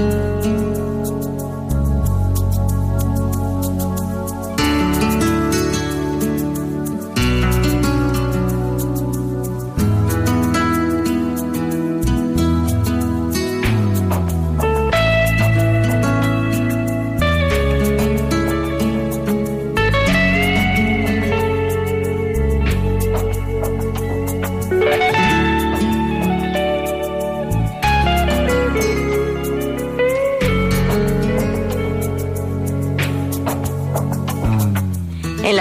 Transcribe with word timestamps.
la 0.00 0.29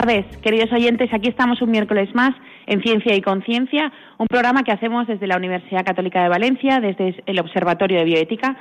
Tardes, 0.00 0.26
queridos 0.42 0.70
oyentes. 0.72 1.08
Aquí 1.14 1.30
estamos 1.30 1.62
un 1.62 1.70
miércoles 1.70 2.14
más 2.14 2.32
en 2.66 2.82
Ciencia 2.82 3.14
y 3.14 3.22
Conciencia, 3.22 3.90
un 4.18 4.26
programa 4.26 4.62
que 4.62 4.70
hacemos 4.70 5.06
desde 5.06 5.26
la 5.26 5.38
Universidad 5.38 5.86
Católica 5.86 6.22
de 6.22 6.28
Valencia, 6.28 6.80
desde 6.80 7.22
el 7.24 7.40
Observatorio 7.40 8.00
de 8.00 8.04
Bioética. 8.04 8.58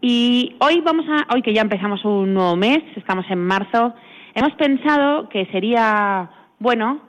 Y 0.00 0.54
hoy 0.60 0.80
vamos 0.80 1.06
a, 1.08 1.34
hoy 1.34 1.42
que 1.42 1.52
ya 1.52 1.62
empezamos 1.62 2.04
un 2.04 2.34
nuevo 2.34 2.54
mes, 2.54 2.78
estamos 2.94 3.26
en 3.30 3.44
marzo, 3.44 3.94
hemos 4.32 4.52
pensado 4.52 5.28
que 5.28 5.46
sería 5.46 6.30
bueno 6.60 7.00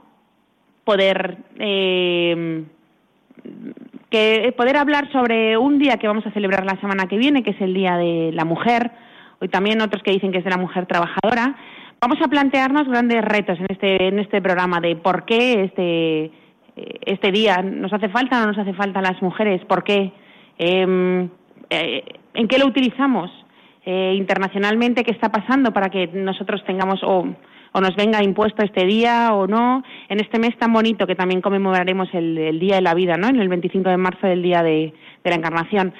poder 0.83 1.37
eh, 1.59 2.63
que 4.09 4.55
poder 4.57 4.75
hablar 4.75 5.11
sobre 5.11 5.55
un 5.55 5.77
día 5.77 5.97
que 5.97 6.07
vamos 6.07 6.25
a 6.25 6.31
celebrar 6.31 6.65
la 6.65 6.81
semana 6.81 7.05
que 7.05 7.17
viene, 7.17 7.43
que 7.43 7.51
es 7.51 7.61
el 7.61 7.75
Día 7.75 7.95
de 7.95 8.31
la 8.33 8.43
Mujer. 8.43 8.89
Hoy 9.39 9.49
también 9.49 9.81
otros 9.81 10.01
que 10.01 10.11
dicen 10.11 10.31
que 10.31 10.39
es 10.39 10.43
de 10.43 10.49
la 10.49 10.57
mujer 10.57 10.87
trabajadora 10.87 11.55
Vamos 12.03 12.17
a 12.19 12.29
plantearnos 12.29 12.87
grandes 12.87 13.23
retos 13.23 13.59
en 13.59 13.67
este, 13.69 14.07
en 14.07 14.17
este 14.17 14.41
programa 14.41 14.79
de 14.81 14.95
por 14.95 15.23
qué 15.23 15.65
este, 15.65 16.31
este 17.05 17.31
día 17.31 17.57
nos 17.61 17.93
hace 17.93 18.09
falta 18.09 18.37
o 18.37 18.39
no 18.39 18.47
nos 18.47 18.57
hace 18.57 18.73
falta 18.73 18.97
a 18.97 19.01
las 19.03 19.21
mujeres, 19.21 19.63
por 19.65 19.83
qué, 19.83 20.11
em, 20.57 21.29
eh, 21.69 22.03
en 22.33 22.47
qué 22.47 22.57
lo 22.57 22.65
utilizamos 22.65 23.29
eh, 23.85 24.15
internacionalmente, 24.17 25.03
qué 25.03 25.11
está 25.11 25.29
pasando 25.29 25.73
para 25.73 25.89
que 25.89 26.07
nosotros 26.07 26.63
tengamos 26.65 27.03
o, 27.03 27.35
o, 27.71 27.81
nos 27.81 27.95
venga 27.95 28.23
impuesto 28.23 28.63
este 28.63 28.83
día 28.87 29.35
o 29.35 29.45
no, 29.45 29.83
en 30.09 30.19
este 30.21 30.39
mes 30.39 30.57
tan 30.57 30.73
bonito 30.73 31.05
que 31.05 31.13
también 31.13 31.39
conmemoraremos 31.39 32.09
el, 32.13 32.35
el 32.35 32.59
Día 32.59 32.77
de 32.77 32.81
la 32.81 32.95
Vida, 32.95 33.15
¿no? 33.15 33.27
En 33.27 33.39
el 33.39 33.47
25 33.47 33.87
de 33.87 33.97
marzo 33.97 34.25
del 34.25 34.41
Día 34.41 34.63
de 34.63 34.91
la 35.23 35.35
Encarnación. 35.35 35.93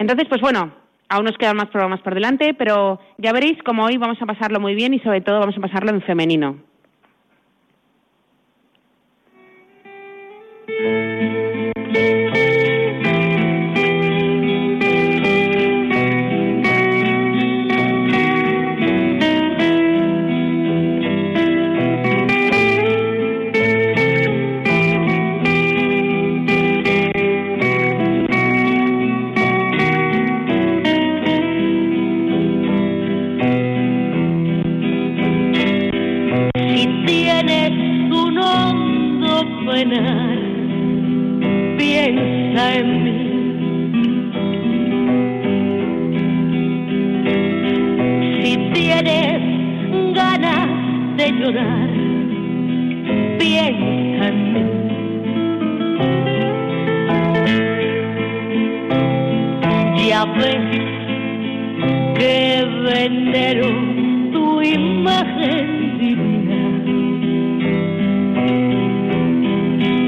Entonces, 0.00 0.26
pues 0.28 0.40
bueno, 0.40 0.72
Aún 1.08 1.24
nos 1.24 1.36
quedan 1.36 1.56
más 1.56 1.68
programas 1.68 2.00
por 2.00 2.14
delante, 2.14 2.54
pero 2.54 2.98
ya 3.18 3.32
veréis 3.32 3.58
cómo 3.62 3.84
hoy 3.84 3.96
vamos 3.96 4.20
a 4.20 4.26
pasarlo 4.26 4.60
muy 4.60 4.74
bien 4.74 4.94
y 4.94 5.00
sobre 5.00 5.20
todo 5.20 5.40
vamos 5.40 5.56
a 5.56 5.60
pasarlo 5.60 5.90
en 5.90 6.02
femenino. 6.02 6.73
que 62.16 62.66
venero 62.82 63.68
tu 64.32 64.62
imagen 64.62 65.98
divina. 65.98 66.60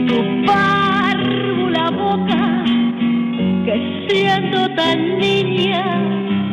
Tu 0.08 0.46
párvula 0.46 1.90
boca, 1.90 2.64
que 3.66 4.06
siendo 4.08 4.68
tan 4.74 5.18
niña 5.18 5.84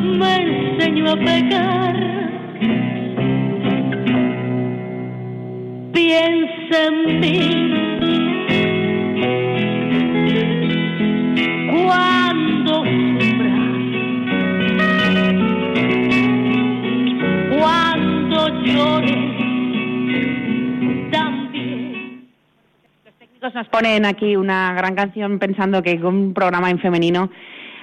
me 0.02 0.32
enseñó 0.42 1.12
a 1.12 1.16
pecar. 1.16 1.96
Piensa 5.92 6.84
en 6.88 7.20
mí. 7.20 7.53
Ponen 23.70 24.04
aquí 24.04 24.36
una 24.36 24.74
gran 24.74 24.94
canción 24.94 25.38
pensando 25.38 25.82
que 25.82 25.94
un 26.02 26.34
programa 26.34 26.70
en 26.70 26.80
femenino. 26.80 27.30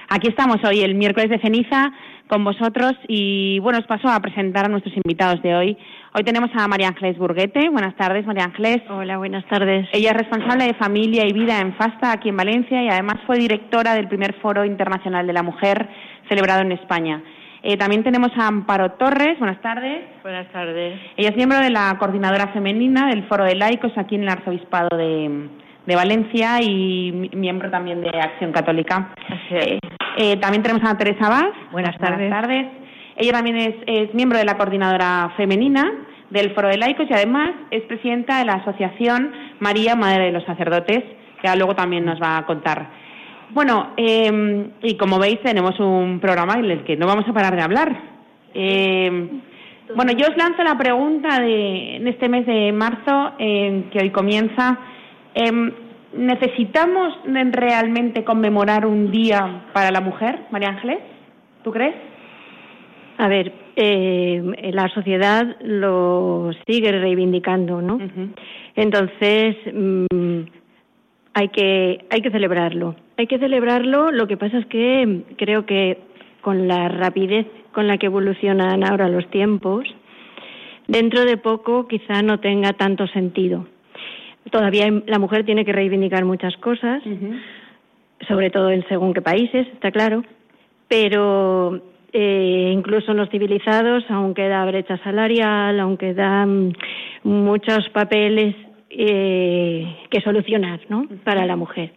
Aquí 0.08 0.28
estamos 0.28 0.58
hoy, 0.64 0.80
el 0.80 0.94
miércoles 0.94 1.30
de 1.30 1.40
ceniza, 1.40 1.90
con 2.28 2.44
vosotros 2.44 2.92
y 3.08 3.58
bueno, 3.60 3.78
os 3.78 3.86
paso 3.86 4.08
a 4.08 4.20
presentar 4.20 4.66
a 4.66 4.68
nuestros 4.68 4.94
invitados 4.96 5.42
de 5.42 5.54
hoy. 5.54 5.78
Hoy 6.14 6.22
tenemos 6.24 6.50
a 6.54 6.68
María 6.68 6.88
Ángeles 6.88 7.16
Burguete. 7.16 7.70
Buenas 7.70 7.96
tardes, 7.96 8.26
María 8.26 8.44
Ángeles. 8.44 8.82
Hola, 8.90 9.16
buenas 9.16 9.46
tardes. 9.46 9.88
Ella 9.92 10.10
es 10.10 10.16
responsable 10.16 10.66
de 10.66 10.74
familia 10.74 11.26
y 11.26 11.32
vida 11.32 11.58
en 11.60 11.74
FASTA 11.74 12.12
aquí 12.12 12.28
en 12.28 12.36
Valencia 12.36 12.82
y 12.82 12.88
además 12.88 13.16
fue 13.26 13.38
directora 13.38 13.94
del 13.94 14.08
primer 14.08 14.34
Foro 14.40 14.64
Internacional 14.64 15.26
de 15.26 15.32
la 15.32 15.42
Mujer 15.42 15.88
celebrado 16.28 16.60
en 16.60 16.72
España. 16.72 17.22
Eh, 17.62 17.76
también 17.76 18.02
tenemos 18.02 18.30
a 18.36 18.48
Amparo 18.48 18.92
Torres. 18.92 19.38
Buenas 19.38 19.62
tardes. 19.62 20.04
Buenas 20.22 20.50
tardes. 20.52 21.00
Ella 21.16 21.28
es 21.30 21.36
miembro 21.36 21.58
de 21.58 21.70
la 21.70 21.96
coordinadora 21.98 22.48
femenina 22.48 23.06
del 23.06 23.24
Foro 23.28 23.44
de 23.44 23.54
Laicos 23.54 23.92
aquí 23.96 24.16
en 24.16 24.24
el 24.24 24.28
Arzobispado 24.28 24.96
de, 24.96 25.48
de 25.86 25.96
Valencia 25.96 26.60
y 26.62 27.30
miembro 27.34 27.70
también 27.70 28.00
de 28.00 28.10
Acción 28.10 28.52
Católica. 28.52 29.14
Eh, 29.50 29.78
eh, 30.16 30.36
también 30.36 30.62
tenemos 30.62 30.88
a 30.88 30.96
Teresa 30.96 31.28
Vaz. 31.28 31.52
Buenas 31.72 31.96
tardes. 31.98 32.30
Buenas 32.30 32.42
tardes. 32.42 32.66
Ella 33.16 33.32
también 33.32 33.56
es, 33.86 34.14
miembro 34.14 34.38
de 34.38 34.44
la 34.44 34.56
coordinadora 34.56 35.32
femenina 35.36 35.92
del 36.30 36.54
Foro 36.54 36.68
de 36.68 36.78
Laicos 36.78 37.06
y 37.10 37.12
además 37.12 37.50
es 37.70 37.82
presidenta 37.82 38.38
de 38.38 38.46
la 38.46 38.54
Asociación 38.54 39.32
María, 39.60 39.94
Madre 39.94 40.26
de 40.26 40.32
los 40.32 40.44
Sacerdotes, 40.44 41.02
que 41.42 41.56
luego 41.56 41.74
también 41.74 42.04
nos 42.04 42.20
va 42.22 42.38
a 42.38 42.46
contar. 42.46 42.88
Bueno, 43.50 43.90
em, 43.98 44.70
y 44.82 44.96
como 44.96 45.18
veis 45.18 45.40
tenemos 45.42 45.78
un 45.78 46.20
programa 46.20 46.54
en 46.54 46.70
el 46.70 46.84
que 46.84 46.96
no 46.96 47.06
vamos 47.06 47.28
a 47.28 47.34
parar 47.34 47.54
de 47.54 47.62
hablar. 47.62 47.94
Em, 48.54 49.42
bueno, 49.94 50.12
yo 50.12 50.26
os 50.28 50.36
lanzo 50.38 50.62
la 50.62 50.78
pregunta 50.78 51.38
de 51.38 51.96
en 51.96 52.08
este 52.08 52.30
mes 52.30 52.46
de 52.46 52.72
marzo, 52.72 53.32
que 53.36 53.98
hoy 54.00 54.10
comienza, 54.10 54.78
Em, 55.34 55.72
¿Necesitamos 56.14 57.14
realmente 57.24 58.22
conmemorar 58.22 58.84
un 58.84 59.10
día 59.10 59.64
para 59.72 59.90
la 59.90 60.02
mujer, 60.02 60.40
María 60.50 60.68
Ángeles? 60.68 60.98
¿Tú 61.64 61.72
crees? 61.72 61.94
A 63.16 63.28
ver, 63.28 63.50
eh, 63.76 64.42
la 64.74 64.88
sociedad 64.88 65.56
lo 65.62 66.50
sigue 66.66 66.92
reivindicando, 66.92 67.80
¿no? 67.80 67.98
Entonces, 68.76 69.56
mm, 69.72 70.40
hay 71.32 71.48
que 71.48 72.04
hay 72.10 72.20
que 72.20 72.30
celebrarlo. 72.30 72.94
Hay 73.16 73.26
que 73.26 73.38
celebrarlo. 73.38 74.10
Lo 74.10 74.26
que 74.26 74.36
pasa 74.36 74.58
es 74.58 74.66
que 74.66 75.22
creo 75.38 75.64
que 75.64 75.98
con 76.42 76.68
la 76.68 76.88
rapidez 76.88 77.46
con 77.72 77.86
la 77.86 77.96
que 77.96 78.06
evolucionan 78.06 78.84
ahora 78.84 79.08
los 79.08 79.26
tiempos, 79.30 79.84
dentro 80.88 81.24
de 81.24 81.38
poco 81.38 81.88
quizá 81.88 82.20
no 82.22 82.38
tenga 82.40 82.74
tanto 82.74 83.06
sentido. 83.06 83.66
Todavía 84.50 84.90
la 85.06 85.18
mujer 85.18 85.44
tiene 85.44 85.64
que 85.64 85.72
reivindicar 85.72 86.24
muchas 86.24 86.56
cosas, 86.56 87.02
sobre 88.28 88.50
todo 88.50 88.70
en 88.70 88.86
según 88.88 89.14
qué 89.14 89.22
países, 89.22 89.66
está 89.68 89.90
claro, 89.90 90.24
pero 90.88 91.80
eh, 92.12 92.70
incluso 92.74 93.12
en 93.12 93.16
los 93.16 93.30
civilizados 93.30 94.04
aún 94.10 94.34
queda 94.34 94.64
brecha 94.66 94.98
salarial, 94.98 95.80
aún 95.80 95.96
quedan 95.96 96.74
muchos 97.22 97.88
papeles 97.90 98.54
eh, 98.90 99.96
que 100.10 100.20
solucionar 100.20 100.80
¿no? 100.90 101.08
para 101.24 101.46
la 101.46 101.56
mujer. 101.56 101.92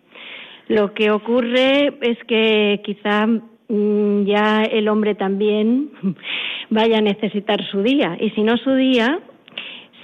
Lo 0.70 0.94
que 0.94 1.12
ocurre 1.12 1.94
es 2.02 2.18
que 2.28 2.82
quizá 2.86 3.28
mm, 3.28 4.24
ya 4.24 4.64
el 4.64 4.88
hombre 4.88 5.16
también 5.16 5.92
vaya 6.70 7.00
a 7.00 7.02
necesitar 7.02 7.62
su 7.66 7.84
día 7.84 8.16
y 8.20 8.30
si 8.30 8.42
no 8.42 8.56
su 8.58 8.74
día 8.74 9.20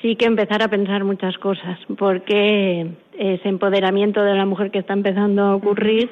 sí 0.01 0.15
que 0.15 0.25
empezar 0.25 0.61
a 0.63 0.67
pensar 0.67 1.03
muchas 1.03 1.37
cosas 1.37 1.77
porque 1.97 2.87
ese 3.17 3.47
empoderamiento 3.47 4.23
de 4.23 4.35
la 4.35 4.45
mujer 4.45 4.71
que 4.71 4.79
está 4.79 4.93
empezando 4.93 5.43
a 5.43 5.55
ocurrir 5.55 6.09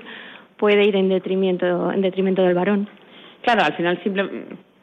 puede 0.58 0.86
ir 0.86 0.96
en 0.96 1.10
detrimento 1.10 1.92
en 1.92 2.02
detrimento 2.02 2.44
del 2.44 2.54
varón. 2.54 2.88
Claro, 3.42 3.64
al 3.64 3.74
final 3.74 4.00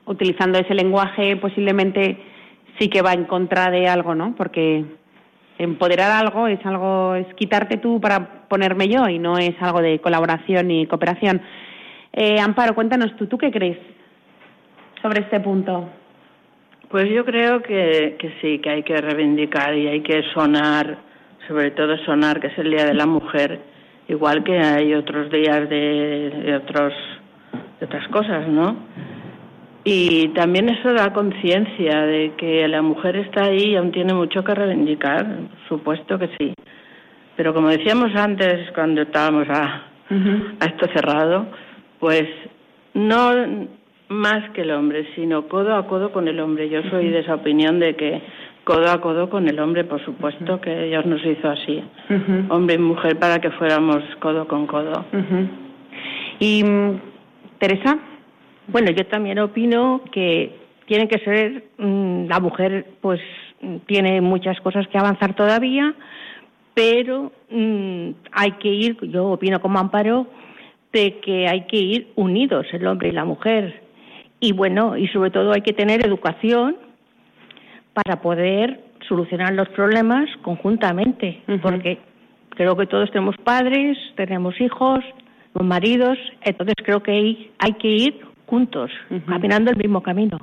utilizando 0.07 0.59
ese 0.59 0.75
lenguaje 0.75 1.37
posiblemente 1.37 2.19
sí 2.79 2.89
que 2.89 3.03
va 3.03 3.13
en 3.13 3.25
contra 3.25 3.71
de 3.71 3.89
algo, 3.89 4.15
¿no? 4.15 4.35
Porque 4.37 4.85
empoderar 5.59 6.11
algo 6.11 6.47
es 6.49 6.65
algo 6.65 7.15
es 7.15 7.27
quitarte 7.35 7.79
tú 7.79 8.01
para 8.01 8.49
ponerme 8.49 8.89
yo 8.89 9.09
y 9.09 9.19
no 9.19 9.39
es 9.39 9.55
algo 9.61 9.81
de 9.81 10.01
colaboración 10.01 10.71
y 10.71 10.87
cooperación. 10.87 11.41
Eh, 12.13 12.41
Amparo, 12.41 12.75
cuéntanos 12.75 13.15
tú, 13.17 13.27
¿tú 13.27 13.39
qué 13.39 13.51
crees 13.51 13.79
sobre 15.03 15.21
este 15.21 15.41
punto? 15.41 15.89
Pues 16.91 17.11
yo 17.11 17.25
creo 17.25 17.63
que, 17.63 18.17
que 18.19 18.33
sí, 18.41 18.61
que 18.61 18.71
hay 18.71 18.83
que 18.83 18.97
reivindicar 18.97 19.75
y 19.75 19.89
hay 19.89 20.03
que 20.03 20.23
sonar, 20.33 20.99
sobre 21.49 21.73
todo 21.73 21.97
sonar, 22.05 22.41
que 22.41 22.47
es 22.49 22.59
el 22.59 22.71
Día 22.71 22.87
de 22.87 22.95
la 22.95 23.07
Mujer, 23.07 23.61
igual 24.09 24.45
que 24.45 24.59
hay 24.59 24.95
otros 24.95 25.31
días 25.31 25.69
de, 25.69 26.31
de 26.45 26.57
otros 26.57 26.93
de 27.81 27.87
otras 27.87 28.09
cosas, 28.09 28.49
¿no? 28.49 28.77
Y 29.85 30.29
también 30.29 30.69
eso 30.69 30.93
da 30.93 31.13
conciencia 31.13 32.03
de 32.03 32.33
que 32.37 32.67
la 32.67 32.83
mujer 32.83 33.17
está 33.17 33.45
ahí 33.45 33.71
y 33.71 33.77
aún 33.77 33.93
tiene 33.93 34.15
mucho 34.15 34.43
que 34.43 34.55
reivindicar, 34.55 35.27
supuesto 35.69 36.19
que 36.19 36.31
sí. 36.39 36.55
Pero 37.37 37.55
como 37.55 37.69
decíamos 37.69 38.15
antes, 38.17 38.71
cuando 38.73 39.03
estábamos 39.03 39.49
a, 39.49 39.83
a 40.61 40.65
esto 40.65 40.87
cerrado, 40.93 41.47
pues 42.01 42.25
no 42.95 43.69
más 44.09 44.51
que 44.51 44.63
el 44.63 44.71
hombre, 44.71 45.07
sino 45.15 45.49
codo 45.49 45.75
a 45.75 45.87
codo 45.87 46.13
con 46.13 46.29
el 46.29 46.41
hombre. 46.41 46.69
Yo 46.69 46.83
soy 46.91 47.09
de 47.09 47.21
esa 47.21 47.35
opinión 47.35 47.79
de 47.79 47.97
que 47.97 48.23
codo 48.65 48.91
a 48.91 49.01
codo 49.01 49.31
con 49.31 49.49
el 49.49 49.59
hombre, 49.59 49.85
por 49.85 50.05
supuesto 50.05 50.61
que 50.61 50.85
Dios 50.85 51.07
nos 51.07 51.25
hizo 51.25 51.49
así, 51.49 51.83
hombre 52.49 52.75
y 52.75 52.79
mujer, 52.79 53.19
para 53.19 53.41
que 53.41 53.51
fuéramos 53.51 54.03
codo 54.21 54.47
con 54.49 54.67
codo. 54.67 55.05
Y 56.41 56.65
Teresa. 57.59 57.99
Bueno, 58.69 58.91
yo 58.91 59.07
también 59.07 59.39
opino 59.39 60.03
que 60.11 60.53
tiene 60.87 61.09
que 61.09 61.19
ser 61.19 61.65
mm, 61.79 62.27
la 62.27 62.41
mujer, 62.41 62.87
pues 63.01 63.21
tiene 63.87 64.21
muchas 64.21 64.61
cosas 64.61 64.87
que 64.89 64.99
avanzar 64.99 65.35
todavía, 65.35 65.95
pero 66.75 67.33
mm, 67.51 68.11
hay 68.33 68.53
que 68.61 68.69
ir, 68.69 68.97
yo 69.03 69.29
opino 69.29 69.61
como 69.61 69.79
Amparo, 69.79 70.27
de 70.93 71.19
que 71.21 71.47
hay 71.49 71.67
que 71.67 71.77
ir 71.77 72.09
unidos 72.17 72.67
el 72.73 72.87
hombre 72.87 73.09
y 73.09 73.13
la 73.13 73.25
mujer. 73.25 73.86
Y 74.41 74.53
bueno, 74.53 74.97
y 74.97 75.09
sobre 75.09 75.31
todo 75.31 75.53
hay 75.53 75.63
que 75.63 75.73
tener 75.73 76.05
educación 76.05 76.77
para 77.95 78.21
poder 78.21 78.81
solucionar 79.09 79.55
los 79.55 79.69
problemas 79.71 80.29
conjuntamente, 80.43 81.43
porque 81.63 81.99
creo 82.51 82.77
que 82.77 82.87
todos 82.87 83.11
tenemos 83.11 83.37
padres, 83.39 83.97
tenemos 84.17 84.61
hijos, 84.61 85.01
los 85.55 85.67
maridos, 85.67 86.19
entonces 86.43 86.75
creo 86.85 87.03
que 87.03 87.13
hay, 87.13 87.51
hay 87.59 87.73
que 87.75 87.89
ir 87.89 88.21
juntos, 88.47 88.91
caminando 89.27 89.71
el 89.71 89.77
mismo 89.77 90.03
camino. 90.03 90.39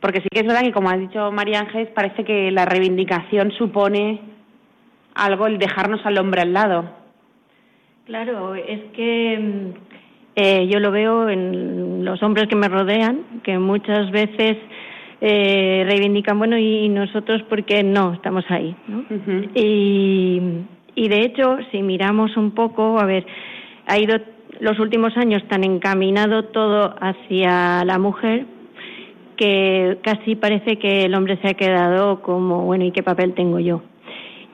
Porque 0.00 0.20
sí 0.20 0.28
que 0.30 0.40
es 0.40 0.46
verdad 0.46 0.62
que, 0.62 0.72
como 0.72 0.90
ha 0.90 0.96
dicho 0.96 1.32
María 1.32 1.60
Ángeles, 1.60 1.88
parece 1.94 2.24
que 2.24 2.50
la 2.50 2.64
reivindicación 2.64 3.50
supone 3.52 4.20
algo 5.14 5.46
el 5.46 5.58
dejarnos 5.58 6.04
al 6.04 6.18
hombre 6.18 6.42
al 6.42 6.52
lado. 6.52 6.90
Claro, 8.04 8.54
es 8.54 8.80
que 8.92 9.38
mm, 9.38 9.85
eh, 10.36 10.68
yo 10.68 10.80
lo 10.80 10.90
veo 10.90 11.28
en 11.30 12.04
los 12.04 12.22
hombres 12.22 12.46
que 12.46 12.56
me 12.56 12.68
rodean, 12.68 13.40
que 13.42 13.58
muchas 13.58 14.10
veces 14.10 14.58
eh, 15.22 15.82
reivindican, 15.86 16.38
bueno, 16.38 16.58
y 16.58 16.90
nosotros 16.90 17.42
porque 17.48 17.82
no 17.82 18.12
estamos 18.12 18.44
ahí. 18.50 18.76
¿no? 18.86 19.04
y, 19.54 20.40
y 20.94 21.08
de 21.08 21.20
hecho, 21.20 21.56
si 21.72 21.82
miramos 21.82 22.36
un 22.36 22.50
poco, 22.50 23.00
a 23.00 23.06
ver, 23.06 23.26
ha 23.86 23.98
ido 23.98 24.18
los 24.60 24.78
últimos 24.78 25.16
años 25.16 25.42
tan 25.48 25.64
encaminado 25.64 26.44
todo 26.44 26.94
hacia 27.00 27.84
la 27.84 27.98
mujer 27.98 28.46
que 29.36 29.98
casi 30.02 30.34
parece 30.34 30.78
que 30.78 31.02
el 31.02 31.14
hombre 31.14 31.38
se 31.42 31.48
ha 31.48 31.54
quedado 31.54 32.22
como, 32.22 32.62
bueno, 32.62 32.84
¿y 32.84 32.92
qué 32.92 33.02
papel 33.02 33.34
tengo 33.34 33.58
yo? 33.58 33.82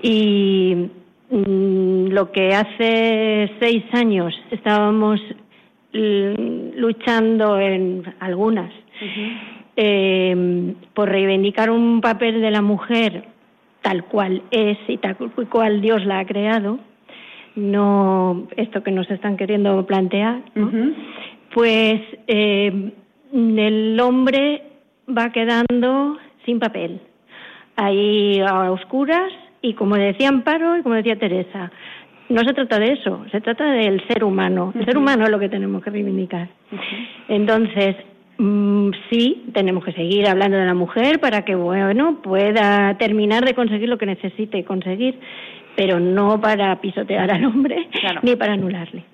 Y 0.02 0.90
mm, 1.30 2.08
lo 2.08 2.32
que 2.32 2.54
hace 2.54 3.50
seis 3.60 3.84
años 3.92 4.34
estábamos 4.50 5.20
luchando 5.92 7.58
en 7.60 8.14
algunas. 8.20 8.72
Eh, 9.76 10.74
por 10.94 11.08
reivindicar 11.08 11.70
un 11.70 12.00
papel 12.00 12.40
de 12.42 12.50
la 12.50 12.60
mujer 12.60 13.24
tal 13.82 14.04
cual 14.04 14.42
es 14.50 14.78
y 14.86 14.98
tal 14.98 15.16
cual 15.16 15.80
Dios 15.80 16.04
la 16.04 16.20
ha 16.20 16.24
creado, 16.24 16.78
no 17.56 18.46
esto 18.56 18.82
que 18.82 18.92
nos 18.92 19.10
están 19.10 19.36
queriendo 19.36 19.84
plantear, 19.86 20.40
pues 21.52 22.00
eh, 22.26 22.92
el 23.32 24.00
hombre 24.00 24.62
va 25.06 25.30
quedando 25.32 26.16
sin 26.46 26.58
papel, 26.58 27.00
ahí 27.76 28.40
a 28.40 28.70
oscuras 28.70 29.32
y 29.60 29.74
como 29.74 29.96
decía 29.96 30.28
Amparo 30.28 30.76
y 30.76 30.82
como 30.82 30.94
decía 30.94 31.18
Teresa, 31.18 31.70
no 32.32 32.42
se 32.42 32.54
trata 32.54 32.78
de 32.78 32.92
eso, 32.92 33.24
se 33.30 33.40
trata 33.40 33.64
del 33.72 34.06
ser 34.08 34.24
humano. 34.24 34.72
El 34.74 34.84
ser 34.84 34.98
humano 34.98 35.24
es 35.24 35.30
lo 35.30 35.38
que 35.38 35.48
tenemos 35.48 35.82
que 35.82 35.90
reivindicar. 35.90 36.48
Entonces, 37.28 37.96
mm, 38.38 38.90
sí, 39.10 39.44
tenemos 39.52 39.84
que 39.84 39.92
seguir 39.92 40.26
hablando 40.26 40.56
de 40.56 40.66
la 40.66 40.74
mujer 40.74 41.20
para 41.20 41.44
que, 41.44 41.54
bueno, 41.54 42.20
pueda 42.22 42.96
terminar 42.98 43.44
de 43.44 43.54
conseguir 43.54 43.88
lo 43.88 43.98
que 43.98 44.06
necesite 44.06 44.64
conseguir 44.64 45.18
pero 45.76 46.00
no 46.00 46.40
para 46.40 46.80
pisotear 46.80 47.30
al 47.30 47.44
hombre 47.44 47.88
ni 48.22 48.36
para 48.36 48.54
anularle. 48.54 49.04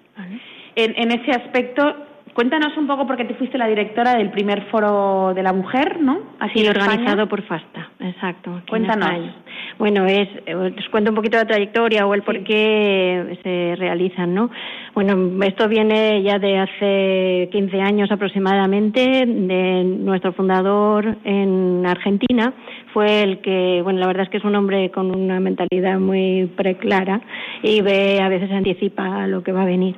En, 0.75 0.95
en, 0.97 1.13
ese 1.13 1.33
aspecto, 1.33 1.95
cuéntanos 2.35 2.77
un 2.77 2.87
poco, 2.87 3.07
porque 3.07 3.25
tú 3.25 3.35
fuiste 3.35 3.59
la 3.59 3.67
directora 3.67 4.15
del 4.15 4.31
primer 4.31 4.67
foro 4.71 5.33
de 5.35 5.43
la 5.43 5.53
mujer, 5.53 6.01
¿no? 6.01 6.21
Así 6.39 6.67
organizado 6.67 7.29
por 7.29 7.43
FASTA, 7.43 7.91
exacto. 8.01 8.63
Cuéntanos. 8.69 9.35
Bueno, 9.79 10.07
es, 10.07 10.29
os 10.53 10.89
cuento 10.91 11.11
un 11.11 11.17
poquito 11.17 11.37
la 11.37 11.47
trayectoria 11.47 12.07
o 12.07 12.15
el 12.15 12.23
por 12.23 12.43
qué 12.45 13.39
se 13.43 13.77
realizan, 13.77 14.35
¿no? 14.35 14.51
Bueno, 14.95 15.45
esto 15.45 15.69
viene 15.69 16.23
ya 16.23 16.39
de 16.39 16.59
hace 16.59 17.49
15 17.53 17.81
años 17.81 18.11
aproximadamente, 18.11 19.25
de 19.27 19.85
nuestro 19.85 20.33
fundador 20.33 21.17
en 21.25 21.87
Argentina, 21.87 22.53
fue 22.93 23.23
el 23.23 23.41
que, 23.41 23.81
bueno, 23.83 24.01
la 24.01 24.07
verdad 24.07 24.25
es 24.25 24.31
que 24.31 24.39
es 24.39 24.45
un 24.45 24.57
hombre 24.57 24.91
con 24.91 25.15
una 25.15 25.39
mentalidad 25.41 25.99
muy 26.01 26.51
preclara 26.57 27.21
y 27.63 27.81
ve, 27.81 28.21
a 28.21 28.29
veces 28.29 28.51
anticipa 28.51 29.27
lo 29.27 29.43
que 29.43 29.53
va 29.53 29.63
a 29.63 29.67
venir. 29.67 29.95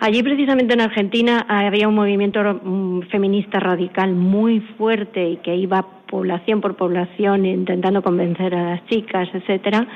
Allí 0.00 0.22
precisamente 0.22 0.74
en 0.74 0.82
Argentina 0.82 1.46
había 1.48 1.88
un 1.88 1.94
movimiento 1.94 2.40
mm, 2.42 3.02
feminista 3.10 3.58
radical 3.58 4.14
muy 4.14 4.60
fuerte 4.76 5.30
y 5.30 5.36
que 5.38 5.56
iba 5.56 5.86
población 6.06 6.60
por 6.60 6.76
población 6.76 7.44
intentando 7.46 8.02
convencer 8.02 8.54
a 8.54 8.70
las 8.70 8.85
chicas, 8.86 9.28
etcétera, 9.32 9.86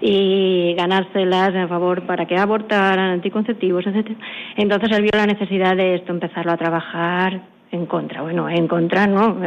y 0.00 0.74
ganárselas 0.76 1.54
a 1.54 1.68
favor 1.68 2.06
para 2.06 2.26
que 2.26 2.36
abortaran, 2.36 3.10
anticonceptivos, 3.10 3.86
etcétera. 3.86 4.18
Entonces 4.56 4.90
él 4.96 5.02
vio 5.02 5.12
la 5.14 5.26
necesidad 5.26 5.76
de 5.76 5.96
esto, 5.96 6.12
empezarlo 6.12 6.52
a 6.52 6.56
trabajar 6.56 7.42
en 7.72 7.86
contra, 7.86 8.22
bueno, 8.22 8.48
en 8.48 8.66
contra 8.66 9.06
no, 9.06 9.38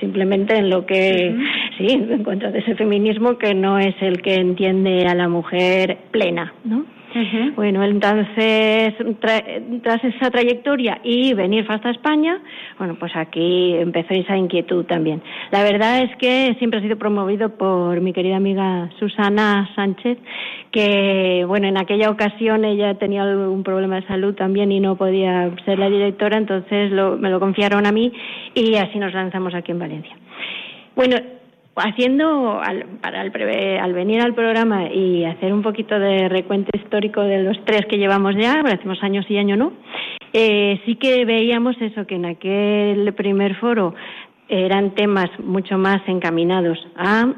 simplemente 0.00 0.56
en 0.56 0.70
lo 0.70 0.86
que, 0.86 1.36
sí, 1.76 1.86
en 1.88 2.24
contra 2.24 2.50
de 2.50 2.60
ese 2.60 2.74
feminismo 2.76 3.36
que 3.36 3.54
no 3.54 3.78
es 3.78 3.94
el 4.00 4.22
que 4.22 4.36
entiende 4.36 5.06
a 5.06 5.14
la 5.14 5.28
mujer 5.28 5.98
plena, 6.10 6.54
¿no? 6.64 6.97
Bueno, 7.56 7.82
entonces, 7.82 8.94
tras 9.20 10.04
esa 10.04 10.30
trayectoria 10.30 11.00
y 11.02 11.34
venir 11.34 11.66
hasta 11.68 11.90
España, 11.90 12.40
bueno, 12.78 12.96
pues 12.98 13.14
aquí 13.16 13.74
empezó 13.74 14.14
esa 14.14 14.36
inquietud 14.36 14.84
también. 14.84 15.22
La 15.50 15.62
verdad 15.62 16.02
es 16.02 16.16
que 16.16 16.54
siempre 16.58 16.80
ha 16.80 16.82
sido 16.82 16.96
promovido 16.96 17.50
por 17.50 18.00
mi 18.00 18.12
querida 18.12 18.36
amiga 18.36 18.90
Susana 18.98 19.68
Sánchez, 19.74 20.18
que, 20.70 21.44
bueno, 21.46 21.66
en 21.68 21.76
aquella 21.76 22.10
ocasión 22.10 22.64
ella 22.64 22.94
tenía 22.94 23.24
un 23.24 23.62
problema 23.62 23.96
de 23.96 24.06
salud 24.06 24.34
también 24.34 24.70
y 24.72 24.80
no 24.80 24.96
podía 24.96 25.50
ser 25.64 25.78
la 25.78 25.88
directora, 25.88 26.36
entonces 26.36 26.90
me 26.92 27.30
lo 27.30 27.40
confiaron 27.40 27.86
a 27.86 27.92
mí 27.92 28.12
y 28.54 28.76
así 28.76 28.98
nos 28.98 29.14
lanzamos 29.14 29.54
aquí 29.54 29.72
en 29.72 29.78
Valencia. 29.78 30.14
Bueno, 30.94 31.16
haciendo 31.78 32.60
al, 32.60 32.84
para 33.00 33.20
al, 33.20 33.92
venir 33.92 34.20
al 34.20 34.34
programa 34.34 34.92
y 34.92 35.24
hacer 35.24 35.52
un 35.52 35.62
poquito 35.62 35.98
de 35.98 36.28
recuento 36.28 36.70
histórico 36.74 37.22
de 37.22 37.42
los 37.42 37.64
tres 37.64 37.86
que 37.86 37.98
llevamos 37.98 38.34
ya, 38.36 38.60
hacemos 38.60 39.02
años 39.02 39.26
y 39.28 39.38
año 39.38 39.56
no, 39.56 39.72
eh, 40.32 40.80
sí 40.84 40.96
que 40.96 41.24
veíamos 41.24 41.80
eso, 41.80 42.06
que 42.06 42.16
en 42.16 42.26
aquel 42.26 43.12
primer 43.14 43.56
foro 43.56 43.94
eran 44.48 44.94
temas 44.94 45.28
mucho 45.40 45.78
más 45.78 46.00
encaminados 46.06 46.78
a, 46.96 47.34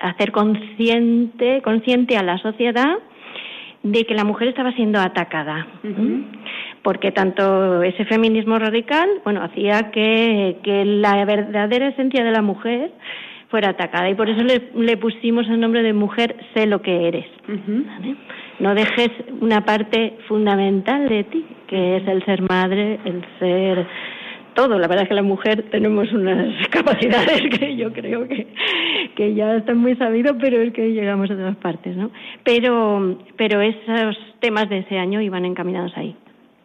hacer 0.00 0.32
consciente, 0.32 1.62
consciente 1.62 2.16
a 2.16 2.22
la 2.22 2.38
sociedad 2.38 2.96
de 3.82 4.04
que 4.04 4.14
la 4.14 4.24
mujer 4.24 4.48
estaba 4.48 4.72
siendo 4.72 4.98
atacada 4.98 5.66
porque 6.86 7.10
tanto 7.10 7.82
ese 7.82 8.04
feminismo 8.04 8.60
radical, 8.60 9.08
bueno, 9.24 9.42
hacía 9.42 9.90
que, 9.90 10.54
la 10.86 11.24
verdadera 11.24 11.88
esencia 11.88 12.22
de 12.22 12.30
la 12.30 12.42
mujer 12.42 12.92
fuera 13.48 13.70
atacada 13.70 14.08
y 14.08 14.14
por 14.14 14.30
eso 14.30 14.40
le, 14.44 14.96
pusimos 14.96 15.48
el 15.48 15.58
nombre 15.58 15.82
de 15.82 15.92
mujer 15.92 16.36
sé 16.54 16.64
lo 16.66 16.82
que 16.82 17.08
eres. 17.08 17.26
No 18.60 18.72
dejes 18.76 19.10
una 19.40 19.64
parte 19.64 20.16
fundamental 20.28 21.08
de 21.08 21.24
ti, 21.24 21.44
que 21.66 21.96
es 21.96 22.06
el 22.06 22.24
ser 22.24 22.42
madre, 22.42 23.00
el 23.04 23.24
ser 23.40 23.84
todo. 24.54 24.78
La 24.78 24.86
verdad 24.86 25.02
es 25.02 25.08
que 25.08 25.14
la 25.16 25.22
mujer 25.22 25.64
tenemos 25.72 26.12
unas 26.12 26.68
capacidades 26.70 27.58
que 27.58 27.74
yo 27.74 27.92
creo 27.92 28.28
que, 28.28 28.46
que 29.16 29.34
ya 29.34 29.56
están 29.56 29.78
muy 29.78 29.96
sabidos, 29.96 30.36
pero 30.40 30.62
es 30.62 30.72
que 30.72 30.92
llegamos 30.92 31.32
a 31.32 31.34
todas 31.34 31.56
partes, 31.56 31.96
¿no? 31.96 32.12
Pero, 32.44 33.18
pero 33.36 33.60
esos 33.60 34.16
temas 34.38 34.68
de 34.68 34.78
ese 34.78 35.00
año 35.00 35.20
iban 35.20 35.44
encaminados 35.44 35.92
ahí 35.96 36.14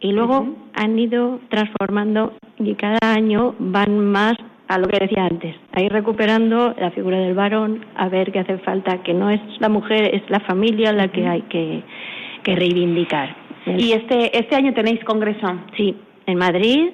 y 0.01 0.12
luego 0.12 0.48
han 0.74 0.98
ido 0.98 1.39
transformando 1.50 2.34
y 2.58 2.74
cada 2.75 3.00
año 3.01 3.55
van 3.60 4.00
más 4.00 4.36
a 4.67 4.77
lo 4.77 4.88
que 4.88 5.00
decía 5.00 5.25
antes, 5.25 5.55
a 5.74 5.81
ir 5.81 5.91
recuperando 5.91 6.74
la 6.79 6.91
figura 6.91 7.20
del 7.20 7.34
varón, 7.34 7.86
a 7.96 8.08
ver 8.08 8.31
qué 8.31 8.39
hace 8.39 8.58
falta, 8.60 9.03
que 9.03 9.13
no 9.13 9.29
es 9.29 9.41
la 9.60 9.67
mujer, 9.67 10.15
es 10.15 10.27
la 10.29 10.39
familia 10.39 10.93
la 10.93 11.10
que 11.10 11.27
hay 11.27 11.41
que, 11.43 11.84
reivindicar. 12.46 13.36
¿Y 13.65 13.91
este, 13.91 14.36
este 14.38 14.55
año 14.55 14.74
tenéis 14.74 15.03
congreso? 15.03 15.46
Sí, 15.75 15.96
en 16.25 16.38
Madrid, 16.38 16.89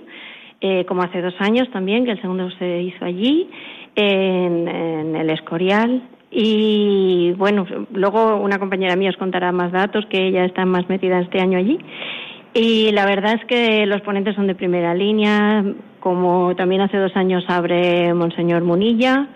eh, 0.60 0.86
como 0.86 1.04
hace 1.04 1.22
dos 1.22 1.36
años 1.40 1.70
también, 1.72 2.04
que 2.04 2.12
el 2.12 2.22
segundo 2.22 2.50
se 2.58 2.82
hizo 2.82 3.06
allí, 3.06 3.48
en, 3.96 4.68
en 4.68 5.16
el 5.16 5.30
Escorial, 5.30 6.02
y 6.32 7.34
bueno, 7.38 7.66
luego 7.94 8.36
una 8.38 8.60
compañera 8.60 8.96
mía 8.96 9.12
os 9.12 9.18
contará 9.18 9.52
más 9.52 9.72
datos, 9.72 10.06
que 10.08 10.28
ella 10.28 10.46
está 10.46 10.66
más 10.66 10.90
metida 10.90 11.20
este 11.20 11.40
año 11.40 11.58
allí. 11.58 11.80
Y 12.60 12.92
la 12.92 13.06
verdad 13.06 13.34
es 13.34 13.46
que 13.46 13.86
los 13.86 14.02
ponentes 14.02 14.34
son 14.34 14.48
de 14.48 14.56
primera 14.56 14.96
línea, 14.96 15.64
como 16.00 16.56
también 16.56 16.82
hace 16.82 16.98
dos 16.98 17.16
años 17.16 17.46
abre 17.48 18.12
Monseñor 18.16 18.64
Munilla. 18.64 19.28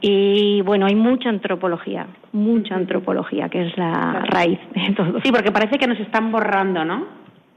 Y 0.00 0.62
bueno, 0.62 0.86
hay 0.86 0.94
mucha 0.94 1.28
antropología, 1.28 2.06
mucha 2.30 2.76
antropología, 2.76 3.48
que 3.48 3.66
es 3.66 3.76
la 3.76 4.24
raíz 4.28 4.60
de 4.76 4.94
todo. 4.94 5.20
Sí, 5.24 5.32
porque 5.32 5.50
parece 5.50 5.76
que 5.76 5.88
nos 5.88 5.98
están 5.98 6.30
borrando, 6.30 6.84
¿no? 6.84 7.04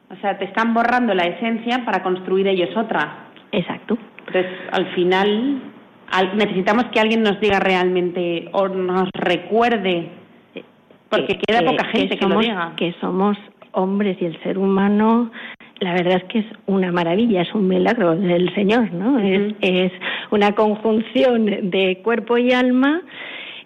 O 0.09 0.15
sea, 0.21 0.39
te 0.39 0.45
están 0.45 0.74
borrando 0.74 1.13
la 1.13 1.25
esencia 1.25 1.85
para 1.85 2.01
construir 2.01 2.47
ellos 2.47 2.75
otra. 2.75 3.27
Exacto. 3.51 4.00
Entonces, 4.25 4.47
al 4.71 4.88
final, 4.95 5.62
necesitamos 6.35 6.85
que 6.85 7.00
alguien 7.00 7.21
nos 7.21 7.39
diga 7.39 7.59
realmente 7.59 8.50
o 8.53 8.69
nos 8.69 9.07
recuerde, 9.13 10.09
porque 11.09 11.38
queda 11.47 11.62
poca 11.62 11.85
gente 11.89 12.17
que, 12.17 12.25
lo 12.25 12.39
diga. 12.39 12.74
Que 12.75 12.95
somos 13.00 13.38
hombres 13.75 14.17
y 14.20 14.25
el 14.25 14.41
ser 14.41 14.58
humano, 14.58 15.32
la 15.79 15.94
verdad 15.94 16.17
es 16.17 16.24
que 16.25 16.39
es 16.39 16.46
una 16.65 16.91
maravilla, 16.91 17.41
es 17.41 17.53
un 17.53 17.67
milagro 17.67 18.15
del 18.15 18.53
Señor, 18.55 18.91
¿no? 18.91 19.20
es, 19.20 19.91
una 20.32 20.53
conjunción 20.53 21.70
de 21.70 22.00
cuerpo 22.03 22.38
y 22.38 22.51
alma 22.51 23.01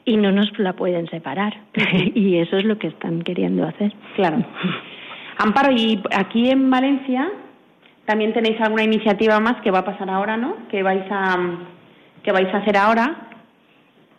y 0.06 0.18
no 0.18 0.32
nos 0.32 0.58
la 0.60 0.74
pueden 0.74 1.08
separar. 1.10 1.56
y 2.16 2.38
eso 2.38 2.58
es 2.58 2.66
lo 2.66 2.78
que 2.78 2.88
están 2.88 3.22
queriendo 3.22 3.66
hacer. 3.66 3.94
Claro. 4.16 4.44
Amparo, 5.38 5.72
y 5.72 6.02
aquí 6.12 6.50
en 6.50 6.70
Valencia 6.70 7.32
también 8.06 8.34
tenéis 8.34 8.60
alguna 8.60 8.84
iniciativa 8.84 9.40
más 9.40 9.62
que 9.62 9.72
va 9.72 9.80
a 9.80 9.86
pasar 9.86 10.10
ahora, 10.10 10.36
¿no? 10.36 10.68
Que 10.70 10.84
vais 10.84 11.06
a 11.12 11.38
que 12.24 12.32
vais 12.32 12.54
a 12.54 12.58
hacer 12.58 12.76
ahora. 12.76 13.30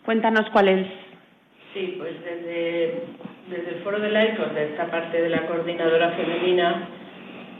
Cuéntanos 0.05 0.49
cuál 0.51 0.69
es. 0.69 0.87
Sí, 1.73 1.95
pues 1.97 2.13
desde 2.23 3.03
desde 3.51 3.77
el 3.77 3.83
Foro 3.83 3.99
de 3.99 4.09
Laicos, 4.09 4.53
de 4.55 4.63
esta 4.63 4.85
parte 4.89 5.21
de 5.21 5.29
la 5.29 5.45
coordinadora 5.45 6.11
femenina, 6.11 6.87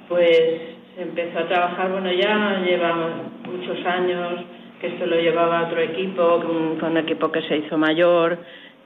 pues 0.07 0.61
se 0.95 1.01
empezó 1.01 1.39
a 1.39 1.47
trabajar, 1.47 1.91
bueno, 1.91 2.11
ya 2.11 2.61
lleva 2.65 3.09
muchos 3.45 3.85
años 3.85 4.45
que 4.79 4.87
esto 4.87 5.05
lo 5.05 5.17
llevaba 5.17 5.67
otro 5.67 5.81
equipo, 5.81 6.39
con 6.79 6.91
un 6.91 6.97
equipo 6.97 7.31
que 7.31 7.41
se 7.43 7.57
hizo 7.57 7.77
mayor, 7.77 8.39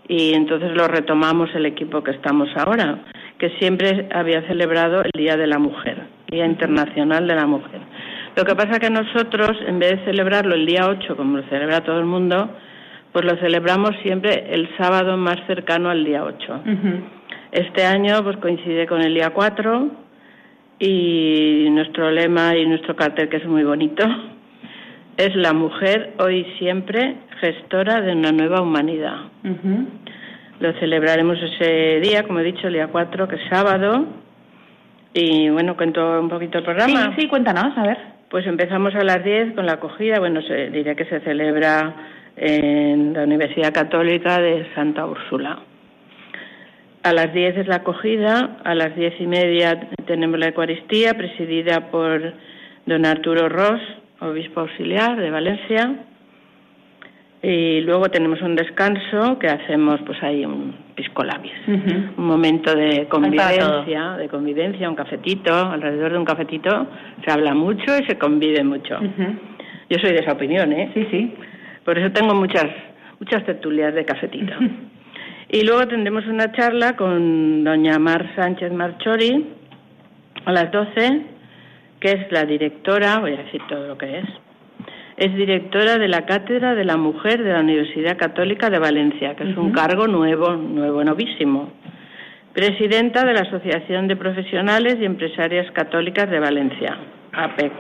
y 0.08 0.34
entonces 0.34 0.76
lo 0.76 0.88
retomamos 0.88 1.54
el 1.56 1.68
equipo 1.68 2.04
que 2.04 2.12
estamos 2.12 2.50
ahora, 2.58 2.98
que 3.38 3.50
siempre 3.60 4.10
había 4.12 4.42
celebrado 4.48 5.02
el 5.02 5.12
Día 5.16 5.38
de 5.38 5.48
la 5.48 5.60
Mujer, 5.60 6.02
Día 6.28 6.46
Internacional 6.46 7.28
de 7.28 7.36
la 7.36 7.46
Mujer. 7.46 7.82
Lo 8.36 8.44
que 8.44 8.56
pasa 8.56 8.80
que 8.80 8.90
nosotros, 8.90 9.52
en 9.66 9.80
vez 9.80 9.92
de 9.92 10.06
celebrarlo 10.06 10.56
el 10.56 10.66
día 10.66 10.88
8, 10.90 11.16
como 11.16 11.38
lo 11.38 11.44
celebra 11.44 11.82
todo 11.82 12.00
el 12.00 12.06
mundo, 12.06 12.50
pues 13.16 13.24
lo 13.24 13.38
celebramos 13.38 13.92
siempre 14.04 14.48
el 14.50 14.68
sábado 14.78 15.16
más 15.16 15.38
cercano 15.48 15.90
al 15.90 16.04
día 16.04 16.26
8. 16.26 16.64
Este 17.54 17.86
año 17.86 18.22
pues 18.26 18.36
coincide 18.40 18.86
con 18.88 19.02
el 19.02 19.14
día 19.14 19.30
4 19.30 19.90
y 20.80 21.70
nuestro 21.72 22.12
lema 22.12 22.58
y 22.58 22.66
nuestro 22.66 22.94
cartel, 22.98 23.30
que 23.30 23.38
es 23.38 23.46
muy 23.46 23.64
bonito, 23.64 24.06
es 25.16 25.34
la 25.34 25.54
mujer 25.54 26.12
hoy 26.20 26.46
siempre 26.60 27.16
gestora 27.40 28.02
de 28.02 28.12
una 28.12 28.34
nueva 28.34 28.60
humanidad. 28.60 29.16
Lo 30.60 30.74
celebraremos 30.74 31.38
ese 31.42 32.02
día, 32.02 32.24
como 32.24 32.42
he 32.42 32.44
dicho, 32.44 32.68
el 32.68 32.74
día 32.74 32.88
4, 32.88 33.30
que 33.30 33.38
es 33.38 33.50
sábado. 33.50 34.08
Y 35.14 35.50
bueno, 35.52 35.78
cuento 35.78 36.20
un 36.20 36.28
poquito 36.28 36.58
el 36.58 36.66
programa. 36.66 37.16
Sí, 37.16 37.22
sí, 37.22 37.28
cuéntanos, 37.30 37.78
a 37.78 37.84
ver. 37.84 37.98
Pues 38.30 38.46
empezamos 38.46 38.94
a 38.94 39.06
las 39.06 39.24
10 39.24 39.54
con 39.54 39.66
la 39.66 39.76
acogida. 39.76 40.20
Bueno, 40.20 40.42
se, 40.42 40.70
diría 40.70 40.96
que 40.96 41.06
se 41.06 41.22
celebra 41.22 41.96
en 42.38 43.14
la 43.14 43.24
Universidad 43.24 43.74
Católica 43.74 44.40
de 44.40 44.68
Santa 44.76 45.06
Úrsula. 45.06 45.60
A 47.04 47.14
las 47.14 47.34
10 47.34 47.58
es 47.58 47.68
la 47.68 47.78
acogida, 47.78 48.58
a 48.64 48.74
las 48.74 48.96
diez 48.96 49.14
y 49.20 49.28
media 49.28 49.90
tenemos 50.08 50.40
la 50.40 50.48
Eucaristía 50.48 51.14
presidida 51.14 51.92
por 51.92 52.34
don 52.88 53.06
Arturo 53.06 53.48
Ross, 53.48 53.82
obispo 54.22 54.62
auxiliar 54.62 55.16
de 55.16 55.30
Valencia. 55.30 55.96
Y 57.44 57.82
luego 57.82 58.10
tenemos 58.10 58.42
un 58.42 58.56
descanso 58.56 59.38
que 59.38 59.48
hacemos 59.48 60.02
pues 60.04 60.18
ahí 60.24 60.46
un 60.46 60.74
pisco 60.96 61.22
un 62.18 62.26
momento 62.26 62.74
de 62.74 63.08
convivencia, 63.08 64.14
de 64.18 64.28
convivencia, 64.28 64.90
un 64.90 64.96
cafetito, 64.96 65.54
alrededor 65.54 66.14
de 66.14 66.18
un 66.18 66.26
cafetito 66.26 66.88
se 67.24 67.32
habla 67.32 67.54
mucho 67.54 67.96
y 68.00 68.06
se 68.06 68.18
convive 68.18 68.64
mucho. 68.64 69.00
Yo 69.92 70.00
soy 70.00 70.14
de 70.14 70.22
esa 70.22 70.32
opinión, 70.32 70.74
¿eh? 70.74 70.90
Sí, 70.96 71.08
sí. 71.12 71.36
Por 71.86 72.00
eso 72.00 72.12
tengo 72.12 72.34
muchas, 72.34 72.66
muchas 73.20 73.46
tertulias 73.46 73.94
de 73.94 74.04
cafetito. 74.04 74.54
y 75.50 75.64
luego 75.64 75.88
tendremos 75.88 76.26
una 76.26 76.52
charla 76.52 76.96
con 76.98 77.64
doña 77.64 78.00
Mar 78.00 78.34
Sánchez 78.36 78.74
Marchori 78.74 79.46
a 80.46 80.52
las 80.52 80.72
12, 80.72 81.22
que 82.00 82.12
es 82.12 82.32
la 82.32 82.44
directora, 82.46 83.20
voy 83.20 83.34
a 83.34 83.44
decir 83.44 83.62
todo 83.70 83.88
lo 83.88 83.98
que 83.98 84.20
es, 84.20 84.26
es 85.18 85.34
directora 85.36 85.98
de 85.98 86.08
la 86.08 86.26
Cátedra 86.26 86.76
de 86.76 86.84
la 86.84 86.98
Mujer 86.98 87.42
de 87.44 87.54
la 87.54 87.62
Universidad 87.62 88.18
Católica 88.18 88.70
de 88.70 88.80
Valencia, 88.80 89.36
que 89.36 89.50
es 89.50 89.56
un 89.56 89.72
cargo 89.72 90.08
nuevo, 90.08 90.54
nuevo, 90.56 91.04
novísimo. 91.04 91.72
Presidenta 92.54 93.26
de 93.26 93.34
la 93.34 93.42
Asociación 93.42 94.08
de 94.08 94.16
Profesionales 94.16 94.98
y 95.00 95.06
Empresarias 95.06 95.72
Católicas 95.72 96.30
de 96.30 96.40
Valencia, 96.40 96.98
APEC. 97.32 97.74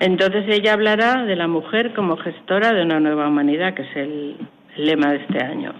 Entonces 0.00 0.44
ella 0.48 0.74
hablará 0.74 1.24
de 1.24 1.34
la 1.34 1.48
mujer 1.48 1.92
como 1.94 2.16
gestora 2.16 2.72
de 2.72 2.82
una 2.82 3.00
nueva 3.00 3.28
humanidad, 3.28 3.74
que 3.74 3.82
es 3.82 3.96
el, 3.96 4.36
lema 4.76 5.10
de 5.10 5.16
este 5.16 5.42
año. 5.42 5.72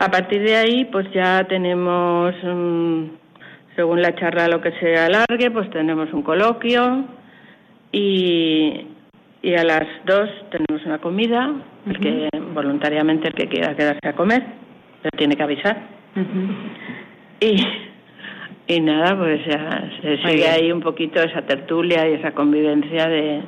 A 0.00 0.10
partir 0.10 0.42
de 0.42 0.56
ahí, 0.56 0.84
pues 0.86 1.06
ya 1.12 1.44
tenemos, 1.44 2.34
mm, 2.42 3.04
según 3.76 4.02
la 4.02 4.16
charla 4.16 4.48
lo 4.48 4.60
que 4.60 4.72
se 4.80 4.96
alargue, 4.96 5.50
pues 5.52 5.70
tenemos 5.70 6.12
un 6.12 6.22
coloquio 6.22 7.04
y, 7.92 8.86
y 9.42 9.54
a 9.54 9.62
las 9.62 9.86
dos 10.04 10.28
tenemos 10.50 10.84
una 10.84 10.98
comida, 10.98 11.52
porque 11.86 12.28
voluntariamente 12.52 13.28
el 13.28 13.34
que 13.34 13.46
quiera 13.46 13.76
quedarse 13.76 14.08
a 14.08 14.14
comer, 14.14 14.42
pero 15.02 15.16
tiene 15.16 15.36
que 15.36 15.42
avisar. 15.44 15.76
y, 17.40 17.62
y 18.66 18.80
nada, 18.80 19.16
pues 19.16 19.44
ya 19.46 19.90
se 20.00 20.16
sigue 20.18 20.48
ahí 20.48 20.72
un 20.72 20.80
poquito 20.80 21.20
esa 21.22 21.42
tertulia 21.42 22.08
y 22.08 22.14
esa 22.14 22.32
convivencia 22.32 23.08
de, 23.08 23.42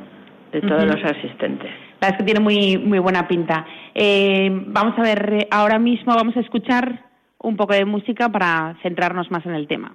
de 0.53 0.61
todos 0.61 0.85
los 0.85 1.03
asistentes. 1.05 1.71
La 2.01 2.09
verdad 2.09 2.11
es 2.11 2.17
que 2.19 2.25
tiene 2.25 2.41
muy, 2.41 2.77
muy 2.79 2.99
buena 2.99 3.27
pinta. 3.27 3.65
Eh, 3.95 4.51
vamos 4.67 4.99
a 4.99 5.03
ver, 5.03 5.49
ahora 5.51 5.79
mismo 5.79 6.15
vamos 6.15 6.37
a 6.37 6.41
escuchar 6.41 7.07
un 7.39 7.57
poco 7.57 7.73
de 7.73 7.85
música 7.85 8.29
para 8.29 8.77
centrarnos 8.83 9.31
más 9.31 9.47
en 9.47 9.55
el 9.55 9.67
tema. 9.67 9.95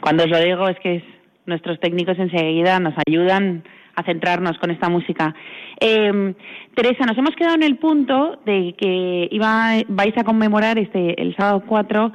Cuando 0.00 0.24
os 0.24 0.30
lo 0.30 0.38
digo 0.40 0.68
es 0.68 0.78
que 0.80 1.02
nuestros 1.46 1.80
técnicos 1.80 2.18
enseguida 2.18 2.78
nos 2.78 2.94
ayudan 3.06 3.64
a 3.94 4.02
centrarnos 4.04 4.56
con 4.58 4.70
esta 4.70 4.88
música. 4.88 5.34
Eh, 5.80 6.34
Teresa, 6.74 7.04
nos 7.04 7.18
hemos 7.18 7.34
quedado 7.34 7.56
en 7.56 7.64
el 7.64 7.78
punto 7.78 8.38
de 8.44 8.74
que 8.78 9.28
iba, 9.30 9.72
vais 9.88 10.16
a 10.16 10.22
conmemorar 10.22 10.78
este 10.78 11.20
el 11.20 11.34
sábado 11.34 11.64
4 11.66 12.12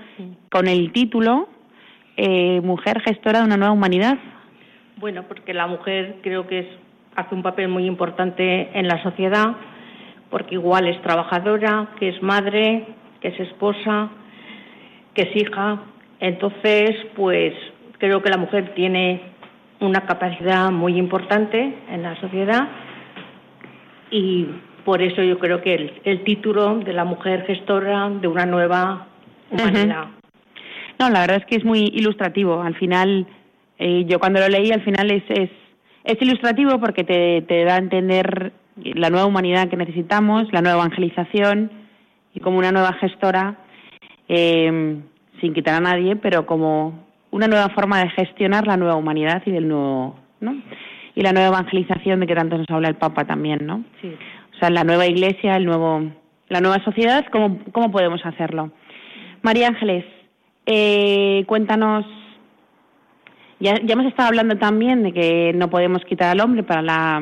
con 0.50 0.68
el 0.68 0.94
título 0.94 1.50
eh, 2.16 2.62
Mujer 2.62 3.02
gestora 3.02 3.40
de 3.40 3.46
una 3.46 3.58
nueva 3.58 3.74
humanidad. 3.74 4.18
Bueno, 4.98 5.24
porque 5.28 5.54
la 5.54 5.68
mujer 5.68 6.18
creo 6.22 6.48
que 6.48 6.60
es, 6.60 6.68
hace 7.16 7.36
un 7.36 7.44
papel 7.44 7.68
muy 7.68 7.86
importante 7.86 8.70
en 8.78 8.88
la 8.88 9.02
sociedad, 9.04 9.56
porque 10.30 10.56
igual 10.56 10.88
es 10.88 11.02
trabajadora, 11.02 11.90
que 12.00 12.10
es 12.10 12.22
madre, 12.22 12.86
que 13.20 13.30
es 13.30 13.40
esposa, 13.40 14.10
que 15.14 15.24
es 15.24 15.36
hija. 15.36 15.82
Entonces, 16.24 16.96
pues 17.18 17.54
creo 17.98 18.24
que 18.24 18.30
la 18.30 18.38
mujer 18.38 18.74
tiene 18.76 19.22
una 19.82 20.06
capacidad 20.06 20.72
muy 20.72 20.98
importante 20.98 21.76
en 21.90 22.02
la 22.02 22.18
sociedad 22.22 22.70
y 24.10 24.48
por 24.86 25.02
eso 25.02 25.22
yo 25.22 25.38
creo 25.38 25.62
que 25.62 26.00
el, 26.06 26.24
título 26.24 26.80
de 26.80 26.94
la 26.94 27.04
mujer 27.04 27.46
gestora 27.46 28.10
de 28.10 28.30
una 28.30 28.46
nueva 28.46 29.08
humanidad. 29.52 30.06
No, 30.98 31.10
la 31.10 31.20
verdad 31.20 31.42
es 31.42 31.46
que 31.46 31.58
es 31.58 31.66
muy 31.66 31.92
ilustrativo. 31.94 32.62
Al 32.62 32.76
final, 32.76 33.28
eh, 33.78 34.06
yo 34.06 34.18
cuando 34.18 34.40
lo 34.40 34.48
leí, 34.48 34.72
al 34.72 34.84
final 34.86 35.12
es, 35.12 35.24
es, 35.28 35.50
es 36.06 36.22
ilustrativo 36.22 36.80
porque 36.80 37.04
te, 37.04 37.42
te 37.42 37.66
da 37.66 37.76
a 37.76 37.80
entender 37.80 38.54
la 38.78 39.10
nueva 39.10 39.26
humanidad 39.26 39.68
que 39.68 39.76
necesitamos, 39.76 40.48
la 40.54 40.62
nueva 40.62 40.78
evangelización 40.84 41.70
y 42.34 42.40
como 42.40 42.60
una 42.60 42.72
nueva 42.72 42.94
gestora, 42.94 43.58
eh, 44.30 45.02
sin 45.44 45.54
quitar 45.54 45.76
a 45.76 45.82
nadie, 45.82 46.16
pero 46.16 46.46
como 46.46 47.04
una 47.30 47.48
nueva 47.48 47.68
forma 47.70 48.00
de 48.00 48.10
gestionar 48.12 48.66
la 48.66 48.78
nueva 48.78 48.96
humanidad 48.96 49.44
y 49.46 49.52
del 49.52 49.68
nuevo, 49.68 50.16
¿no? 50.40 50.56
Y 51.16 51.22
la 51.22 51.34
nueva 51.34 51.50
evangelización 51.50 52.22
de 52.22 52.28
que 52.28 52.34
tanto 52.34 52.58
nos 52.58 52.70
habla 52.70 52.88
el 52.88 52.96
Papa 52.96 53.26
también, 53.26 53.66
¿no? 53.66 53.84
Sí. 54.02 54.16
O 54.56 54.58
sea, 54.58 54.70
la 54.70 54.86
nueva 54.86 55.06
Iglesia, 55.06 55.58
el 55.58 55.66
nuevo, 55.66 56.02
la 56.48 56.62
nueva 56.62 56.82
sociedad, 56.86 57.26
¿cómo, 57.30 57.60
cómo 57.74 57.92
podemos 57.92 58.26
hacerlo? 58.26 58.72
María 59.42 59.68
Ángeles, 59.68 60.06
eh, 60.66 61.44
cuéntanos. 61.46 62.06
Ya, 63.60 63.76
ya 63.84 63.94
hemos 63.94 64.06
estado 64.06 64.30
hablando 64.30 64.58
también 64.58 65.04
de 65.04 65.12
que 65.12 65.52
no 65.56 65.70
podemos 65.70 66.06
quitar 66.06 66.30
al 66.30 66.40
hombre 66.40 66.64
para 66.64 66.82
la 66.82 67.22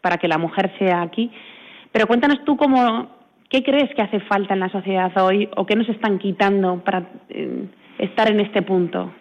para 0.00 0.16
que 0.16 0.28
la 0.28 0.38
mujer 0.38 0.72
sea 0.78 1.02
aquí, 1.02 1.30
pero 1.92 2.06
cuéntanos 2.06 2.42
tú 2.44 2.56
cómo 2.56 3.19
qué 3.50 3.62
crees 3.62 3.92
que 3.94 4.02
hace 4.02 4.20
falta 4.20 4.54
en 4.54 4.60
la 4.60 4.70
sociedad 4.70 5.12
hoy 5.18 5.48
o 5.56 5.66
qué 5.66 5.76
nos 5.76 5.88
están 5.88 6.18
quitando 6.18 6.82
para 6.82 7.10
eh, 7.28 7.66
estar 7.98 8.30
en 8.30 8.40
este 8.40 8.62
punto? 8.62 9.12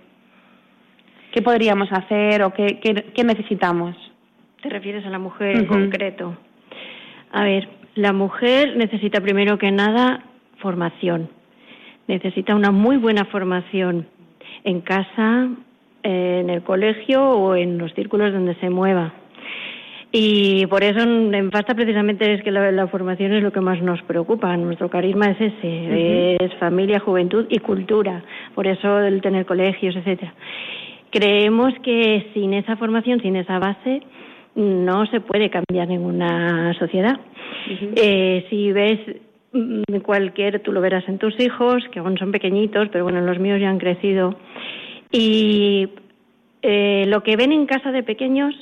¿Qué 1.32 1.42
podríamos 1.42 1.92
hacer 1.92 2.44
o 2.44 2.54
qué, 2.54 2.80
qué, 2.80 3.24
necesitamos? 3.24 3.96
¿Te 4.62 4.70
refieres 4.70 5.06
a 5.06 5.10
la 5.10 5.20
mujer 5.20 5.58
en 5.58 5.66
concreto? 5.66 6.38
A 7.32 7.44
ver, 7.44 7.68
la 7.96 8.14
mujer 8.14 8.76
necesita 8.78 9.22
primero 9.22 9.58
que 9.58 9.72
nada 9.72 10.24
formación. 10.58 11.30
Necesita 12.08 12.56
una 12.56 12.72
muy 12.72 12.98
buena 12.98 13.26
formación 13.26 14.08
en 14.64 14.82
casa, 14.82 15.50
en 16.02 16.50
el 16.50 16.64
colegio 16.64 17.24
o 17.24 17.56
en 17.56 17.78
los 17.78 17.94
círculos 17.94 18.34
donde 18.34 18.56
se 18.56 18.70
mueva. 18.70 19.14
Y 20.12 20.66
por 20.68 20.84
eso 20.84 21.00
en 21.02 21.52
FASTA 21.52 21.76
precisamente 21.76 22.34
es 22.34 22.42
que 22.42 22.52
la, 22.52 22.88
formación 22.88 23.32
es 23.34 23.44
lo 23.44 23.52
que 23.52 23.62
más 23.62 23.80
nos 23.82 24.02
preocupa. 24.04 24.58
Nuestro 24.58 24.90
carisma 24.90 25.28
es 25.28 25.40
ese, 25.40 26.38
es 26.44 26.54
familia, 26.56 27.00
juventud 27.00 27.46
y 27.50 27.60
cultura. 27.60 28.24
Por 28.56 28.66
eso 28.66 29.00
el 29.00 29.22
tener 29.22 29.46
colegios, 29.46 29.96
etcétera. 29.96 30.34
Creemos 31.12 31.74
que 31.84 32.28
sin 32.34 32.56
esa 32.56 32.76
formación, 32.78 33.22
sin 33.22 33.36
esa 33.36 33.60
base, 33.60 34.02
no 34.56 35.06
se 35.08 35.22
puede 35.22 35.52
cambiar 35.52 35.88
ninguna 35.88 36.74
sociedad. 36.80 37.20
eh, 37.96 38.46
si 38.50 38.72
ves 38.72 39.00
mm, 39.54 40.00
cualquier, 40.04 40.60
tú 40.62 40.72
lo 40.72 40.82
verás 40.82 41.08
en 41.08 41.20
tus 41.20 41.40
hijos, 41.40 41.84
que 41.92 42.00
aún 42.00 42.18
son 42.18 42.32
pequeñitos, 42.32 42.90
pero 42.92 43.04
bueno, 43.04 43.22
los 43.22 43.38
míos 43.38 43.60
ya 43.62 43.70
han 43.70 43.78
crecido. 43.78 44.36
Y 45.12 45.90
eh, 46.64 47.06
lo 47.08 47.22
que 47.22 47.36
ven 47.36 47.52
en 47.52 47.68
casa 47.68 47.92
de 47.92 48.02
pequeños 48.02 48.56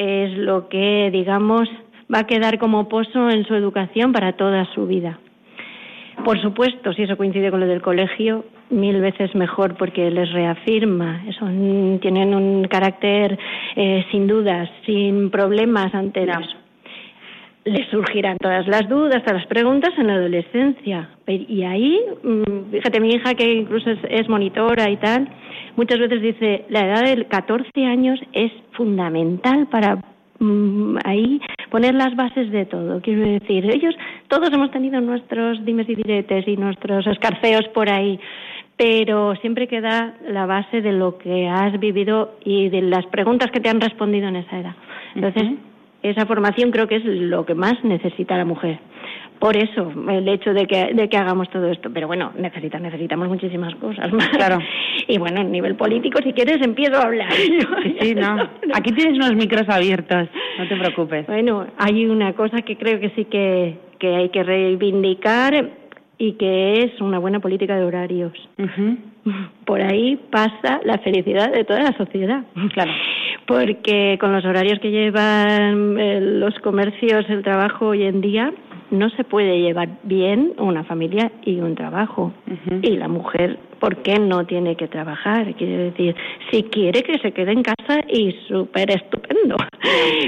es 0.00 0.38
lo 0.38 0.70
que, 0.70 1.10
digamos, 1.12 1.68
va 2.12 2.20
a 2.20 2.26
quedar 2.26 2.58
como 2.58 2.88
pozo 2.88 3.28
en 3.28 3.44
su 3.44 3.54
educación 3.54 4.12
para 4.12 4.32
toda 4.32 4.64
su 4.74 4.86
vida. 4.86 5.18
Por 6.24 6.40
supuesto, 6.40 6.94
si 6.94 7.02
eso 7.02 7.18
coincide 7.18 7.50
con 7.50 7.60
lo 7.60 7.66
del 7.66 7.82
colegio, 7.82 8.44
mil 8.70 8.98
veces 9.00 9.34
mejor 9.34 9.76
porque 9.76 10.10
les 10.10 10.32
reafirma, 10.32 11.22
tienen 12.00 12.34
un 12.34 12.64
carácter 12.64 13.38
eh, 13.76 14.04
sin 14.10 14.26
dudas, 14.26 14.70
sin 14.86 15.30
problemas 15.30 15.94
ante 15.94 16.24
eso. 16.24 16.56
Les 17.64 17.86
surgirán 17.88 18.38
todas 18.38 18.66
las 18.68 18.88
dudas, 18.88 19.22
todas 19.22 19.42
las 19.42 19.46
preguntas 19.46 19.90
en 19.98 20.06
la 20.06 20.14
adolescencia. 20.14 21.10
Y 21.26 21.62
ahí, 21.62 22.00
mm, 22.22 22.70
fíjate, 22.70 23.00
mi 23.00 23.10
hija 23.10 23.34
que 23.34 23.52
incluso 23.52 23.90
es 23.90 24.28
monitora 24.30 24.90
y 24.90 24.96
tal, 24.96 25.28
muchas 25.76 25.98
veces 25.98 26.22
dice, 26.22 26.64
la 26.70 26.86
edad 26.86 27.04
de 27.04 27.26
14 27.26 27.84
años 27.84 28.18
es 28.32 28.50
fundamental 28.80 29.66
para 29.66 29.98
mm, 30.38 30.96
ahí 31.04 31.38
poner 31.70 31.94
las 31.94 32.16
bases 32.16 32.50
de 32.50 32.64
todo. 32.64 33.02
Quiero 33.02 33.20
decir, 33.28 33.70
ellos, 33.70 33.94
todos 34.28 34.50
hemos 34.50 34.70
tenido 34.70 35.02
nuestros 35.02 35.62
dimes 35.66 35.86
y 35.90 35.96
diretes 35.96 36.48
y 36.48 36.56
nuestros 36.56 37.06
escarceos 37.06 37.68
por 37.74 37.90
ahí, 37.90 38.18
pero 38.78 39.34
siempre 39.42 39.68
queda 39.68 40.14
la 40.26 40.46
base 40.46 40.80
de 40.80 40.92
lo 40.92 41.18
que 41.18 41.46
has 41.46 41.78
vivido 41.78 42.36
y 42.42 42.70
de 42.70 42.80
las 42.80 43.04
preguntas 43.08 43.50
que 43.50 43.60
te 43.60 43.68
han 43.68 43.82
respondido 43.82 44.28
en 44.28 44.36
esa 44.36 44.58
edad. 44.58 44.76
Entonces, 45.14 45.58
esa 46.02 46.26
formación 46.26 46.70
creo 46.70 46.86
que 46.86 46.96
es 46.96 47.04
lo 47.04 47.44
que 47.44 47.54
más 47.54 47.82
necesita 47.84 48.36
la 48.36 48.44
mujer 48.44 48.78
por 49.40 49.56
eso 49.56 49.90
el 50.10 50.28
hecho 50.28 50.52
de 50.52 50.66
que, 50.66 50.92
de 50.92 51.08
que 51.08 51.16
hagamos 51.16 51.48
todo 51.50 51.68
esto. 51.70 51.90
Pero 51.92 52.06
bueno, 52.06 52.30
necesita, 52.36 52.78
necesitamos 52.78 53.28
muchísimas 53.28 53.74
cosas 53.76 54.12
más. 54.12 54.28
Claro. 54.28 54.58
Y 55.08 55.18
bueno, 55.18 55.40
a 55.40 55.44
nivel 55.44 55.74
político, 55.74 56.20
si 56.22 56.32
quieres, 56.32 56.58
empiezo 56.62 56.96
a 56.96 57.06
hablar. 57.06 57.32
Sí, 57.32 58.14
no. 58.14 58.36
Aquí 58.74 58.92
tienes 58.92 59.14
unos 59.14 59.34
micros 59.34 59.68
abiertos, 59.68 60.28
no 60.56 60.68
te 60.68 60.76
preocupes. 60.76 61.26
Bueno, 61.26 61.66
hay 61.78 62.06
una 62.06 62.34
cosa 62.34 62.58
que 62.58 62.76
creo 62.76 63.00
que 63.00 63.10
sí 63.16 63.24
que, 63.24 63.76
que 63.98 64.14
hay 64.14 64.28
que 64.28 64.44
reivindicar 64.44 65.70
y 66.16 66.34
que 66.34 66.84
es 66.84 67.00
una 67.00 67.18
buena 67.18 67.40
política 67.40 67.76
de 67.76 67.84
horarios. 67.84 68.32
Por 69.64 69.80
ahí 69.82 70.20
pasa 70.30 70.80
la 70.84 70.98
felicidad 70.98 71.50
de 71.50 71.64
toda 71.64 71.82
la 71.82 71.96
sociedad. 71.96 72.44
Claro. 72.72 72.92
Porque 73.50 74.16
con 74.20 74.32
los 74.32 74.44
horarios 74.44 74.78
que 74.78 74.92
llevan 74.92 75.98
eh, 75.98 76.20
los 76.20 76.54
comercios, 76.60 77.28
el 77.28 77.42
trabajo 77.42 77.88
hoy 77.88 78.04
en 78.04 78.20
día, 78.20 78.52
no 78.92 79.10
se 79.10 79.24
puede 79.24 79.60
llevar 79.60 79.88
bien 80.04 80.52
una 80.58 80.84
familia 80.84 81.32
y 81.42 81.60
un 81.60 81.74
trabajo. 81.74 82.32
Y 82.82 82.96
la 82.96 83.08
mujer, 83.08 83.58
¿por 83.80 83.96
qué 84.02 84.18
no 84.18 84.46
tiene 84.46 84.76
que 84.76 84.86
trabajar? 84.86 85.54
Quiere 85.56 85.90
decir, 85.90 86.14
si 86.50 86.64
quiere 86.64 87.02
que 87.02 87.18
se 87.18 87.32
quede 87.32 87.52
en 87.52 87.62
casa 87.62 88.00
y 88.08 88.32
súper 88.46 88.90
estupendo. 88.90 89.56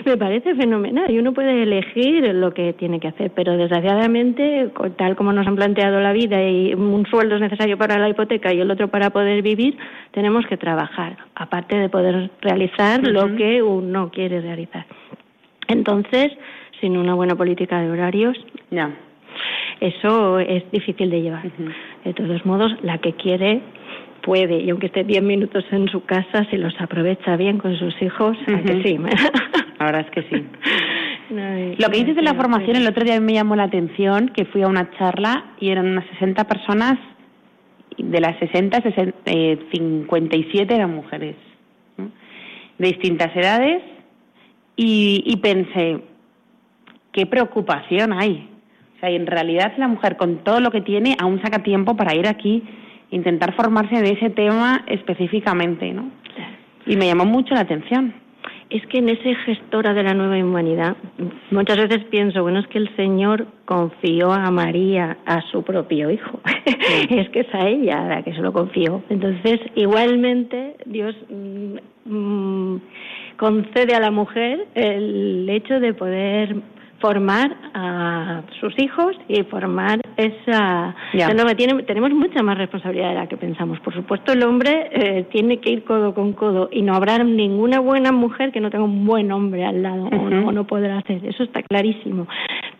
Me 0.04 0.16
parece 0.16 0.54
fenomenal 0.54 1.10
y 1.10 1.18
uno 1.18 1.32
puede 1.32 1.62
elegir 1.62 2.34
lo 2.34 2.52
que 2.52 2.72
tiene 2.72 2.98
que 2.98 3.08
hacer, 3.08 3.30
pero 3.34 3.56
desgraciadamente, 3.56 4.70
tal 4.96 5.14
como 5.14 5.32
nos 5.32 5.46
han 5.46 5.56
planteado 5.56 6.00
la 6.00 6.12
vida 6.12 6.42
y 6.42 6.74
un 6.74 7.06
sueldo 7.06 7.36
es 7.36 7.42
necesario 7.42 7.76
para 7.78 7.98
la 7.98 8.08
hipoteca 8.08 8.52
y 8.52 8.60
el 8.60 8.70
otro 8.70 8.88
para 8.88 9.10
poder 9.10 9.42
vivir, 9.42 9.76
tenemos 10.12 10.46
que 10.46 10.56
trabajar, 10.56 11.16
aparte 11.34 11.76
de 11.76 11.88
poder 11.88 12.30
realizar 12.40 13.02
lo 13.06 13.36
que 13.36 13.62
uno 13.62 14.10
quiere 14.10 14.40
realizar. 14.40 14.86
Entonces, 15.68 16.32
sin 16.80 16.96
una 16.96 17.14
buena 17.14 17.36
política 17.36 17.80
de 17.80 17.90
horarios, 17.90 18.36
ya. 18.70 18.90
Eso 19.80 20.38
es 20.38 20.70
difícil 20.70 21.10
de 21.10 21.22
llevar. 21.22 21.44
De 22.04 22.14
todos 22.14 22.44
modos, 22.46 22.72
la 22.82 22.98
que 22.98 23.14
quiere 23.14 23.60
puede, 24.22 24.60
y 24.60 24.70
aunque 24.70 24.86
esté 24.86 25.04
10 25.04 25.22
minutos 25.22 25.64
en 25.70 25.88
su 25.88 26.04
casa, 26.04 26.46
si 26.50 26.56
los 26.56 26.74
aprovecha 26.80 27.36
bien 27.36 27.58
con 27.58 27.76
sus 27.76 28.00
hijos, 28.00 28.36
¿a 28.46 28.62
que 28.62 28.82
sí. 28.82 28.98
Ahora 29.78 30.00
es 30.00 30.10
que 30.10 30.22
sí. 30.22 30.44
Lo 31.78 31.88
que 31.88 31.98
dices 31.98 32.16
de 32.16 32.22
la 32.22 32.34
formación, 32.34 32.76
el 32.76 32.86
otro 32.86 33.04
día 33.04 33.18
me 33.20 33.32
llamó 33.32 33.56
la 33.56 33.64
atención 33.64 34.28
que 34.28 34.44
fui 34.44 34.62
a 34.62 34.68
una 34.68 34.90
charla 34.98 35.54
y 35.58 35.70
eran 35.70 35.86
unas 35.86 36.04
60 36.10 36.44
personas, 36.44 36.98
de 37.96 38.20
las 38.20 38.38
60, 38.38 38.82
57 39.72 40.74
eran 40.74 40.94
mujeres, 40.94 41.36
de 42.78 42.86
distintas 42.86 43.34
edades, 43.34 43.82
y, 44.76 45.22
y 45.26 45.36
pensé, 45.36 46.02
qué 47.12 47.26
preocupación 47.26 48.12
hay. 48.12 48.51
Sea, 49.02 49.10
en 49.10 49.26
realidad 49.26 49.72
la 49.78 49.88
mujer 49.88 50.16
con 50.16 50.44
todo 50.44 50.60
lo 50.60 50.70
que 50.70 50.80
tiene 50.80 51.16
aún 51.18 51.42
saca 51.42 51.64
tiempo 51.64 51.96
para 51.96 52.14
ir 52.14 52.28
aquí, 52.28 52.62
intentar 53.10 53.52
formarse 53.56 54.00
de 54.00 54.10
ese 54.10 54.30
tema 54.30 54.84
específicamente, 54.86 55.92
¿no? 55.92 56.08
Y 56.86 56.96
me 56.96 57.06
llamó 57.06 57.24
mucho 57.24 57.52
la 57.54 57.62
atención. 57.62 58.14
Es 58.70 58.86
que 58.86 58.98
en 58.98 59.08
ese 59.08 59.34
gestora 59.44 59.92
de 59.92 60.04
la 60.04 60.14
nueva 60.14 60.36
humanidad, 60.36 60.96
muchas 61.50 61.78
veces 61.78 62.04
pienso, 62.10 62.42
bueno, 62.42 62.60
es 62.60 62.68
que 62.68 62.78
el 62.78 62.94
Señor 62.94 63.48
confió 63.64 64.32
a 64.32 64.52
María, 64.52 65.18
a 65.26 65.42
su 65.50 65.64
propio 65.64 66.08
hijo. 66.08 66.40
es 67.10 67.28
que 67.30 67.40
es 67.40 67.52
a 67.54 67.66
ella 67.66 68.04
la 68.08 68.22
que 68.22 68.32
se 68.32 68.40
lo 68.40 68.52
confió. 68.52 69.02
Entonces, 69.10 69.58
igualmente, 69.74 70.76
Dios 70.86 71.16
mm, 71.28 71.74
mm, 72.04 72.80
concede 73.36 73.96
a 73.96 74.00
la 74.00 74.12
mujer 74.12 74.68
el 74.76 75.48
hecho 75.50 75.80
de 75.80 75.92
poder 75.92 76.54
formar 77.02 77.56
a 77.74 78.42
sus 78.60 78.78
hijos 78.78 79.16
y 79.28 79.42
formar 79.42 80.00
esa 80.16 80.94
nueva. 81.34 81.54
Tiene, 81.56 81.82
tenemos 81.82 82.12
mucha 82.12 82.42
más 82.44 82.56
responsabilidad 82.56 83.08
de 83.08 83.14
la 83.16 83.26
que 83.26 83.36
pensamos. 83.36 83.80
Por 83.80 83.92
supuesto, 83.92 84.32
el 84.32 84.44
hombre 84.44 84.88
eh, 84.92 85.26
tiene 85.32 85.58
que 85.58 85.70
ir 85.70 85.84
codo 85.84 86.14
con 86.14 86.32
codo 86.32 86.68
y 86.70 86.80
no 86.82 86.94
habrá 86.94 87.18
ninguna 87.18 87.80
buena 87.80 88.12
mujer 88.12 88.52
que 88.52 88.60
no 88.60 88.70
tenga 88.70 88.84
un 88.84 89.04
buen 89.04 89.32
hombre 89.32 89.66
al 89.66 89.82
lado 89.82 90.04
o, 90.04 90.52
no, 90.52 90.64
podrá 90.64 90.98
hacer. 90.98 91.26
Eso 91.26 91.42
está 91.42 91.62
clarísimo. 91.64 92.28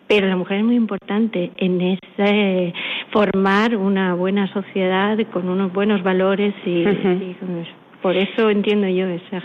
Pero 0.07 0.27
la 0.27 0.37
mujer 0.37 0.59
es 0.59 0.63
muy 0.63 0.75
importante 0.75 1.51
en 1.57 1.81
ese 1.81 2.73
formar 3.11 3.75
una 3.75 4.13
buena 4.13 4.51
sociedad 4.53 5.17
con 5.33 5.49
unos 5.49 5.73
buenos 5.73 6.01
valores 6.01 6.53
y, 6.65 6.85
por 8.01 8.15
eso 8.15 8.49
entiendo 8.49 8.87
yo 8.87 9.07
esa, 9.07 9.41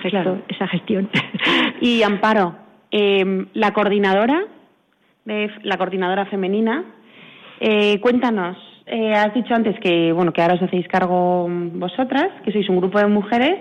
esa 0.48 0.68
gestión. 0.68 1.08
Y 1.80 2.02
Amparo, 2.02 2.56
eh, 2.90 3.46
la 3.54 3.72
coordinadora 3.72 4.44
la 5.62 5.76
coordinadora 5.76 6.26
femenina. 6.26 6.84
Eh, 7.60 8.00
cuéntanos, 8.00 8.56
eh, 8.86 9.12
has 9.12 9.34
dicho 9.34 9.54
antes 9.54 9.78
que 9.80 10.12
bueno 10.12 10.32
que 10.32 10.40
ahora 10.40 10.54
os 10.54 10.62
hacéis 10.62 10.88
cargo 10.88 11.46
vosotras, 11.48 12.28
que 12.44 12.52
sois 12.52 12.68
un 12.68 12.78
grupo 12.78 12.98
de 12.98 13.06
mujeres 13.06 13.58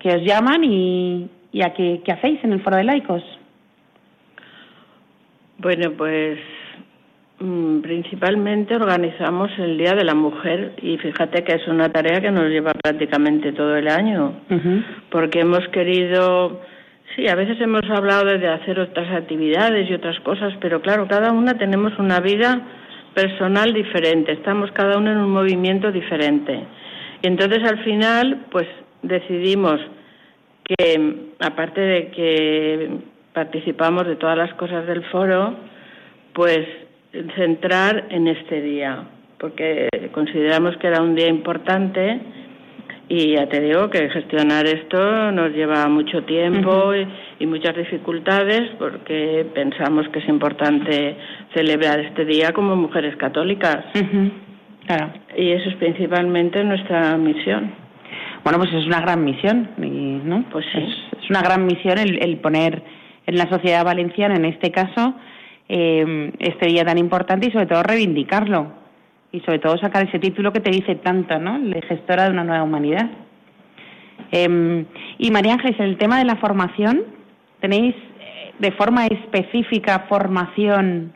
que 0.00 0.08
os 0.16 0.22
llaman 0.22 0.64
y, 0.64 1.28
y 1.52 1.62
a 1.62 1.72
qué, 1.74 2.00
qué 2.04 2.12
hacéis 2.12 2.42
en 2.42 2.52
el 2.52 2.60
foro 2.62 2.76
de 2.76 2.84
laicos. 2.84 3.22
Bueno, 5.58 5.92
pues 5.96 6.38
mm, 7.38 7.80
principalmente 7.80 8.74
organizamos 8.74 9.50
el 9.58 9.78
Día 9.78 9.94
de 9.94 10.04
la 10.04 10.14
Mujer 10.14 10.74
y 10.82 10.98
fíjate 10.98 11.44
que 11.44 11.54
es 11.54 11.68
una 11.68 11.90
tarea 11.90 12.20
que 12.20 12.30
nos 12.30 12.48
lleva 12.48 12.72
prácticamente 12.72 13.52
todo 13.52 13.76
el 13.76 13.88
año, 13.88 14.32
porque 15.10 15.40
hemos 15.40 15.66
querido 15.68 16.60
Sí, 17.16 17.26
a 17.28 17.34
veces 17.34 17.58
hemos 17.62 17.88
hablado 17.88 18.26
de 18.26 18.46
hacer 18.46 18.78
otras 18.78 19.10
actividades 19.10 19.88
y 19.88 19.94
otras 19.94 20.20
cosas, 20.20 20.52
pero 20.60 20.82
claro, 20.82 21.08
cada 21.08 21.32
una 21.32 21.56
tenemos 21.56 21.98
una 21.98 22.20
vida 22.20 22.60
personal 23.14 23.72
diferente, 23.72 24.32
estamos 24.32 24.70
cada 24.72 24.98
uno 24.98 25.10
en 25.10 25.16
un 25.16 25.30
movimiento 25.30 25.90
diferente. 25.90 26.60
Y 27.22 27.26
entonces 27.26 27.64
al 27.64 27.82
final, 27.84 28.44
pues 28.50 28.66
decidimos 29.02 29.80
que, 30.62 31.30
aparte 31.40 31.80
de 31.80 32.10
que 32.10 32.90
participamos 33.32 34.06
de 34.06 34.16
todas 34.16 34.36
las 34.36 34.52
cosas 34.54 34.86
del 34.86 35.02
foro, 35.04 35.56
pues 36.34 36.66
centrar 37.34 38.08
en 38.10 38.28
este 38.28 38.60
día, 38.60 39.04
porque 39.38 39.88
consideramos 40.12 40.76
que 40.76 40.88
era 40.88 41.00
un 41.00 41.14
día 41.14 41.28
importante 41.28 42.20
y 43.08 43.34
ya 43.36 43.48
te 43.48 43.60
digo 43.60 43.88
que 43.88 44.10
gestionar 44.10 44.66
esto 44.66 45.30
nos 45.30 45.52
lleva 45.52 45.86
mucho 45.88 46.24
tiempo 46.24 46.92
y, 47.38 47.46
muchas 47.46 47.76
dificultades 47.76 48.72
porque 48.78 49.46
pensamos 49.54 50.08
que 50.08 50.18
es 50.18 50.28
importante 50.28 51.16
celebrar 51.54 52.00
este 52.00 52.24
día 52.24 52.52
como 52.52 52.74
mujeres 52.74 53.16
católicas. 53.16 53.84
Claro. 54.86 55.12
Y 55.36 55.50
eso 55.50 55.70
es 55.70 55.76
principalmente 55.76 56.64
nuestra 56.64 57.16
misión. 57.16 57.72
Bueno, 58.42 58.58
pues 58.58 58.72
es 58.72 58.86
una 58.86 59.00
gran 59.00 59.24
misión, 59.24 59.70
¿no? 60.24 60.44
Pues 60.50 60.66
sí. 60.72 60.78
Es, 60.78 61.30
una 61.30 61.42
gran 61.42 61.64
misión 61.66 61.98
el, 61.98 62.36
poner 62.38 62.82
en 63.26 63.36
la 63.36 63.48
sociedad 63.48 63.84
valenciana, 63.84 64.34
en 64.34 64.46
este 64.46 64.70
caso, 64.72 65.14
eh, 65.68 66.32
este 66.40 66.66
día 66.66 66.84
tan 66.84 66.98
importante 66.98 67.48
y 67.48 67.52
sobre 67.52 67.66
todo 67.66 67.82
reivindicarlo 67.84 68.85
y 69.32 69.40
sobre 69.40 69.58
todo 69.58 69.76
sacar 69.78 70.06
ese 70.06 70.18
título 70.18 70.52
que 70.52 70.60
te 70.60 70.70
dice 70.70 70.96
tanto, 70.96 71.38
¿no? 71.38 71.58
De 71.58 71.82
gestora 71.82 72.24
de 72.24 72.30
una 72.30 72.44
nueva 72.44 72.62
humanidad. 72.62 73.10
Em, 74.32 74.86
y 75.18 75.30
María 75.30 75.54
Ángeles, 75.54 75.78
el 75.80 75.98
tema 75.98 76.18
de 76.18 76.24
la 76.24 76.36
formación, 76.36 77.02
¿tenéis 77.60 77.94
eh, 77.94 78.52
de 78.58 78.72
forma 78.72 79.06
específica 79.06 80.06
formación 80.08 81.12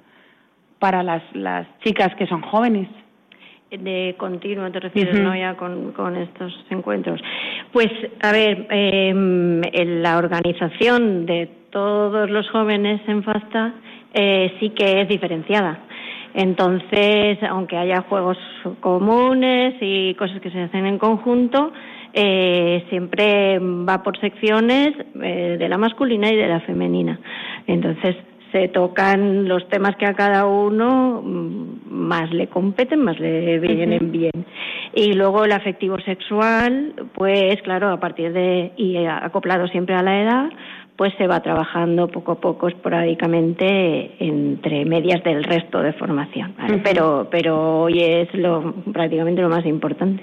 para 0.79 1.03
las, 1.03 1.23
las 1.35 1.67
chicas 1.85 2.15
que 2.17 2.27
son 2.27 2.43
jóvenes? 2.43 2.89
de 3.71 4.17
continuo, 4.19 4.69
te 4.73 4.81
refieres, 4.81 5.21
¿no? 5.21 5.33
Ya 5.37 5.55
con, 5.55 5.93
con, 5.93 6.17
estos 6.17 6.53
encuentros. 6.71 7.21
Pues, 7.73 7.87
a 8.21 8.33
ver, 8.33 8.67
en 8.69 10.03
la 10.03 10.19
organización 10.19 11.25
de 11.25 11.49
todos 11.71 12.29
los 12.31 12.49
jóvenes 12.51 13.01
en 13.07 13.23
FASTA 13.23 13.75
eh, 14.13 14.57
sí 14.59 14.71
que 14.71 15.03
es 15.03 15.09
diferenciada. 15.09 15.79
Entonces, 16.35 17.39
aunque 17.49 17.77
haya 17.77 18.03
juegos 18.03 18.39
comunes 18.81 19.75
y 19.81 20.15
cosas 20.15 20.41
que 20.41 20.51
se 20.51 20.61
hacen 20.61 20.87
en 20.87 20.99
conjunto, 20.99 21.73
eh, 22.13 22.85
siempre 22.89 23.59
va 23.59 24.03
por 24.03 24.19
secciones 24.19 24.91
eh, 25.23 25.57
de 25.59 25.69
la 25.69 25.79
masculina 25.79 26.31
y 26.31 26.37
de 26.37 26.49
la 26.49 26.61
femenina. 26.61 27.19
Entonces, 27.67 28.17
se 28.53 28.69
tocan 28.69 29.49
los 29.49 29.69
temas 29.69 29.97
que 29.97 30.07
a 30.07 30.15
cada 30.15 30.47
uno 30.47 31.23
mm, 31.23 31.91
más 31.91 32.33
le 32.33 32.49
competen, 32.49 33.05
más 33.05 33.19
le 33.21 33.59
vienen 33.59 34.11
bien. 34.11 34.47
Y 34.95 35.13
luego 35.13 35.45
el 35.45 35.53
afectivo 35.53 35.99
sexual, 36.01 36.95
pues 37.15 37.63
claro, 37.63 37.91
a 37.91 38.01
partir 38.01 38.33
de, 38.33 38.73
y 38.77 38.97
acoplado 39.07 39.69
siempre 39.69 39.95
a 39.95 40.03
la 40.03 40.21
edad, 40.21 40.51
pues 41.01 41.15
se 41.17 41.27
va 41.27 41.41
trabajando 41.41 42.09
poco 42.09 42.33
a 42.33 42.41
poco, 42.43 42.69
esporádicamente, 42.69 44.17
entre 44.19 44.85
medias 44.85 45.25
del 45.25 45.43
resto 45.45 45.81
de 45.81 45.95
formación. 45.95 46.55
pero, 46.85 47.27
pero 47.31 47.85
hoy 47.85 48.01
es 48.01 48.29
lo, 48.35 48.75
prácticamente 48.93 49.41
lo 49.41 49.49
más 49.49 49.65
importante. 49.65 50.23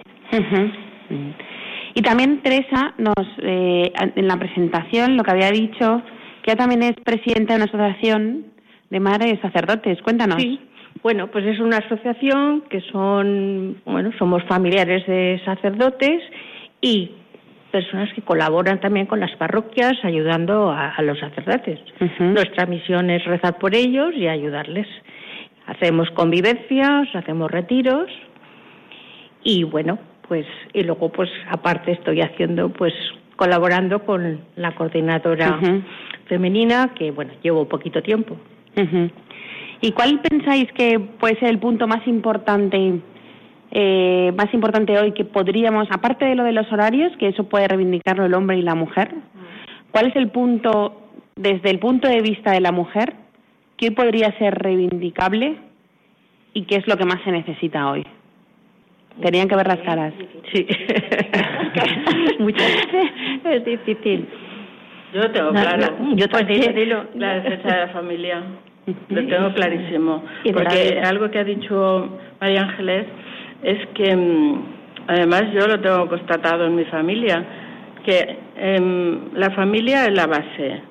Y 1.95 2.01
también 2.03 2.43
Teresa 2.43 2.93
nos, 2.99 3.25
eh, 3.41 3.91
en 4.15 4.27
la 4.27 4.37
presentación, 4.37 5.17
lo 5.17 5.23
que 5.23 5.31
había 5.31 5.49
dicho, 5.49 6.03
que 6.43 6.55
también 6.55 6.83
es 6.83 6.93
presidenta 7.03 7.55
de 7.55 7.63
una 7.63 7.65
asociación 7.65 8.45
de 8.91 8.99
madres 8.99 9.39
sacerdotes. 9.41 9.99
Cuéntanos. 10.03 10.39
Sí. 10.39 10.59
Bueno, 11.01 11.25
pues 11.31 11.43
es 11.45 11.59
una 11.59 11.77
asociación 11.77 12.65
que 12.69 12.81
son, 12.91 13.81
bueno, 13.83 14.11
somos 14.19 14.43
familiares 14.43 15.07
de 15.07 15.41
sacerdotes 15.43 16.21
y 16.81 17.13
personas 17.77 18.11
que 18.15 18.23
colaboran 18.23 18.79
también 18.79 19.05
con 19.05 19.19
las 19.19 19.35
parroquias 19.35 19.93
ayudando 20.01 20.71
a, 20.71 20.99
los 21.03 21.19
sacerdotes. 21.19 21.79
Nuestra 22.17 22.65
misión 22.65 23.11
es 23.11 23.23
rezar 23.25 23.59
por 23.59 23.75
ellos 23.75 24.15
y 24.15 24.27
ayudarles. 24.27 24.87
Hacemos 25.67 26.09
convivencias, 26.11 27.07
hacemos 27.13 27.51
retiros 27.51 28.09
y 29.43 29.63
bueno, 29.63 29.99
pues 30.27 30.47
y 30.73 30.81
luego 30.81 31.11
pues 31.11 31.29
aparte 31.51 31.91
estoy 31.91 32.21
haciendo 32.21 32.69
pues 32.69 32.93
colaborando 33.35 34.03
con 34.03 34.41
la 34.55 34.73
coordinadora 34.73 35.59
femenina 36.25 36.95
que 36.95 37.11
bueno, 37.11 37.31
llevo 37.43 37.69
poquito 37.69 38.01
tiempo. 38.01 38.37
¿Y 39.81 39.91
cuál 39.91 40.19
pensáis 40.21 40.71
que 40.71 40.99
puede 40.99 41.37
ser 41.39 41.49
el 41.49 41.59
punto 41.59 41.87
más 41.87 42.07
importante 42.07 43.01
eh, 43.71 44.31
más 44.37 44.53
importante 44.53 44.97
hoy 44.97 45.11
que 45.11 45.25
podríamos, 45.25 45.87
aparte 45.91 46.25
de 46.25 46.35
lo 46.35 46.43
de 46.43 46.53
los 46.53 46.71
horarios, 46.71 47.11
que 47.17 47.27
eso 47.27 47.49
puede 47.49 47.67
reivindicarlo 47.67 48.25
el 48.25 48.33
hombre 48.33 48.57
y 48.57 48.61
la 48.61 48.75
mujer, 48.75 49.13
¿cuál 49.91 50.07
es 50.07 50.15
el 50.15 50.29
punto, 50.29 51.01
desde 51.35 51.69
el 51.69 51.79
punto 51.79 52.07
de 52.07 52.21
vista 52.21 52.51
de 52.51 52.61
la 52.61 52.71
mujer, 52.71 53.13
qué 53.75 53.91
podría 53.91 54.31
ser 54.37 54.55
reivindicable 54.55 55.57
y 56.53 56.63
qué 56.63 56.77
es 56.77 56.87
lo 56.87 56.97
que 56.97 57.05
más 57.05 57.21
se 57.23 57.31
necesita 57.31 57.89
hoy? 57.89 58.05
Tenían 59.21 59.47
que 59.47 59.55
ver 59.55 59.67
las 59.67 59.79
caras. 59.79 60.13
Sí. 60.53 60.67
Muchas 62.39 62.71
Es 63.43 63.65
difícil. 63.65 64.27
Yo 65.13 65.21
lo 65.21 65.31
tengo 65.31 65.51
claro. 65.51 65.95
yo 66.15 66.27
también. 66.27 66.75
La 67.15 67.35
defensa 67.39 67.67
de 67.67 67.77
la 67.79 67.87
familia. 67.89 68.43
Lo 69.09 69.27
tengo 69.27 69.53
clarísimo. 69.53 70.23
Porque 70.53 71.01
algo 71.03 71.31
que 71.31 71.39
ha 71.39 71.43
dicho 71.43 72.09
María 72.39 72.61
Ángeles 72.61 73.07
es 73.63 73.87
que, 73.95 74.15
mm, 74.15 74.63
además, 75.07 75.43
yo 75.53 75.67
lo 75.67 75.79
tengo 75.79 76.07
constatado 76.07 76.65
en 76.65 76.75
mi 76.75 76.85
familia, 76.85 77.43
que 78.05 78.37
em, 78.55 79.33
la 79.33 79.51
familia 79.51 80.05
es 80.05 80.13
la 80.13 80.27
base. 80.27 80.81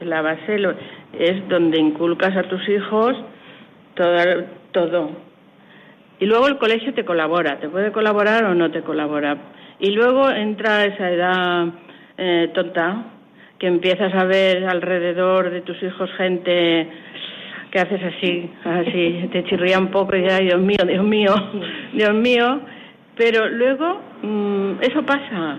La 0.00 0.20
base 0.22 0.56
es 1.18 1.48
donde 1.48 1.80
inculcas 1.80 2.36
a 2.36 2.42
tus 2.44 2.68
hijos 2.68 3.16
todo, 3.94 4.44
todo. 4.72 5.10
Y 6.18 6.26
luego 6.26 6.46
el 6.48 6.58
colegio 6.58 6.94
te 6.94 7.04
colabora, 7.04 7.58
te 7.58 7.68
puede 7.68 7.92
colaborar 7.92 8.44
o 8.44 8.54
no 8.54 8.70
te 8.70 8.82
colabora. 8.82 9.36
Y 9.78 9.90
luego 9.90 10.30
entra 10.30 10.84
esa 10.84 11.10
edad 11.10 11.66
eh, 12.16 12.50
tonta, 12.54 13.04
que 13.58 13.66
empiezas 13.66 14.14
a 14.14 14.24
ver 14.24 14.64
alrededor 14.66 15.50
de 15.50 15.62
tus 15.62 15.82
hijos 15.82 16.10
gente 16.16 16.88
que 17.76 17.82
haces 17.82 18.00
así, 18.04 18.50
así, 18.64 19.28
te 19.32 19.44
chirría 19.44 19.78
un 19.78 19.88
poco 19.88 20.16
y 20.16 20.22
dices, 20.22 20.38
ay, 20.40 20.46
Dios 20.46 20.60
mío, 20.60 20.78
Dios 20.86 21.04
mío, 21.04 21.34
Dios 21.92 22.14
mío. 22.14 22.60
Pero 23.18 23.50
luego 23.50 24.00
mm, 24.22 24.80
eso 24.80 25.04
pasa. 25.04 25.58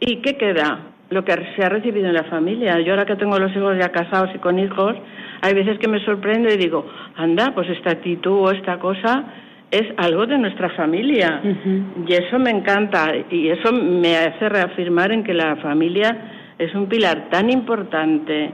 ¿Y 0.00 0.16
qué 0.16 0.36
queda? 0.36 0.80
Lo 1.10 1.24
que 1.24 1.32
se 1.56 1.64
ha 1.64 1.68
recibido 1.68 2.08
en 2.08 2.14
la 2.14 2.24
familia. 2.24 2.80
Yo 2.80 2.92
ahora 2.92 3.06
que 3.06 3.14
tengo 3.14 3.38
los 3.38 3.54
hijos 3.54 3.76
ya 3.78 3.90
casados 3.90 4.30
y 4.34 4.38
con 4.38 4.58
hijos, 4.58 4.96
hay 5.42 5.54
veces 5.54 5.78
que 5.78 5.86
me 5.86 6.04
sorprendo 6.04 6.52
y 6.52 6.56
digo, 6.56 6.86
anda, 7.14 7.52
pues 7.54 7.70
esta 7.70 7.92
actitud 7.92 8.32
o 8.32 8.50
esta 8.50 8.80
cosa 8.80 9.24
es 9.70 9.84
algo 9.98 10.26
de 10.26 10.38
nuestra 10.38 10.70
familia. 10.70 11.40
Y 12.04 12.12
eso 12.14 12.36
me 12.40 12.50
encanta 12.50 13.12
y 13.30 13.48
eso 13.48 13.72
me 13.72 14.16
hace 14.16 14.48
reafirmar 14.48 15.12
en 15.12 15.22
que 15.22 15.34
la 15.34 15.54
familia 15.56 16.54
es 16.58 16.74
un 16.74 16.88
pilar 16.88 17.28
tan 17.30 17.48
importante 17.48 18.50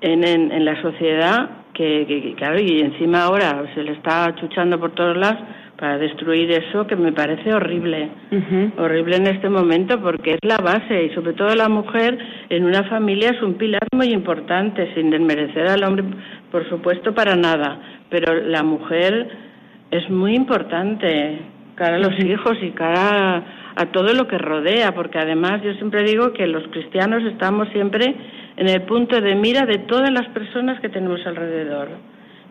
en, 0.00 0.24
en, 0.24 0.64
la 0.64 0.80
sociedad 0.82 1.59
que, 1.80 2.06
que, 2.06 2.34
claro, 2.34 2.60
y 2.60 2.80
encima 2.80 3.22
ahora 3.22 3.64
se 3.74 3.82
le 3.82 3.92
está 3.92 4.34
chuchando 4.34 4.78
por 4.78 4.90
todos 4.92 5.16
lados 5.16 5.38
para 5.78 5.96
destruir 5.96 6.50
eso 6.50 6.86
que 6.86 6.94
me 6.94 7.10
parece 7.12 7.54
horrible, 7.54 8.10
horrible 8.76 9.16
en 9.16 9.28
este 9.28 9.48
momento 9.48 9.98
porque 9.98 10.32
es 10.32 10.38
la 10.42 10.58
base 10.58 11.04
y 11.04 11.14
sobre 11.14 11.32
todo 11.32 11.54
la 11.54 11.70
mujer 11.70 12.18
en 12.50 12.66
una 12.66 12.84
familia 12.84 13.30
es 13.30 13.40
un 13.40 13.54
pilar 13.54 13.80
muy 13.94 14.08
importante, 14.08 14.92
sin 14.94 15.08
desmerecer 15.08 15.68
al 15.68 15.82
hombre, 15.84 16.04
por 16.50 16.68
supuesto, 16.68 17.14
para 17.14 17.34
nada, 17.34 17.80
pero 18.10 18.42
la 18.42 18.62
mujer 18.62 19.28
es 19.90 20.10
muy 20.10 20.34
importante 20.34 21.38
cara 21.76 21.96
a 21.96 21.98
los 21.98 22.18
hijos 22.22 22.58
y 22.60 22.72
cara 22.72 23.42
a, 23.74 23.86
todo 23.86 24.12
lo 24.12 24.28
que 24.28 24.36
rodea, 24.36 24.92
porque 24.94 25.18
además 25.18 25.62
yo 25.62 25.72
siempre 25.74 26.02
digo 26.02 26.34
que 26.34 26.46
los 26.46 26.64
cristianos 26.68 27.22
estamos 27.24 27.70
siempre 27.70 28.14
en 28.60 28.68
el 28.68 28.82
punto 28.82 29.18
de 29.22 29.34
mira 29.36 29.64
de 29.64 29.78
todas 29.78 30.12
las 30.12 30.28
personas 30.28 30.78
que 30.80 30.90
tenemos 30.90 31.26
alrededor. 31.26 31.88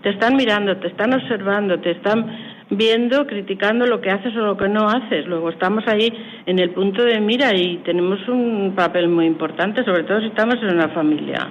Te 0.02 0.10
están 0.10 0.36
mirando, 0.36 0.76
te 0.78 0.88
están 0.88 1.14
observando, 1.14 1.80
te 1.82 1.92
están 1.92 2.26
viendo, 2.72 3.28
criticando 3.28 3.86
lo 3.86 4.02
que 4.02 4.10
haces 4.10 4.36
o 4.36 4.40
lo 4.40 4.58
que 4.58 4.68
no 4.68 4.90
haces. 4.90 5.28
Luego 5.28 5.52
estamos 5.52 5.88
ahí 5.88 6.12
en 6.48 6.58
el 6.58 6.72
punto 6.72 7.04
de 7.04 7.20
mira 7.20 7.56
y 7.56 7.78
tenemos 7.86 8.28
un 8.28 8.74
papel 8.76 9.08
muy 9.08 9.28
importante, 9.28 9.84
sobre 9.84 10.04
todo 10.04 10.20
si 10.20 10.28
estamos 10.28 10.56
en 10.64 10.74
una 10.74 10.90
familia. 10.90 11.48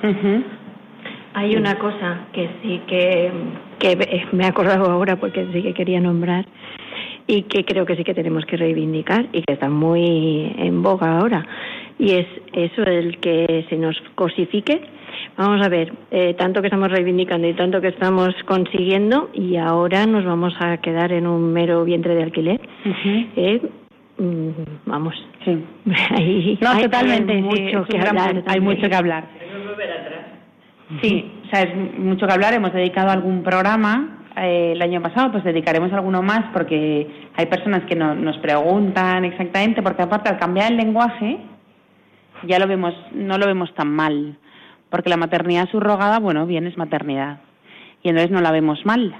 Hay 1.35 1.55
una 1.55 1.77
cosa 1.77 2.27
que 2.33 2.51
sí 2.61 2.81
que, 2.88 3.31
me 4.33 4.44
he 4.44 4.49
acordado 4.49 4.90
ahora 4.90 5.14
porque 5.21 5.47
sí 5.53 5.62
que 5.62 5.73
quería 5.73 6.01
nombrar 6.01 6.47
y 7.29 7.42
que 7.42 7.64
creo 7.64 7.87
que 7.87 7.94
sí 7.94 8.03
que 8.03 8.14
tenemos 8.14 8.44
que 8.44 8.57
reivindicar 8.57 9.27
y 9.33 9.42
que 9.42 9.53
está 9.53 9.68
muy 9.68 10.53
en 10.59 10.83
boga 10.83 11.18
ahora 11.18 11.47
y 11.99 12.13
es 12.13 12.27
eso 12.53 12.83
el 12.83 13.19
que 13.19 13.67
se 13.69 13.77
nos 13.77 13.97
cosifique. 14.15 14.81
Vamos 15.37 15.65
a 15.65 15.69
ver 15.69 15.93
eh, 16.11 16.35
tanto 16.35 16.61
que 16.61 16.69
estamos 16.69 16.91
reivindicando 16.91 17.47
y 17.49 17.55
tanto 17.55 17.81
que 17.81 17.89
estamos 17.89 18.35
consiguiendo 18.45 19.31
y 19.33 19.57
ahora 19.57 20.07
nos 20.07 20.25
vamos 20.25 20.55
a 20.61 20.77
quedar 20.79 21.13
en 21.13 21.27
un 21.27 21.53
mero 21.53 21.85
vientre 21.85 22.15
de 22.15 22.23
alquiler. 22.23 22.61
Eh, 23.37 23.61
mm, 24.19 24.49
vamos. 24.87 25.15
Sí. 25.45 25.65
No 26.61 26.81
totalmente 26.81 27.33
hay 27.33 27.43
mucho 27.43 27.85
que 27.85 27.99
hablar 27.99 28.43
hay 28.47 28.61
mucho 28.61 28.89
que 28.89 28.97
hablar. 28.97 29.25
Sí, 31.03 31.31
o 31.45 31.51
sea, 31.51 31.63
es 31.63 31.99
mucho 31.99 32.27
que 32.27 32.33
hablar. 32.33 32.55
Hemos 32.55 32.73
dedicado 32.73 33.11
algún 33.11 33.43
programa 33.43 34.25
eh, 34.37 34.73
el 34.73 34.83
año 34.83 35.03
pasado, 35.03 35.33
pues 35.33 35.45
dedicaremos 35.45 35.93
alguno 35.93 36.23
más 36.23 36.47
porque 36.53 37.09
hay 37.37 37.47
personas 37.47 37.85
que 37.85 37.95
no, 37.95 38.15
nos 38.15 38.39
preguntan 38.39 39.25
exactamente, 39.25 39.83
porque 39.83 40.03
aparte 40.03 40.31
al 40.31 40.39
cambiar 40.39 40.73
el 40.73 40.79
lenguaje 40.79 41.39
ya 42.44 42.59
lo 42.59 42.66
vemos, 42.66 42.94
no 43.12 43.38
lo 43.38 43.46
vemos 43.46 43.74
tan 43.74 43.88
mal, 43.88 44.37
porque 44.90 45.11
la 45.11 45.16
maternidad 45.16 45.68
subrogada, 45.70 46.18
bueno, 46.18 46.46
bien 46.46 46.66
es 46.66 46.77
maternidad 46.77 47.40
y 48.03 48.09
entonces 48.09 48.31
no 48.31 48.40
la 48.40 48.53
vemos 48.53 48.85
mal. 48.85 49.14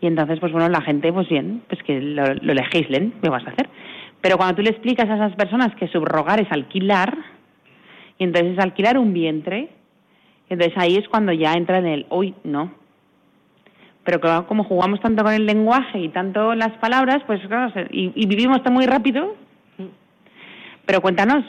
Y 0.00 0.06
entonces, 0.06 0.40
pues 0.40 0.52
bueno, 0.52 0.68
la 0.68 0.80
gente, 0.80 1.12
pues 1.12 1.28
bien, 1.28 1.62
pues 1.68 1.82
que 1.82 2.00
lo, 2.00 2.34
lo 2.34 2.54
legislen, 2.54 3.12
¿qué 3.22 3.28
vas 3.28 3.46
a 3.46 3.50
hacer? 3.50 3.68
Pero 4.20 4.36
cuando 4.36 4.56
tú 4.56 4.62
le 4.62 4.70
explicas 4.70 5.08
a 5.08 5.14
esas 5.14 5.34
personas 5.34 5.74
que 5.76 5.88
subrogar 5.88 6.40
es 6.40 6.50
alquilar, 6.50 7.16
y 8.18 8.24
entonces 8.24 8.52
es 8.52 8.58
alquilar 8.58 8.98
un 8.98 9.12
vientre, 9.12 9.70
entonces 10.48 10.76
ahí 10.76 10.96
es 10.96 11.08
cuando 11.08 11.32
ya 11.32 11.52
entra 11.52 11.78
en 11.78 11.86
el, 11.86 12.06
uy, 12.10 12.34
no. 12.44 12.72
Pero 14.04 14.20
claro, 14.20 14.46
como 14.46 14.64
jugamos 14.64 15.00
tanto 15.00 15.22
con 15.22 15.32
el 15.32 15.46
lenguaje 15.46 15.98
y 16.00 16.08
tanto 16.08 16.54
las 16.54 16.72
palabras, 16.78 17.22
pues 17.26 17.40
claro, 17.46 17.72
y, 17.90 18.12
y 18.14 18.26
vivimos 18.26 18.62
tan 18.62 18.72
muy 18.72 18.86
rápido. 18.86 19.36
Pero 20.86 21.00
cuéntanos, 21.02 21.44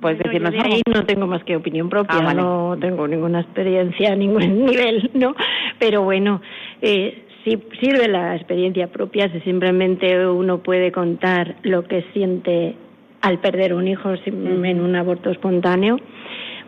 puedes 0.00 0.18
decirnos 0.18 0.54
Ahí 0.64 0.82
no 0.92 1.04
tengo 1.04 1.26
más 1.26 1.44
que 1.44 1.56
opinión 1.56 1.88
propia, 1.88 2.18
ah, 2.18 2.34
no 2.34 2.76
tengo 2.80 3.06
ninguna 3.06 3.40
experiencia 3.40 4.12
a 4.12 4.16
ningún 4.16 4.64
nivel, 4.64 5.10
¿no? 5.14 5.34
Pero 5.78 6.02
bueno, 6.02 6.40
eh, 6.80 7.24
sí 7.44 7.58
sirve 7.80 8.08
la 8.08 8.36
experiencia 8.36 8.88
propia, 8.88 9.30
si 9.30 9.40
simplemente 9.40 10.26
uno 10.26 10.58
puede 10.62 10.92
contar 10.92 11.56
lo 11.62 11.84
que 11.84 12.04
siente 12.12 12.76
al 13.20 13.38
perder 13.38 13.74
un 13.74 13.86
hijo 13.86 14.12
en 14.24 14.80
un 14.80 14.96
aborto 14.96 15.30
espontáneo, 15.30 15.96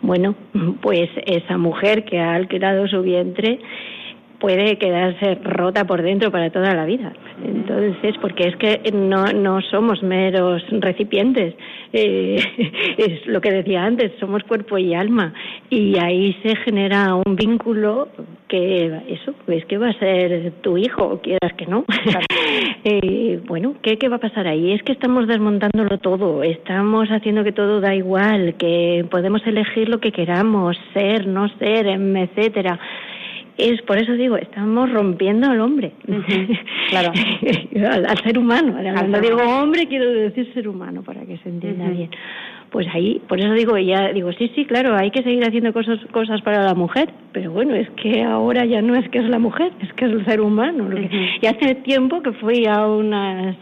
bueno, 0.03 0.35
pues 0.83 1.09
esa 1.27 1.59
mujer 1.59 2.05
que 2.05 2.21
ha 2.21 2.35
alquilado 2.35 2.87
su 2.89 3.03
vientre 3.03 3.59
puede 4.45 4.77
quedarse 4.77 5.37
rota 5.37 5.87
por 5.87 6.03
dentro 6.03 6.31
para 6.31 6.51
toda 6.51 6.75
la 6.75 6.85
vida. 6.85 7.15
Entonces, 7.43 8.15
porque 8.21 8.49
es 8.49 8.57
que 8.57 8.93
no, 8.93 9.25
no 9.33 9.63
somos 9.63 10.03
meros 10.03 10.63
recipientes, 10.71 11.55
eh, 11.95 12.37
es 12.99 13.27
lo 13.27 13.41
que 13.41 13.51
decía 13.51 13.85
antes, 13.85 14.13
somos 14.21 14.43
cuerpo 14.45 14.77
y 14.77 14.93
alma, 14.93 15.33
y 15.71 15.99
ahí 15.99 16.37
se 16.43 16.57
genera 16.57 17.15
un 17.15 17.37
vínculo 17.37 18.09
que 18.47 18.85
eso, 19.09 19.35
es 19.47 19.65
que 19.65 19.79
va 19.79 19.89
a 19.89 19.99
ser 19.99 20.53
tu 20.61 20.77
hijo, 20.77 21.23
quieras 21.23 21.55
que 21.57 21.65
no. 21.65 21.87
eh, 22.85 23.41
bueno, 23.47 23.77
¿qué, 23.81 23.97
¿qué 23.97 24.11
va 24.11 24.17
a 24.17 24.27
pasar 24.29 24.47
ahí? 24.47 24.73
Es 24.73 24.83
que 24.83 24.93
estamos 24.93 25.27
desmontándolo 25.27 25.97
todo, 26.01 26.43
estamos 26.43 27.09
haciendo 27.09 27.45
que 27.45 27.53
todo 27.53 27.81
da 27.81 27.95
igual, 27.95 28.57
que 28.59 29.07
podemos 29.11 29.41
elegir 29.47 29.89
lo 29.89 30.01
que 30.01 30.13
queramos, 30.13 30.77
ser, 30.93 31.27
no 31.27 31.49
ser, 31.57 31.87
etcétera 31.87 32.79
es 33.57 33.81
por 33.83 33.99
eso 33.99 34.13
digo, 34.15 34.37
estamos 34.37 34.91
rompiendo 34.91 35.49
al 35.49 35.61
hombre, 35.61 35.93
claro, 36.91 37.13
al, 37.91 38.19
ser 38.23 38.39
humano. 38.39 38.77
Cuando 38.93 39.21
digo 39.21 39.43
hombre 39.43 39.87
quiero 39.87 40.11
decir 40.11 40.53
ser 40.55 40.69
humano 40.69 41.03
para 41.03 41.25
que 41.25 41.39
se 41.39 41.49
entienda 41.49 41.89
bien 41.89 42.11
pues 42.75 42.89
ahí, 42.93 43.23
por 43.29 43.39
eso 43.39 43.53
digo, 43.53 43.79
ya 43.79 44.13
digo, 44.13 44.33
sí, 44.33 44.51
sí, 44.57 44.65
claro, 44.65 44.97
hay 44.97 45.13
que 45.13 45.23
seguir 45.23 45.47
haciendo 45.47 45.73
cosas, 45.73 46.01
cosas 46.11 46.43
para 46.43 46.65
la 46.65 46.75
mujer, 46.75 47.09
pero 47.31 47.53
bueno, 47.53 47.73
es 47.73 47.89
que 47.91 48.25
ahora 48.25 48.65
ya 48.65 48.83
no 48.83 48.97
es 48.97 49.09
que 49.11 49.21
es 49.21 49.29
la 49.29 49.39
mujer, 49.39 49.71
es 49.81 49.93
que 49.93 50.07
es 50.07 50.11
el 50.11 50.25
ser 50.25 50.41
humano. 50.41 50.89
Y 51.41 51.47
hace 51.47 51.77
tiempo 51.77 52.21
que 52.21 52.33
fui 52.33 52.67
a 52.67 52.85
unas 52.89 53.55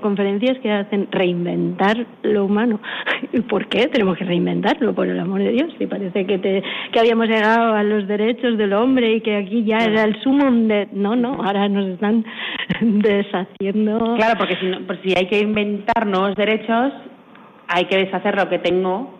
conferencias 0.00 0.56
que 0.60 0.70
hacen 0.70 1.08
reinventar 1.10 2.06
lo 2.22 2.44
humano. 2.44 2.78
¿Y 3.32 3.40
por 3.40 3.66
qué? 3.66 3.88
Tenemos 3.88 4.16
que 4.18 4.24
reinventarlo, 4.24 4.94
por 4.94 5.08
el 5.08 5.18
amor 5.18 5.42
de 5.42 5.50
Dios. 5.50 5.74
Y 5.80 5.86
parece 5.86 6.24
que, 6.24 6.38
te, 6.38 6.62
que 6.92 7.00
habíamos 7.00 7.26
llegado 7.26 7.74
a 7.74 7.82
los 7.82 8.06
derechos 8.06 8.56
del 8.56 8.72
hombre 8.72 9.16
y 9.16 9.20
que 9.20 9.34
aquí 9.34 9.64
ya 9.64 9.78
era 9.78 10.04
el 10.04 10.22
sumo 10.22 10.48
de... 10.68 10.86
No, 10.92 11.16
no, 11.16 11.42
ahora 11.42 11.68
nos 11.68 11.86
están 11.86 12.24
deshaciendo... 12.80 14.14
Claro, 14.14 14.38
porque 14.38 14.54
si, 14.60 14.70
pues 14.86 15.00
si 15.02 15.12
hay 15.16 15.26
que 15.26 15.40
inventar 15.40 16.06
nuevos 16.06 16.36
derechos, 16.36 16.92
hay 17.68 17.86
que 17.86 17.96
deshacer 17.96 18.36
lo 18.36 18.48
que 18.48 18.58
tengo 18.58 19.14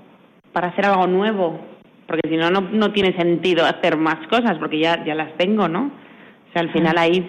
para 0.53 0.69
hacer 0.69 0.87
algo 0.87 1.07
nuevo, 1.07 1.61
porque 2.07 2.29
si 2.29 2.37
no, 2.37 2.51
no 2.51 2.93
tiene 2.93 3.17
sentido 3.17 3.65
hacer 3.65 3.97
más 3.97 4.27
cosas, 4.29 4.57
porque 4.59 4.79
ya, 4.79 5.05
ya 5.05 5.15
las 5.15 5.37
tengo, 5.37 5.69
¿no? 5.69 5.87
O 5.87 6.53
sea, 6.53 6.63
al 6.63 6.73
final 6.73 6.97
ahí, 6.99 7.27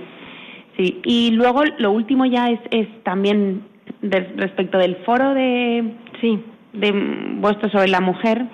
sí. 0.78 1.01
Y 1.04 1.32
luego 1.32 1.63
lo 1.78 1.91
último 1.91 2.25
ya 2.25 2.49
es, 2.49 2.60
es 2.71 2.88
también 3.04 3.63
respecto 4.01 4.78
del 4.78 4.97
foro 4.97 5.34
de, 5.34 5.95
sí. 6.21 6.43
de 6.73 6.91
vuestro 7.38 7.69
sobre 7.69 7.88
la 7.88 8.01
mujer, 8.01 8.45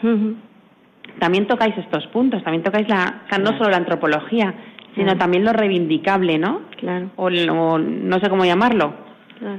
también 1.20 1.48
tocáis 1.48 1.78
estos 1.78 2.08
puntos, 2.08 2.44
también 2.44 2.64
tocáis 2.64 2.88
la, 2.88 3.24
no 3.40 3.58
solo 3.58 3.72
la 3.72 3.78
antropología, 3.78 4.54
sino 4.96 5.18
también 5.18 5.44
lo 5.44 5.52
reivindicable, 5.52 6.38
¿no? 6.38 6.62
Claro. 6.78 7.10
o 7.16 7.30
no 7.30 8.20
sé 8.20 8.30
cómo 8.30 8.46
llamarlo 8.46 9.11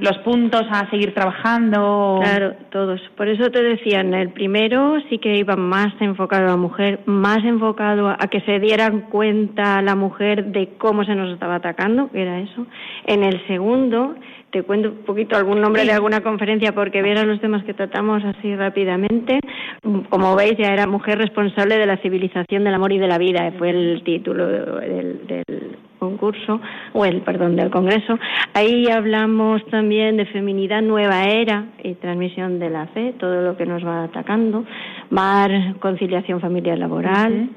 los 0.03 0.17
puntos 0.17 0.63
a 0.69 0.89
seguir 0.89 1.13
trabajando. 1.13 2.19
Claro, 2.21 2.55
todos. 2.71 2.99
Por 3.15 3.29
eso 3.29 3.49
te 3.49 3.63
decía, 3.63 4.01
en 4.01 4.13
el 4.13 4.31
primero 4.31 4.97
sí 5.09 5.17
que 5.17 5.37
iba 5.37 5.55
más 5.55 5.93
enfocado 6.01 6.43
a 6.43 6.49
la 6.49 6.57
mujer, 6.57 6.99
más 7.05 7.37
enfocado 7.45 8.09
a 8.09 8.27
que 8.27 8.41
se 8.41 8.59
dieran 8.59 9.03
cuenta 9.03 9.81
la 9.81 9.95
mujer 9.95 10.47
de 10.47 10.73
cómo 10.77 11.05
se 11.05 11.15
nos 11.15 11.31
estaba 11.31 11.55
atacando, 11.55 12.11
que 12.11 12.21
era 12.21 12.41
eso. 12.41 12.67
En 13.05 13.23
el 13.23 13.47
segundo, 13.47 14.15
te 14.51 14.63
cuento 14.63 14.89
un 14.89 15.05
poquito 15.05 15.37
algún 15.37 15.61
nombre 15.61 15.85
de 15.85 15.93
alguna 15.93 16.19
conferencia 16.19 16.73
porque 16.73 17.01
vieran 17.01 17.29
los 17.29 17.39
temas 17.39 17.63
que 17.63 17.73
tratamos 17.73 18.25
así 18.25 18.53
rápidamente. 18.57 19.39
Como 20.09 20.35
veis, 20.35 20.57
ya 20.57 20.73
era 20.73 20.85
mujer 20.85 21.17
responsable 21.17 21.77
de 21.77 21.85
la 21.85 21.95
civilización 21.97 22.65
del 22.65 22.73
amor 22.73 22.91
y 22.91 22.97
de 22.97 23.07
la 23.07 23.17
vida, 23.17 23.49
fue 23.57 23.69
el 23.69 24.03
título 24.03 24.47
del, 24.47 25.25
del 25.27 25.77
concurso, 26.03 26.59
o 26.93 27.05
el, 27.05 27.21
perdón, 27.21 27.55
del 27.55 27.69
congreso. 27.69 28.19
Ahí 28.53 28.87
hablamos 28.87 29.65
también 29.67 30.17
de 30.17 30.25
feminidad, 30.25 30.81
nueva 30.81 31.23
era 31.25 31.65
y 31.83 31.93
transmisión 31.95 32.59
de 32.59 32.69
la 32.69 32.87
fe, 32.87 33.13
todo 33.19 33.41
lo 33.41 33.55
que 33.57 33.65
nos 33.65 33.85
va 33.85 34.03
atacando, 34.03 34.65
mar, 35.09 35.51
conciliación 35.79 36.39
familiar 36.39 36.77
laboral. 36.77 37.49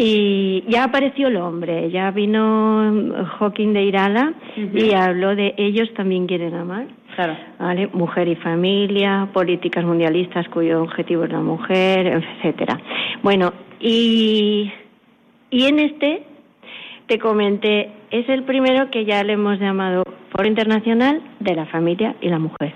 Y 0.00 0.62
ya 0.68 0.84
apareció 0.84 1.26
el 1.26 1.38
hombre, 1.38 1.90
ya 1.90 2.12
vino 2.12 3.26
Hawking 3.38 3.72
de 3.72 3.82
Irala 3.82 4.32
y 4.56 4.94
habló 4.94 5.34
de 5.34 5.54
ellos 5.56 5.92
también 5.94 6.28
quieren 6.28 6.54
amar. 6.54 6.86
Claro. 7.16 7.36
¿Vale? 7.58 7.88
Mujer 7.92 8.28
y 8.28 8.36
familia, 8.36 9.28
políticas 9.32 9.84
mundialistas 9.84 10.48
cuyo 10.50 10.82
objetivo 10.82 11.24
es 11.24 11.32
la 11.32 11.40
mujer, 11.40 12.06
etcétera. 12.06 12.78
Bueno, 13.24 13.52
y, 13.80 14.70
y 15.50 15.64
en 15.64 15.80
este 15.80 16.22
te 17.08 17.18
comenté, 17.18 17.90
es 18.10 18.28
el 18.28 18.44
primero 18.44 18.90
que 18.90 19.04
ya 19.06 19.24
le 19.24 19.32
hemos 19.32 19.58
llamado 19.58 20.04
Foro 20.30 20.46
Internacional 20.46 21.22
de 21.40 21.54
la 21.54 21.64
Familia 21.66 22.14
y 22.20 22.28
la 22.28 22.38
Mujer. 22.38 22.74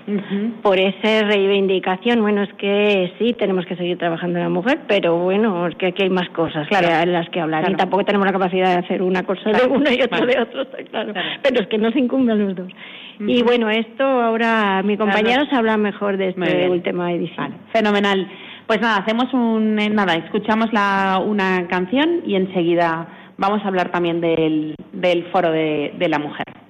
Por 0.63 0.79
esa 0.79 1.27
reivindicación, 1.27 2.19
bueno, 2.21 2.41
es 2.41 2.51
que 2.53 3.13
sí, 3.19 3.33
tenemos 3.33 3.65
que 3.67 3.75
seguir 3.75 3.99
trabajando 3.99 4.39
en 4.39 4.45
la 4.45 4.49
mujer, 4.49 4.79
pero 4.87 5.17
bueno, 5.17 5.67
es 5.67 5.75
que 5.75 5.87
aquí 5.87 6.03
hay 6.03 6.09
más 6.09 6.27
cosas 6.29 6.67
claro. 6.67 6.87
en 6.89 7.13
las 7.13 7.29
que 7.29 7.39
hablar 7.39 7.69
y 7.69 7.75
tampoco 7.75 8.03
tenemos 8.05 8.25
la 8.25 8.33
capacidad 8.33 8.73
de 8.73 8.85
hacer 8.85 9.03
una 9.03 9.21
cosa 9.23 9.51
de 9.51 9.67
uno 9.67 9.85
y 9.91 10.01
otra 10.01 10.25
de 10.25 10.39
otro, 10.39 10.65
claro. 10.89 11.13
Pero 11.43 11.61
es 11.61 11.67
que 11.67 11.77
no 11.77 11.91
se 11.91 11.99
incumben 11.99 12.43
los 12.43 12.55
dos. 12.55 12.71
Y 13.19 13.43
bueno, 13.43 13.69
esto 13.69 14.03
ahora 14.03 14.81
mi 14.83 14.97
compañero 14.97 15.45
se 15.45 15.55
habla 15.55 15.77
mejor 15.77 16.17
de 16.17 16.29
este 16.29 16.69
última 16.69 17.11
edición. 17.11 17.53
Fenomenal. 17.71 18.27
Pues 18.65 18.81
nada, 18.81 18.97
hacemos 18.97 19.31
un 19.33 19.75
nada, 19.75 20.15
escuchamos 20.15 20.71
la, 20.73 21.21
una 21.23 21.67
canción 21.67 22.21
y 22.25 22.35
enseguida 22.35 23.07
vamos 23.37 23.63
a 23.63 23.67
hablar 23.67 23.91
también 23.91 24.21
del, 24.21 24.75
del 24.91 25.25
foro 25.31 25.51
de, 25.51 25.93
de 25.97 26.09
la 26.09 26.19
mujer. 26.19 26.62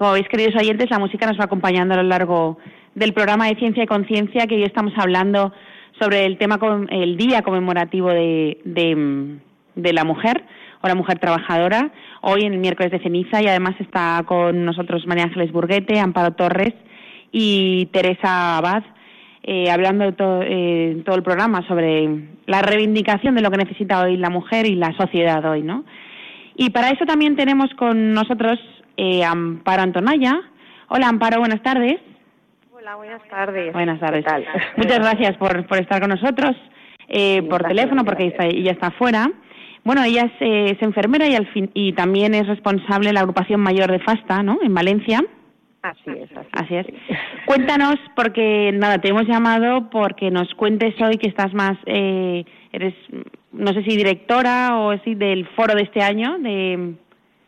Como 0.00 0.12
veis, 0.12 0.26
queridos 0.28 0.56
oyentes, 0.56 0.88
la 0.88 0.98
música 0.98 1.26
nos 1.26 1.38
va 1.38 1.44
acompañando 1.44 1.92
a 1.92 1.98
lo 1.98 2.04
largo 2.04 2.56
del 2.94 3.12
programa 3.12 3.48
de 3.48 3.56
Ciencia 3.56 3.82
y 3.82 3.86
Conciencia, 3.86 4.46
que 4.46 4.54
hoy 4.54 4.62
estamos 4.62 4.94
hablando 4.96 5.52
sobre 5.98 6.24
el 6.24 6.38
tema, 6.38 6.58
el 6.88 7.18
día 7.18 7.42
conmemorativo 7.42 8.08
de, 8.08 8.56
de, 8.64 9.92
la 9.92 10.04
mujer 10.04 10.42
o 10.80 10.88
la 10.88 10.94
mujer 10.94 11.18
trabajadora, 11.18 11.92
hoy 12.22 12.46
en 12.46 12.54
el 12.54 12.60
miércoles 12.60 12.90
de 12.92 13.00
ceniza, 13.00 13.42
y 13.42 13.48
además 13.48 13.74
está 13.78 14.24
con 14.24 14.64
nosotros 14.64 15.06
María 15.06 15.24
Ángeles 15.24 15.52
Burguete, 15.52 16.00
Amparo 16.00 16.32
Torres 16.32 16.72
y 17.30 17.84
Teresa 17.92 18.56
Abad, 18.56 18.82
eh, 19.42 19.70
hablando 19.70 20.14
todo, 20.14 20.40
eh, 20.42 21.02
todo 21.04 21.16
el 21.16 21.22
programa 21.22 21.60
sobre 21.68 22.08
la 22.46 22.62
reivindicación 22.62 23.34
de 23.34 23.42
lo 23.42 23.50
que 23.50 23.58
necesita 23.58 24.00
hoy 24.00 24.16
la 24.16 24.30
mujer 24.30 24.64
y 24.64 24.76
la 24.76 24.96
sociedad 24.96 25.44
hoy, 25.44 25.60
¿no? 25.60 25.84
Y 26.56 26.70
para 26.70 26.88
eso 26.88 27.04
también 27.04 27.36
tenemos 27.36 27.68
con 27.74 28.14
nosotros 28.14 28.58
eh, 29.00 29.24
Amparo 29.24 29.82
Antonaya. 29.82 30.40
Hola 30.88 31.08
Amparo, 31.08 31.38
buenas 31.38 31.62
tardes. 31.62 31.96
Hola, 32.72 32.96
buenas 32.96 33.22
tardes. 33.28 33.72
Buenas 33.72 33.98
tardes. 33.98 34.24
Muchas 34.76 34.98
gracias 34.98 35.36
por, 35.38 35.66
por 35.66 35.78
estar 35.78 36.00
con 36.00 36.10
nosotros 36.10 36.54
eh, 37.08 37.42
por 37.42 37.62
teléfono 37.62 38.04
porque 38.04 38.34
ella 38.38 38.72
está 38.72 38.90
fuera. 38.92 39.30
Bueno, 39.84 40.02
ella 40.04 40.24
es, 40.24 40.32
eh, 40.40 40.72
es 40.72 40.82
enfermera 40.82 41.26
y, 41.26 41.34
al 41.34 41.46
fin, 41.48 41.70
y 41.72 41.94
también 41.94 42.34
es 42.34 42.46
responsable 42.46 43.08
de 43.08 43.14
la 43.14 43.20
agrupación 43.20 43.60
mayor 43.60 43.90
de 43.90 44.00
FASTA, 44.00 44.42
¿no? 44.42 44.58
En 44.62 44.74
Valencia. 44.74 45.24
Así 45.82 46.10
es, 46.10 46.28
así, 46.52 46.74
es. 46.76 46.86
Cuéntanos, 47.46 47.96
porque 48.14 48.70
nada, 48.74 48.98
te 48.98 49.08
hemos 49.08 49.26
llamado 49.26 49.88
porque 49.88 50.30
nos 50.30 50.52
cuentes 50.54 50.94
hoy 51.00 51.16
que 51.16 51.28
estás 51.28 51.54
más, 51.54 51.78
eh, 51.86 52.44
eres, 52.70 52.94
no 53.52 53.72
sé 53.72 53.82
si 53.84 53.96
directora 53.96 54.76
o 54.78 54.98
si 54.98 55.14
del 55.14 55.46
foro 55.56 55.74
de 55.74 55.84
este 55.84 56.02
año, 56.02 56.38
de 56.38 56.96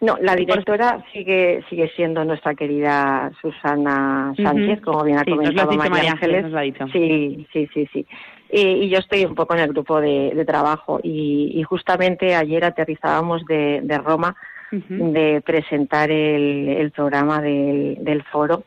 no, 0.03 0.19
la 0.21 0.35
directora 0.35 1.05
sigue 1.13 1.65
sigue 1.71 1.89
siendo 1.95 2.25
nuestra 2.25 2.57
querida 2.57 3.31
Susana 3.41 4.35
Sánchez, 4.37 4.81
como 4.81 5.05
bien 5.05 5.19
ha 5.19 5.25
comentado 5.25 5.71
María 5.73 6.11
Ángeles. 6.11 6.47
Sí, 6.93 7.47
sí, 7.53 7.69
sí, 7.73 7.89
sí. 7.93 8.07
Y, 8.51 8.89
yo 8.89 8.99
estoy 8.99 9.25
un 9.25 9.37
poco 9.37 9.55
en 9.55 9.61
el 9.61 9.69
grupo 9.69 10.01
de, 10.01 10.45
trabajo 10.45 10.99
y, 11.05 11.63
justamente 11.63 12.35
ayer 12.35 12.65
aterrizábamos 12.65 13.45
de, 13.47 14.01
Roma 14.05 14.35
de 14.73 15.41
presentar 15.47 16.11
el, 16.11 16.91
programa 16.91 17.41
del, 17.41 18.25
foro. 18.33 18.65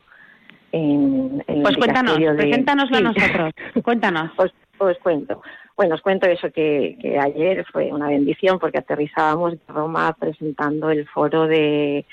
En, 0.72 1.44
pues 1.62 1.76
cuéntanos, 1.76 2.16
preséntanoslo 2.16 2.96
a 2.96 3.00
nosotros, 3.02 3.52
cuéntanos. 3.84 4.30
os 4.78 4.98
cuento. 4.98 5.42
Bueno, 5.76 5.94
os 5.94 6.00
cuento 6.00 6.26
eso 6.26 6.50
que, 6.50 6.96
ayer 7.20 7.64
fue 7.70 7.92
una 7.92 8.08
bendición 8.08 8.58
porque 8.58 8.78
aterrizábamos 8.78 9.52
en 9.52 9.60
Roma 9.68 10.14
presentando 10.18 10.90
el 10.90 11.06
foro 11.08 11.46
de 11.46 12.04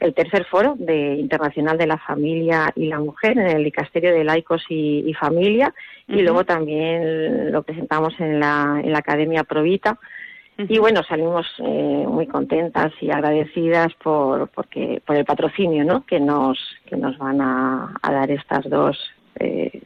el 0.00 0.14
tercer 0.14 0.44
foro 0.46 0.74
de 0.76 1.14
internacional 1.14 1.78
de 1.78 1.86
la 1.86 1.98
familia 1.98 2.72
y 2.74 2.88
la 2.88 2.98
mujer 2.98 3.38
en 3.38 3.46
el 3.46 3.62
dicasterio 3.62 4.12
de 4.12 4.24
laicos 4.24 4.64
y, 4.68 5.14
familia 5.14 5.72
y 6.08 6.22
luego 6.22 6.44
también 6.44 7.52
lo 7.52 7.62
presentamos 7.62 8.18
en 8.18 8.40
la, 8.40 8.80
en 8.82 8.90
la 8.90 8.98
academia 8.98 9.44
Provita 9.44 10.00
y 10.58 10.78
bueno 10.78 11.04
salimos 11.04 11.46
eh, 11.58 12.04
muy 12.08 12.26
contentas 12.26 12.92
y 13.00 13.10
agradecidas 13.10 13.94
por 14.02 14.48
porque 14.48 15.00
por 15.06 15.14
el 15.14 15.24
patrocinio 15.24 15.84
¿no? 15.84 16.04
que 16.04 16.18
nos 16.18 16.58
que 16.86 16.96
nos 16.96 17.16
van 17.18 17.40
a, 17.40 17.94
dar 18.02 18.28
estas 18.30 18.68
dos 18.68 18.98
eh, 19.38 19.82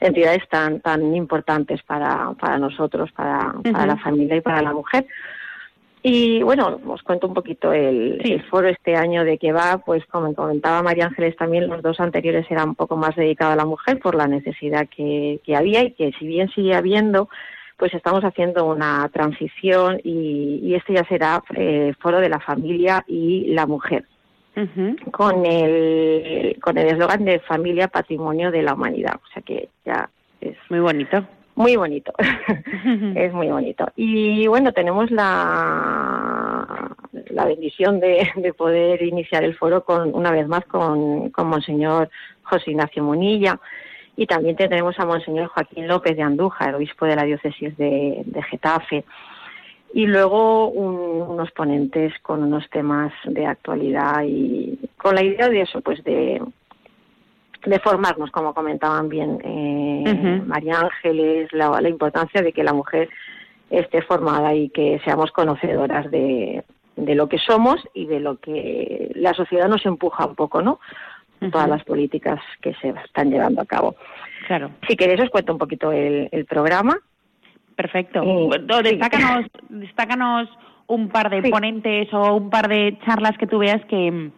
entidades 0.00 0.48
tan 0.48 0.80
tan 0.80 1.14
importantes 1.14 1.82
para, 1.82 2.32
para 2.40 2.58
nosotros, 2.58 3.10
para, 3.12 3.54
para 3.72 3.86
la 3.86 3.96
familia 3.96 4.36
y 4.36 4.40
para 4.40 4.62
la 4.62 4.72
mujer. 4.72 5.06
Y 6.02 6.42
bueno, 6.42 6.80
os 6.86 7.02
cuento 7.02 7.26
un 7.26 7.34
poquito 7.34 7.72
el, 7.72 8.42
foro 8.48 8.68
este 8.68 8.94
año 8.94 9.24
de 9.24 9.36
que 9.36 9.52
va, 9.52 9.78
pues 9.78 10.04
como 10.06 10.32
comentaba 10.32 10.82
María 10.82 11.06
Ángeles 11.06 11.36
también, 11.36 11.68
los 11.68 11.82
dos 11.82 11.98
anteriores 11.98 12.46
eran 12.50 12.70
un 12.70 12.74
poco 12.76 12.96
más 12.96 13.16
dedicados 13.16 13.54
a 13.54 13.56
la 13.56 13.64
mujer 13.64 13.98
por 13.98 14.14
la 14.14 14.28
necesidad 14.28 14.86
que, 14.88 15.40
que 15.44 15.56
había 15.56 15.82
y 15.82 15.92
que 15.92 16.12
si 16.18 16.26
bien 16.26 16.48
sigue 16.50 16.74
habiendo, 16.74 17.28
pues 17.76 17.94
estamos 17.94 18.22
haciendo 18.24 18.64
una 18.66 19.08
transición 19.12 20.00
y, 20.04 20.60
y 20.62 20.74
este 20.76 20.94
ya 20.94 21.04
será 21.04 21.42
eh, 21.54 21.92
foro 22.00 22.20
de 22.20 22.28
la 22.28 22.40
familia 22.40 23.04
y 23.08 23.52
la 23.52 23.66
mujer 23.66 24.04
con 25.10 25.46
el 25.46 26.58
con 26.60 26.78
el 26.78 26.88
eslogan 26.88 27.24
de 27.24 27.40
familia 27.40 27.88
patrimonio 27.88 28.50
de 28.50 28.62
la 28.62 28.74
humanidad. 28.74 29.14
O 29.16 29.32
sea 29.32 29.42
que 29.42 29.68
ya 29.84 30.08
es 30.40 30.56
muy 30.68 30.80
bonito. 30.80 31.24
muy 31.54 31.76
bonito. 31.76 32.12
Es 33.14 33.32
muy 33.32 33.48
bonito. 33.48 33.86
Y 33.96 34.46
bueno 34.46 34.72
tenemos 34.72 35.10
la 35.10 36.94
la 37.30 37.44
bendición 37.44 38.00
de, 38.00 38.28
de, 38.36 38.52
poder 38.52 39.02
iniciar 39.02 39.44
el 39.44 39.56
foro 39.56 39.84
con 39.84 40.14
una 40.14 40.30
vez 40.30 40.46
más 40.48 40.64
con, 40.64 41.30
con 41.30 41.48
monseñor 41.48 42.10
José 42.42 42.70
Ignacio 42.72 43.02
Munilla. 43.02 43.60
Y 44.16 44.26
también 44.26 44.56
tendremos 44.56 44.98
a 44.98 45.06
monseñor 45.06 45.46
Joaquín 45.46 45.86
López 45.86 46.16
de 46.16 46.22
Andújar 46.22 46.74
obispo 46.74 47.06
de 47.06 47.14
la 47.14 47.22
diócesis 47.22 47.76
de, 47.76 48.22
de 48.24 48.42
Getafe 48.42 49.04
y 49.92 50.06
luego 50.06 50.68
unos 50.68 51.50
ponentes 51.52 52.12
con 52.20 52.42
unos 52.42 52.68
temas 52.70 53.12
de 53.24 53.46
actualidad 53.46 54.22
y 54.24 54.78
con 54.96 55.14
la 55.14 55.22
idea 55.22 55.48
de 55.48 55.62
eso, 55.62 55.80
pues 55.80 56.02
de, 56.04 56.42
de 57.64 57.78
formarnos, 57.80 58.30
como 58.30 58.54
comentaban 58.54 59.08
bien 59.08 59.40
eh, 59.42 60.42
María 60.46 60.80
Ángeles, 60.80 61.52
la, 61.52 61.80
la, 61.80 61.88
importancia 61.88 62.42
de 62.42 62.52
que 62.52 62.64
la 62.64 62.72
mujer 62.72 63.08
esté 63.70 64.02
formada 64.02 64.54
y 64.54 64.68
que 64.70 65.00
seamos 65.04 65.30
conocedoras 65.32 66.10
de, 66.10 66.64
de 66.96 67.14
lo 67.14 67.28
que 67.28 67.38
somos 67.38 67.76
y 67.94 68.06
de 68.06 68.20
lo 68.20 68.38
que 68.38 69.10
la 69.14 69.32
sociedad 69.34 69.68
nos 69.68 69.84
empuja 69.86 70.26
un 70.26 70.34
poco, 70.34 70.62
¿no? 70.62 70.80
Todas 71.52 71.68
las 71.68 71.84
políticas 71.84 72.40
que 72.60 72.74
se 72.74 72.88
están 72.88 73.30
llevando 73.30 73.62
a 73.62 73.64
cabo. 73.64 73.94
Claro. 74.48 74.70
Si 74.88 74.96
queréis 74.96 75.20
os 75.20 75.30
cuento 75.30 75.52
un 75.52 75.58
poquito 75.58 75.92
el, 75.92 76.28
el 76.32 76.46
programa 76.46 76.98
Perfecto. 77.78 78.24
destácanos, 79.68 80.48
un 80.88 81.10
par 81.10 81.30
de 81.30 81.48
ponentes 81.48 82.12
o 82.12 82.34
un 82.34 82.50
par 82.50 82.68
de 82.68 82.98
charlas 83.06 83.38
que 83.38 83.46
tú 83.46 83.58
veas 83.58 83.80
que, 83.84 84.32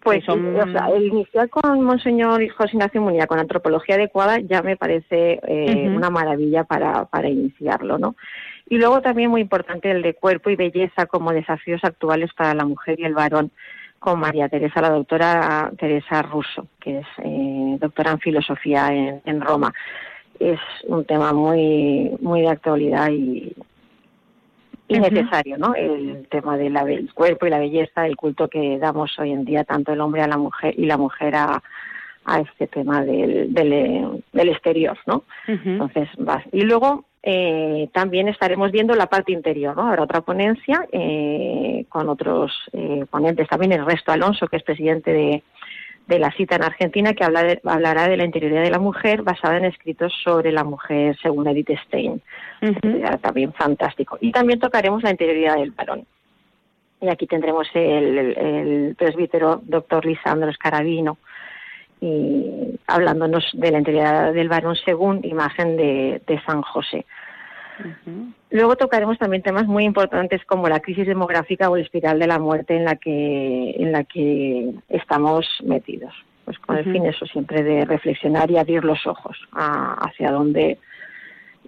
pues 0.00 0.24
son... 0.24 0.56
o 0.56 0.72
sea, 0.72 0.88
el 0.88 1.06
iniciar 1.06 1.48
con 1.48 1.80
Monseñor 1.80 2.44
José 2.48 2.72
Ignacio 2.72 3.00
Munía 3.00 3.28
con 3.28 3.38
antropología 3.38 3.94
adecuada 3.94 4.40
ya 4.40 4.62
me 4.62 4.76
parece 4.76 5.38
eh, 5.46 5.92
una 5.94 6.10
maravilla 6.10 6.64
para, 6.64 7.04
para 7.04 7.28
iniciarlo, 7.28 7.98
¿no? 7.98 8.16
Y 8.68 8.78
luego 8.78 9.00
también 9.00 9.30
muy 9.30 9.42
importante 9.42 9.88
el 9.88 10.02
de 10.02 10.14
cuerpo 10.14 10.50
y 10.50 10.56
belleza 10.56 11.06
como 11.06 11.32
desafíos 11.32 11.84
actuales 11.84 12.32
para 12.36 12.52
la 12.52 12.64
mujer 12.64 12.98
y 12.98 13.04
el 13.04 13.14
varón 13.14 13.52
con 14.00 14.18
María 14.18 14.48
Teresa, 14.48 14.80
la 14.80 14.90
doctora 14.90 15.70
Teresa 15.78 16.20
Russo, 16.22 16.66
que 16.80 16.98
es 16.98 17.06
eh, 17.18 17.76
doctora 17.78 18.10
en 18.10 18.18
filosofía 18.18 18.92
en 18.92 19.40
Roma 19.40 19.72
es 20.50 20.60
un 20.84 21.04
tema 21.04 21.32
muy 21.32 22.16
muy 22.20 22.42
de 22.42 22.48
actualidad 22.48 23.10
y, 23.10 23.54
necesario, 24.88 25.56
¿no? 25.56 25.74
El 25.74 26.26
tema 26.28 26.58
del 26.58 27.10
cuerpo 27.14 27.46
y 27.46 27.50
la 27.50 27.58
belleza, 27.58 28.06
el 28.06 28.14
culto 28.14 28.48
que 28.48 28.78
damos 28.78 29.18
hoy 29.18 29.32
en 29.32 29.46
día 29.46 29.64
tanto 29.64 29.92
el 29.92 30.00
hombre 30.02 30.20
a 30.20 30.28
la 30.28 30.36
mujer 30.36 30.74
y 30.76 30.84
la 30.84 30.98
mujer 30.98 31.34
a, 31.34 31.62
a 32.26 32.40
este 32.40 32.66
tema 32.66 33.02
del, 33.02 33.54
del, 33.54 34.48
exterior, 34.48 34.98
¿no? 35.06 35.24
Entonces, 35.46 36.10
vas. 36.18 36.44
Y 36.52 36.62
luego 36.62 37.06
eh, 37.22 37.88
también 37.92 38.28
estaremos 38.28 38.70
viendo 38.70 38.94
la 38.94 39.06
parte 39.06 39.32
interior, 39.32 39.76
¿no? 39.76 39.86
Habrá 39.88 40.02
otra 40.02 40.20
ponencia 40.20 40.86
eh, 40.92 41.86
con 41.88 42.08
otros 42.08 42.52
eh, 42.72 43.06
ponentes, 43.10 43.48
también 43.48 43.72
el 43.72 43.86
Resto 43.86 44.12
Alonso, 44.12 44.46
que 44.46 44.56
es 44.56 44.62
presidente 44.62 45.12
de, 45.12 45.42
de 46.06 46.18
la 46.18 46.30
cita 46.32 46.56
en 46.56 46.64
Argentina 46.64 47.14
que 47.14 47.24
hablará 47.24 48.08
de 48.08 48.16
la 48.16 48.24
interioridad 48.24 48.62
de 48.62 48.70
la 48.70 48.78
mujer 48.78 49.22
basada 49.22 49.56
en 49.56 49.66
escritos 49.66 50.12
sobre 50.22 50.52
la 50.52 50.64
mujer 50.64 51.16
según 51.22 51.46
Edith 51.46 51.70
Stein. 51.86 52.20
También 53.20 53.52
fantástico. 53.52 54.18
Y 54.20 54.32
también 54.32 54.58
tocaremos 54.58 55.02
la 55.02 55.10
interioridad 55.10 55.56
del 55.56 55.70
varón. 55.70 56.06
Y 57.00 57.08
aquí 57.08 57.26
tendremos 57.26 57.68
el, 57.74 58.94
presbítero 58.96 59.60
doctor 59.64 60.04
Lisandro 60.06 60.52
Scarabino 60.52 61.18
y 62.00 62.78
hablándonos 62.86 63.50
de 63.54 63.70
la 63.70 63.78
interioridad 63.78 64.32
del 64.32 64.48
varón 64.48 64.76
según 64.76 65.24
imagen 65.24 65.76
de 65.76 66.42
San 66.46 66.62
José. 66.62 67.04
Luego 68.50 68.76
tocaremos 68.76 69.18
también 69.18 69.42
temas 69.42 69.66
muy 69.66 69.84
importantes 69.84 70.44
como 70.44 70.68
la 70.68 70.80
crisis 70.80 71.06
demográfica 71.06 71.70
o 71.70 71.76
el 71.76 71.82
espiral 71.82 72.18
de 72.18 72.26
la 72.26 72.38
muerte 72.38 72.76
en 72.76 72.84
la 72.84 72.96
que, 72.96 73.70
en 73.78 73.92
la 73.92 74.04
que 74.04 74.74
estamos 74.88 75.46
metidos. 75.64 76.12
Pues 76.44 76.58
con 76.58 76.76
el 76.76 76.84
fin 76.84 77.06
eso 77.06 77.24
siempre 77.26 77.62
de 77.62 77.84
reflexionar 77.84 78.50
y 78.50 78.58
abrir 78.58 78.84
los 78.84 79.06
ojos 79.06 79.38
hacia 79.52 80.32
dónde 80.32 80.78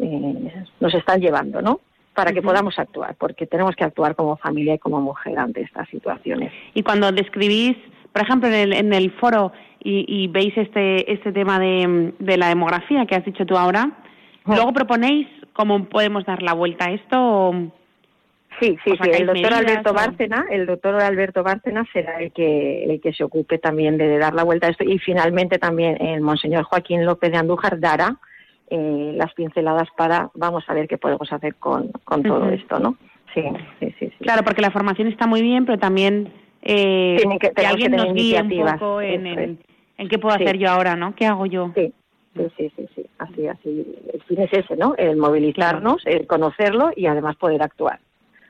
eh, 0.01 0.65
nos 0.81 0.95
están 0.95 1.21
llevando, 1.21 1.63
¿no? 1.63 1.81
Para 2.13 2.33
que 2.33 2.43
podamos 2.43 2.79
actuar, 2.79 3.15
porque 3.17 3.47
tenemos 3.47 3.77
que 3.77 3.85
actuar 3.85 4.17
como 4.17 4.37
familia 4.37 4.75
y 4.75 4.79
como 4.79 5.01
mujer 5.01 5.39
ante 5.39 5.63
estas 5.63 5.89
situaciones. 5.89 6.53
Y 6.75 6.83
cuando 6.83 7.11
describís, 7.13 7.77
por 8.13 8.23
ejemplo, 8.23 8.49
en 8.49 8.55
el, 8.55 8.73
en 8.73 8.93
el 8.93 9.13
foro 9.13 9.53
y, 9.81 10.29
veis 10.29 10.57
este, 10.57 11.13
este 11.13 11.31
tema 11.33 11.59
de, 11.59 12.15
de 12.19 12.37
la 12.37 12.49
demografía 12.49 13.05
que 13.07 13.15
has 13.15 13.25
dicho 13.25 13.45
tú 13.45 13.57
ahora, 13.57 13.91
luego 14.47 14.73
proponéis 14.73 15.29
¿Cómo 15.55 15.85
podemos 15.85 16.27
dar 16.27 16.43
la 16.43 16.53
vuelta 16.53 16.87
a 16.87 16.93
esto? 16.93 17.55
Sí, 18.61 18.77
sí, 18.85 18.93
sí. 19.03 19.11
El 19.11 19.27
doctor 19.27 19.55
Alberto 19.55 19.93
Bárcena, 19.93 20.47
el 20.51 20.67
doctor 20.67 21.01
Alberto 21.01 21.43
Bárcena 21.43 21.85
será 21.93 22.21
el 22.21 22.33
que 22.33 22.85
el 22.85 23.01
que 23.01 23.13
se 23.13 23.25
ocupe 23.25 23.59
también 23.59 23.97
de 23.97 24.19
dar 24.19 24.35
la 24.35 24.45
vuelta 24.45 24.67
a 24.67 24.71
esto 24.71 24.85
y 24.85 24.99
finalmente 24.99 25.59
también 25.59 26.01
el 26.01 26.21
monseñor 26.21 26.65
Joaquín 26.65 27.05
López 27.05 27.33
de 27.33 27.39
Andújar 27.39 27.81
dará 27.81 28.17
eh, 28.71 29.13
las 29.17 29.33
pinceladas 29.35 29.89
para 29.97 30.31
vamos 30.35 30.65
a 30.69 30.75
ver 30.75 30.89
qué 30.89 30.99
podemos 30.99 31.33
hacer 31.33 31.55
con, 31.57 31.91
con 32.05 32.23
todo 32.23 32.49
esto, 32.51 32.79
¿no? 32.79 32.97
Sí, 33.33 33.43
sí, 33.81 33.95
sí, 33.99 34.11
Claro, 34.21 34.43
porque 34.45 34.63
la 34.63 34.71
formación 34.71 35.09
está 35.09 35.27
muy 35.27 35.43
bien, 35.43 35.67
pero 35.67 35.79
también 35.79 36.33
eh, 36.63 37.23
que, 37.41 37.67
alguien 37.67 37.93
nos 37.93 38.13
guíe 38.15 38.41
un 38.41 38.79
poco 38.79 39.01
en, 39.01 39.27
en, 39.27 40.09
qué 40.09 40.19
puedo 40.19 40.35
hacer 40.35 40.57
yo 40.57 40.71
ahora, 40.71 40.95
¿no? 40.95 41.15
¿Qué 41.15 41.27
hago 41.27 41.47
yo? 41.47 41.73
Sí. 41.75 41.93
Sí, 42.35 42.73
sí, 42.77 42.89
sí, 42.95 43.07
así, 43.19 43.47
así. 43.47 43.87
El 44.13 44.23
fin 44.23 44.41
es 44.41 44.53
ese, 44.53 44.77
¿no? 44.77 44.95
El 44.97 45.17
movilizarnos, 45.17 46.03
el 46.05 46.27
conocerlo 46.27 46.91
y 46.97 47.07
además 47.07 47.37
poder 47.37 47.63
actuar. 47.63 48.01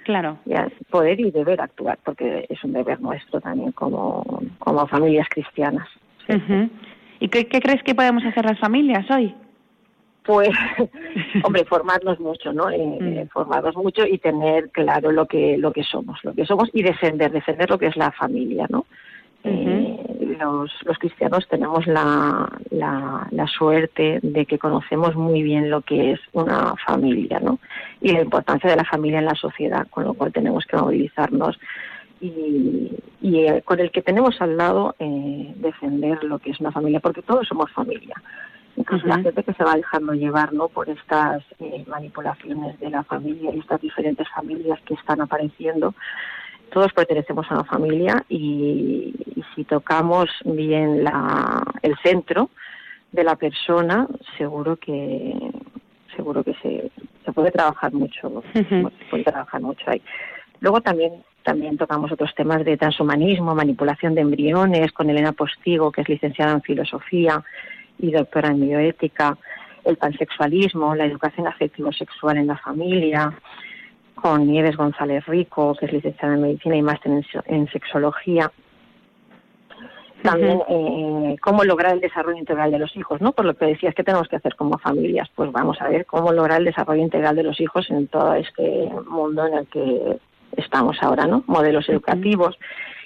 Claro. 0.05 0.39
Ya, 0.45 0.69
poder 0.91 1.21
y 1.21 1.31
deber 1.31 1.61
actuar, 1.61 1.99
porque 2.05 2.47
es 2.49 2.63
un 2.65 2.73
deber 2.73 3.01
nuestro 3.01 3.41
también 3.41 3.73
como, 3.73 4.43
como 4.59 4.87
familias 4.87 5.29
cristianas. 5.29 5.89
¿Y 7.21 7.29
qué, 7.29 7.47
crees 7.47 7.83
que 7.83 7.95
podemos 7.95 8.25
hacer 8.25 8.45
las 8.45 8.59
familias 8.59 9.11
hoy? 9.11 9.35
Pues, 10.25 10.49
hombre, 11.45 11.65
formarnos 11.65 12.19
mucho, 12.21 12.53
¿no? 12.53 12.71
Eh, 12.71 12.99
mm. 13.01 13.19
eh, 13.19 13.29
formarnos 13.33 13.77
mucho 13.77 14.07
y 14.07 14.19
tener 14.19 14.71
claro 14.71 15.13
lo 15.13 15.27
que 15.27 15.59
lo 15.59 15.73
que 15.73 15.83
somos, 15.83 16.19
lo 16.25 16.35
que 16.35 16.47
somos 16.47 16.71
y 16.73 16.83
defender, 16.83 17.31
defender 17.31 17.69
lo 17.69 17.79
que 17.79 17.87
es 17.87 17.97
la 17.97 18.11
familia, 18.13 18.67
¿no? 18.71 18.87
Eh, 19.47 20.37
los, 20.41 20.73
los, 20.85 20.99
cristianos 20.99 21.47
tenemos 21.49 21.87
la, 21.87 22.49
la, 22.71 23.29
la, 23.31 23.47
suerte 23.47 24.19
de 24.23 24.47
que 24.47 24.59
conocemos 24.59 25.15
muy 25.15 25.43
bien 25.43 25.69
lo 25.69 25.83
que 25.83 26.13
es 26.13 26.21
una 26.33 26.75
familia, 26.87 27.41
¿no? 27.41 27.59
Y 28.01 28.13
la 28.13 28.23
importancia 28.23 28.71
de 28.71 28.77
la 28.77 28.85
familia 28.85 29.19
en 29.19 29.27
la 29.27 29.35
sociedad, 29.35 29.87
con 29.91 30.05
lo 30.05 30.15
cual 30.15 30.33
tenemos 30.33 30.65
que 30.65 30.79
movilizarnos 30.79 31.59
y, 32.23 32.91
y 33.21 33.41
eh, 33.41 33.61
con 33.67 33.81
el 33.81 33.91
que 33.91 34.01
tenemos 34.01 34.41
al 34.41 34.57
lado 34.57 34.97
eh, 34.99 35.53
defender 35.57 36.25
lo 36.25 36.39
que 36.39 36.51
es 36.51 36.61
una 36.61 36.73
familia, 36.73 37.01
porque 37.01 37.21
todos 37.21 37.47
somos 37.47 37.71
familia. 37.73 38.15
Incluso 38.77 39.07
la 39.07 39.21
gente 39.21 39.45
que 39.45 39.53
se 39.53 39.63
va 39.63 39.77
dejando 39.77 40.15
llevar 40.15 40.55
¿no? 40.55 40.69
por 40.69 40.89
estas 40.89 41.45
manipulaciones 41.87 42.81
de 42.81 42.91
la 42.91 43.05
familia 43.05 43.55
y 43.55 43.61
estas 43.61 43.81
diferentes 43.81 44.27
familias 44.31 44.81
que 44.85 44.95
están 44.95 45.21
apareciendo, 45.21 45.95
todos 46.73 46.93
pertenecemos 46.93 47.47
a 47.51 47.55
una 47.55 47.65
familia 47.65 48.25
y, 48.29 49.15
si 49.55 49.65
tocamos 49.65 50.29
bien 50.45 51.05
la, 51.05 51.63
el 51.83 51.97
centro 52.03 52.51
de 53.13 53.25
la 53.25 53.37
persona, 53.37 54.09
seguro 54.37 54.77
que 54.77 55.35
seguro 56.17 56.43
que 56.45 56.55
se, 56.63 56.91
se 57.25 57.33
puede 57.33 57.51
trabajar 57.51 57.93
mucho, 57.93 58.43
se 58.53 58.91
puede 59.11 59.25
trabajar 59.25 59.61
mucho 59.61 59.85
ahí. 59.91 60.03
Luego 60.61 60.81
también 60.81 61.25
también 61.45 61.77
tocamos 61.77 62.11
otros 62.11 62.35
temas 62.35 62.65
de 62.65 62.77
transhumanismo, 62.79 63.55
manipulación 63.55 64.15
de 64.15 64.23
embriones, 64.23 64.93
con 64.93 65.11
Elena 65.11 65.33
Postigo, 65.33 65.93
que 65.93 66.01
es 66.01 66.09
licenciada 66.09 66.53
en 66.53 66.63
filosofía 66.63 67.45
y 67.99 68.11
doctora 68.11 68.49
en 68.49 68.63
bioética, 68.63 69.37
el 69.85 69.99
pansexualismo, 69.99 70.95
la 70.95 71.05
educación 71.05 71.47
afectivo-sexual 71.47 72.39
en 72.39 72.47
la 72.47 72.57
familia, 72.57 73.33
con 74.25 74.47
Nieves 74.47 74.79
González 74.79 75.27
Rico, 75.27 75.77
que 75.79 75.85
es 75.85 75.93
licenciada 75.93 76.33
en 76.33 76.41
medicina 76.41 76.75
y 76.77 76.81
máster 76.81 77.13
en, 77.45 77.69
sexología. 77.69 78.51
También 80.23 80.63
eh, 80.67 81.37
cómo 81.43 81.63
lograr 81.63 81.93
el 81.93 82.01
desarrollo 82.01 82.39
integral 82.39 82.71
de 82.71 82.79
los 82.79 82.97
hijos, 82.97 83.21
¿no? 83.21 83.33
Por 83.33 83.45
lo 83.45 83.53
que 83.53 83.67
decías, 83.67 83.95
¿qué 83.95 84.03
tenemos 84.03 84.27
que 84.29 84.37
hacer 84.37 84.57
como 84.57 84.79
familias? 84.79 85.29
Pues 85.35 85.53
vamos 85.53 85.79
a 85.83 85.91
ver 85.91 86.07
cómo 86.07 86.33
lograr 86.33 86.61
el 86.61 86.65
desarrollo 86.65 87.03
integral 87.03 87.37
de 87.37 87.43
los 87.43 87.61
hijos 87.61 87.91
en 87.91 88.07
todo 88.07 88.33
este 88.33 88.91
mundo 89.11 89.47
en 89.47 89.59
el 89.59 89.67
que 89.67 90.19
estamos 90.57 90.97
ahora, 91.03 91.27
¿no? 91.27 91.45
Modelos 91.47 91.87
educativos. 91.91 92.59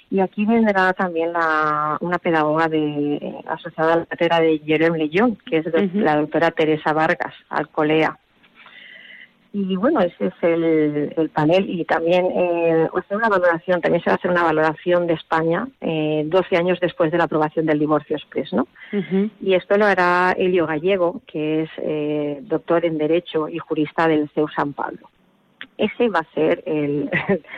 Y 0.09 0.21
aquí 0.21 0.45
vendrá 0.45 0.93
también 0.93 1.33
la, 1.33 1.97
una 1.99 2.17
pedagoga 2.19 2.69
de, 2.69 3.43
asociada 3.45 3.91
a 3.91 3.97
la 3.97 4.05
cátedra 4.05 4.39
de 4.39 4.59
Jerome 4.59 4.99
León, 4.99 5.37
que 5.45 5.57
es 5.57 5.93
la 5.95 6.15
doctora 6.15 6.51
Teresa 6.51 6.93
Vargas, 6.93 7.33
Alcolea. 7.49 8.17
Y 9.51 9.75
bueno, 9.77 9.99
ese 10.01 10.27
es 10.27 10.33
el, 10.43 11.29
panel 11.33 11.67
y 11.67 11.83
también 11.83 12.25
eh, 12.25 12.87
hacer 12.95 13.17
una 13.17 13.29
valoración, 13.29 13.81
también 13.81 14.03
se 14.03 14.11
va 14.11 14.13
a 14.13 14.17
hacer 14.17 14.29
una 14.29 14.43
valoración 14.43 15.07
de 15.07 15.13
España 15.13 15.67
eh, 15.81 16.23
12 16.27 16.55
años 16.55 16.79
después 16.79 17.11
de 17.11 17.17
la 17.17 17.23
aprobación 17.23 17.65
del 17.65 17.79
divorcio 17.79 18.15
express, 18.15 18.53
¿no? 18.53 18.67
Y 19.41 19.55
esto 19.55 19.75
lo 19.77 19.85
hará 19.85 20.35
Elio 20.37 20.67
Gallego, 20.67 21.21
que 21.25 21.63
es 21.63 21.69
eh, 21.77 22.39
doctor 22.43 22.85
en 22.85 22.99
Derecho 22.99 23.49
y 23.49 23.57
jurista 23.57 24.07
del 24.07 24.29
CEU 24.35 24.47
San 24.49 24.73
Pablo. 24.73 25.09
Ese 25.77 26.09
va 26.09 26.19
a 26.19 26.33
ser 26.35 26.61
el, 26.67 27.09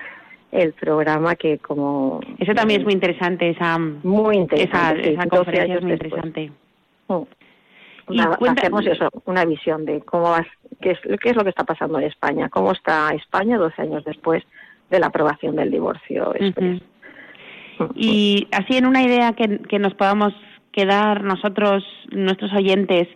el 0.52 0.74
programa 0.74 1.36
que 1.36 1.58
como... 1.58 2.22
Eso 2.38 2.54
también 2.54 2.82
es 2.82 2.86
muy 2.86 2.94
interesante, 2.94 3.50
esa, 3.50 3.78
muy 3.78 4.38
interesante, 4.38 5.14
esa, 5.14 5.26
conferencia 5.28 5.76
es 5.76 5.84
muy 5.84 5.92
interesante. 5.92 6.52
Mm 8.12 8.48
hacemos 8.50 8.86
eso, 8.86 9.10
una 9.26 9.46
visión 9.46 9.86
de 9.86 10.02
cómo 10.02 10.32
va, 10.32 10.46
qué 10.82 10.92
es, 10.92 11.00
qué 11.22 11.30
es 11.30 11.36
lo 11.36 11.44
que 11.44 11.50
está 11.50 11.64
pasando 11.64 12.00
en 12.00 12.06
España, 12.06 12.50
cómo 12.50 12.72
está 12.72 13.12
España 13.12 13.58
12 13.58 13.82
años 13.82 14.04
después 14.04 14.44
de 14.90 15.00
la 15.00 15.08
aprobación 15.08 15.56
del 15.56 15.72
divorcio 15.72 16.34
Y 17.96 18.48
así 18.52 18.78
en 18.78 18.86
una 18.86 19.02
idea 19.02 19.34
que, 19.34 19.60
que 19.60 19.80
nos 19.80 19.94
podamos 19.96 20.34
quedar 20.72 21.24
nosotros, 21.24 21.84
nuestros 22.12 22.54
oyentes, 22.54 23.08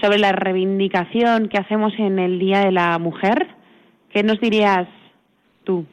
sobre 0.00 0.18
la 0.18 0.32
reivindicación 0.32 1.48
que 1.48 1.58
hacemos 1.58 1.92
en 1.98 2.18
el 2.18 2.38
Día 2.38 2.60
de 2.60 2.72
la 2.72 2.98
Mujer, 2.98 3.48
¿qué 4.10 4.22
nos 4.22 4.40
dirías 4.40 4.88
tú? 5.64 5.86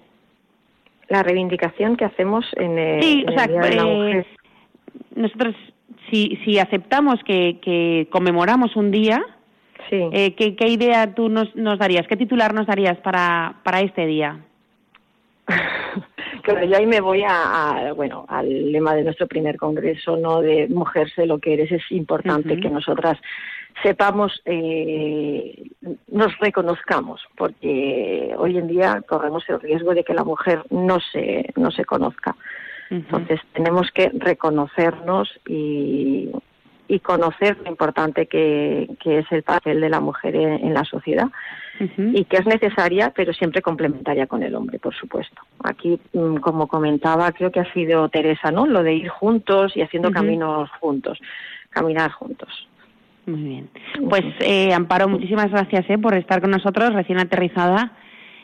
La 1.07 1.23
reivindicación 1.23 1.97
que 1.97 2.05
hacemos 2.05 2.45
en 2.55 2.77
el, 2.77 3.25
Día 3.25 3.47
de 3.47 3.75
la 3.75 3.85
Mujer. 3.85 4.25
Nosotros 5.15 5.55
si, 6.09 6.39
si 6.43 6.59
aceptamos 6.59 7.19
que, 7.23 8.07
conmemoramos 8.11 8.75
un 8.75 8.91
día, 8.91 9.23
eh, 9.91 10.35
¿qué, 10.35 10.67
idea 10.67 11.13
tú 11.13 11.29
nos, 11.29 11.55
nos 11.55 11.77
darías? 11.77 12.07
¿Qué 12.07 12.15
titular 12.15 12.53
nos 12.53 12.67
darías 12.67 12.97
para, 12.99 13.55
para 13.63 13.81
este 13.81 14.05
día? 14.05 14.39
claro, 16.43 16.65
yo 16.65 16.77
ahí 16.77 16.85
me 16.85 17.01
voy 17.01 17.23
a, 17.27 17.91
bueno 17.95 18.25
al 18.27 18.71
lema 18.71 18.95
de 18.95 19.03
nuestro 19.03 19.27
primer 19.27 19.57
congreso, 19.57 20.17
no 20.17 20.41
de 20.41 20.67
mujer 20.69 21.11
sé 21.13 21.25
lo 21.25 21.39
que 21.39 21.53
eres. 21.53 21.71
Es 21.71 21.91
importante 21.91 22.59
que 22.59 22.69
nosotras 22.69 23.17
sepamos, 23.83 24.41
eh, 24.45 25.69
nos 26.07 26.37
reconozcamos, 26.39 27.21
porque 27.35 28.33
hoy 28.37 28.57
en 28.57 28.67
día 28.67 29.01
corremos 29.07 29.43
el 29.49 29.59
riesgo 29.59 29.93
de 29.93 30.03
que 30.03 30.13
la 30.13 30.23
mujer 30.23 30.63
no 30.69 30.99
se 31.11 31.51
no 31.55 31.71
se 31.71 31.85
conozca. 31.85 32.35
Entonces 32.91 33.39
tenemos 33.53 33.89
que 33.91 34.11
reconocernos 34.13 35.29
y, 35.47 36.29
conocer 37.03 37.57
lo 37.63 37.69
importante 37.69 38.27
que, 38.27 38.85
es 39.05 39.25
el 39.31 39.43
papel 39.43 39.79
de 39.79 39.89
la 39.89 40.01
mujer 40.01 40.35
en, 40.35 40.73
la 40.73 40.83
sociedad 40.83 41.29
y 41.79 42.25
que 42.25 42.37
es 42.37 42.45
necesaria, 42.45 43.13
pero 43.15 43.31
siempre 43.33 43.61
complementaria 43.61 44.27
con 44.27 44.43
el 44.43 44.53
hombre, 44.53 44.77
por 44.77 44.93
supuesto. 44.93 45.41
Aquí, 45.63 45.97
mm, 46.13 46.35
como 46.35 46.67
comentaba, 46.67 47.31
creo 47.31 47.49
que 47.49 47.61
ha 47.61 47.73
sido 47.73 48.09
Teresa, 48.09 48.51
¿no? 48.51 48.67
Lo 48.67 48.83
de 48.83 48.93
ir 48.93 49.07
juntos 49.07 49.71
y 49.75 49.81
haciendo 49.81 50.11
caminos 50.11 50.69
juntos, 50.81 51.17
caminar 51.69 52.11
juntos. 52.11 52.67
Muy 53.25 53.41
bien. 53.41 53.69
Pues 54.09 54.23
eh, 54.41 54.73
Amparo, 54.73 55.07
muchísimas 55.07 55.49
gracias 55.49 55.89
eh, 55.89 55.97
por 55.97 56.13
estar 56.15 56.41
con 56.41 56.51
nosotros, 56.51 56.93
recién 56.93 57.19
aterrizada, 57.19 57.93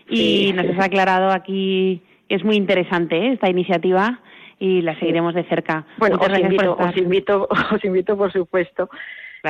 y 0.10 0.54
nos 0.54 0.66
has 0.68 0.86
aclarado 0.86 1.32
aquí, 1.32 2.02
es 2.30 2.43
muy 2.45 2.56
interesante 2.56 3.18
eh, 3.18 3.34
esta 3.34 3.50
iniciativa 3.50 4.22
y 4.60 4.82
la 4.82 4.97
seguiremos 4.99 5.34
de 5.34 5.43
cerca. 5.45 5.86
Bueno, 5.97 6.18
os 6.20 6.39
invito, 6.39 6.76
os 6.78 6.97
invito, 6.97 7.47
os 7.72 7.84
invito, 7.84 8.18
por 8.18 8.32
supuesto, 8.32 8.89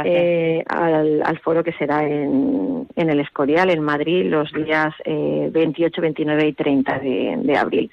eh, 0.04 0.64
al, 0.68 1.40
foro 1.40 1.64
que 1.64 1.74
será 1.74 2.04
en, 2.04 2.88
en, 2.96 3.10
el 3.10 3.20
Escorial, 3.20 3.70
en 3.70 3.82
Madrid, 3.82 4.26
los 4.26 4.52
días 4.52 4.94
eh, 5.06 5.50
28, 5.52 6.02
29 6.02 6.48
y 6.48 6.54
30 6.54 7.00
de, 7.00 7.36
de 7.42 7.58
abril. 7.58 7.92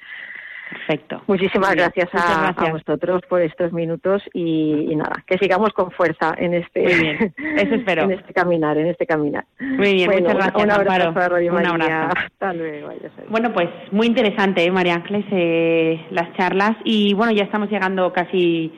Perfecto. 0.74 1.22
Muchísimas 1.26 1.74
gracias, 1.74 2.08
a, 2.14 2.52
vosotros 2.70 3.22
por 3.28 3.40
estos 3.42 3.72
minutos 3.72 4.22
y, 4.32 4.94
nada, 4.96 5.22
que 5.26 5.38
sigamos 5.38 5.70
con 5.72 5.90
fuerza 5.90 6.34
en 6.36 6.54
este, 6.54 6.84
Eso 6.84 7.34
espero. 7.74 8.02
en 8.02 8.12
este 8.12 8.32
caminar, 8.32 8.76
en 8.78 8.86
este 8.88 9.06
caminar. 9.06 9.44
Muy 9.76 9.94
bien, 9.94 10.10
muchas 10.10 10.34
gracias. 10.34 10.62
Un 10.62 10.70
abrazo 10.70 11.10
un 11.10 11.66
abrazo. 11.66 12.14
Hasta 12.16 12.52
luego. 12.52 12.90
Bueno, 13.28 13.52
pues 13.52 13.68
muy 13.92 14.06
interesante, 14.06 14.64
¿eh, 14.64 14.70
María 14.70 14.94
Ángeles, 14.94 15.24
eh, 15.30 16.06
las 16.10 16.32
charlas 16.36 16.76
y 16.84 17.14
bueno, 17.14 17.32
ya 17.32 17.44
estamos 17.44 17.70
llegando 17.70 18.12
casi 18.12 18.72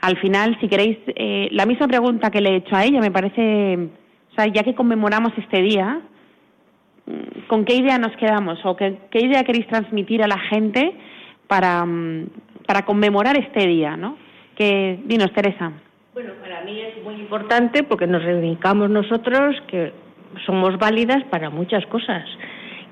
al 0.00 0.16
final. 0.18 0.56
Si 0.60 0.68
queréis, 0.68 0.98
eh, 1.06 1.48
la 1.52 1.66
misma 1.66 1.88
pregunta 1.88 2.30
que 2.30 2.40
le 2.40 2.50
he 2.50 2.56
hecho 2.56 2.76
a 2.76 2.84
ella, 2.84 3.00
me 3.00 3.10
parece, 3.10 3.76
o 3.76 4.34
sea, 4.34 4.46
ya 4.46 4.62
que 4.62 4.74
conmemoramos 4.74 5.32
este 5.36 5.62
día, 5.62 6.00
mm, 7.06 7.46
¿con 7.48 7.64
qué 7.64 7.74
idea 7.76 7.98
nos 7.98 8.16
quedamos 8.16 8.58
o 8.64 8.76
qué, 8.76 8.98
qué 9.10 9.20
idea 9.20 9.44
queréis 9.44 9.66
transmitir 9.66 10.22
a 10.22 10.28
la 10.28 10.38
gente? 10.38 10.94
para, 11.50 11.84
mm, 11.84 12.28
para 12.64 12.84
conmemorar 12.84 13.36
este 13.36 13.66
día, 13.66 13.96
¿no? 13.96 14.16
Que, 14.54 15.00
dinos, 15.04 15.32
Teresa. 15.32 15.72
Bueno, 16.14 16.32
para 16.40 16.62
mí 16.62 16.80
es 16.80 17.02
muy 17.02 17.14
importante 17.14 17.82
porque 17.82 18.06
nos 18.06 18.22
reivindicamos 18.22 18.88
nosotros 18.88 19.56
que 19.66 19.92
somos 20.46 20.78
válidas 20.78 21.24
para 21.30 21.50
muchas 21.50 21.84
cosas. 21.86 22.24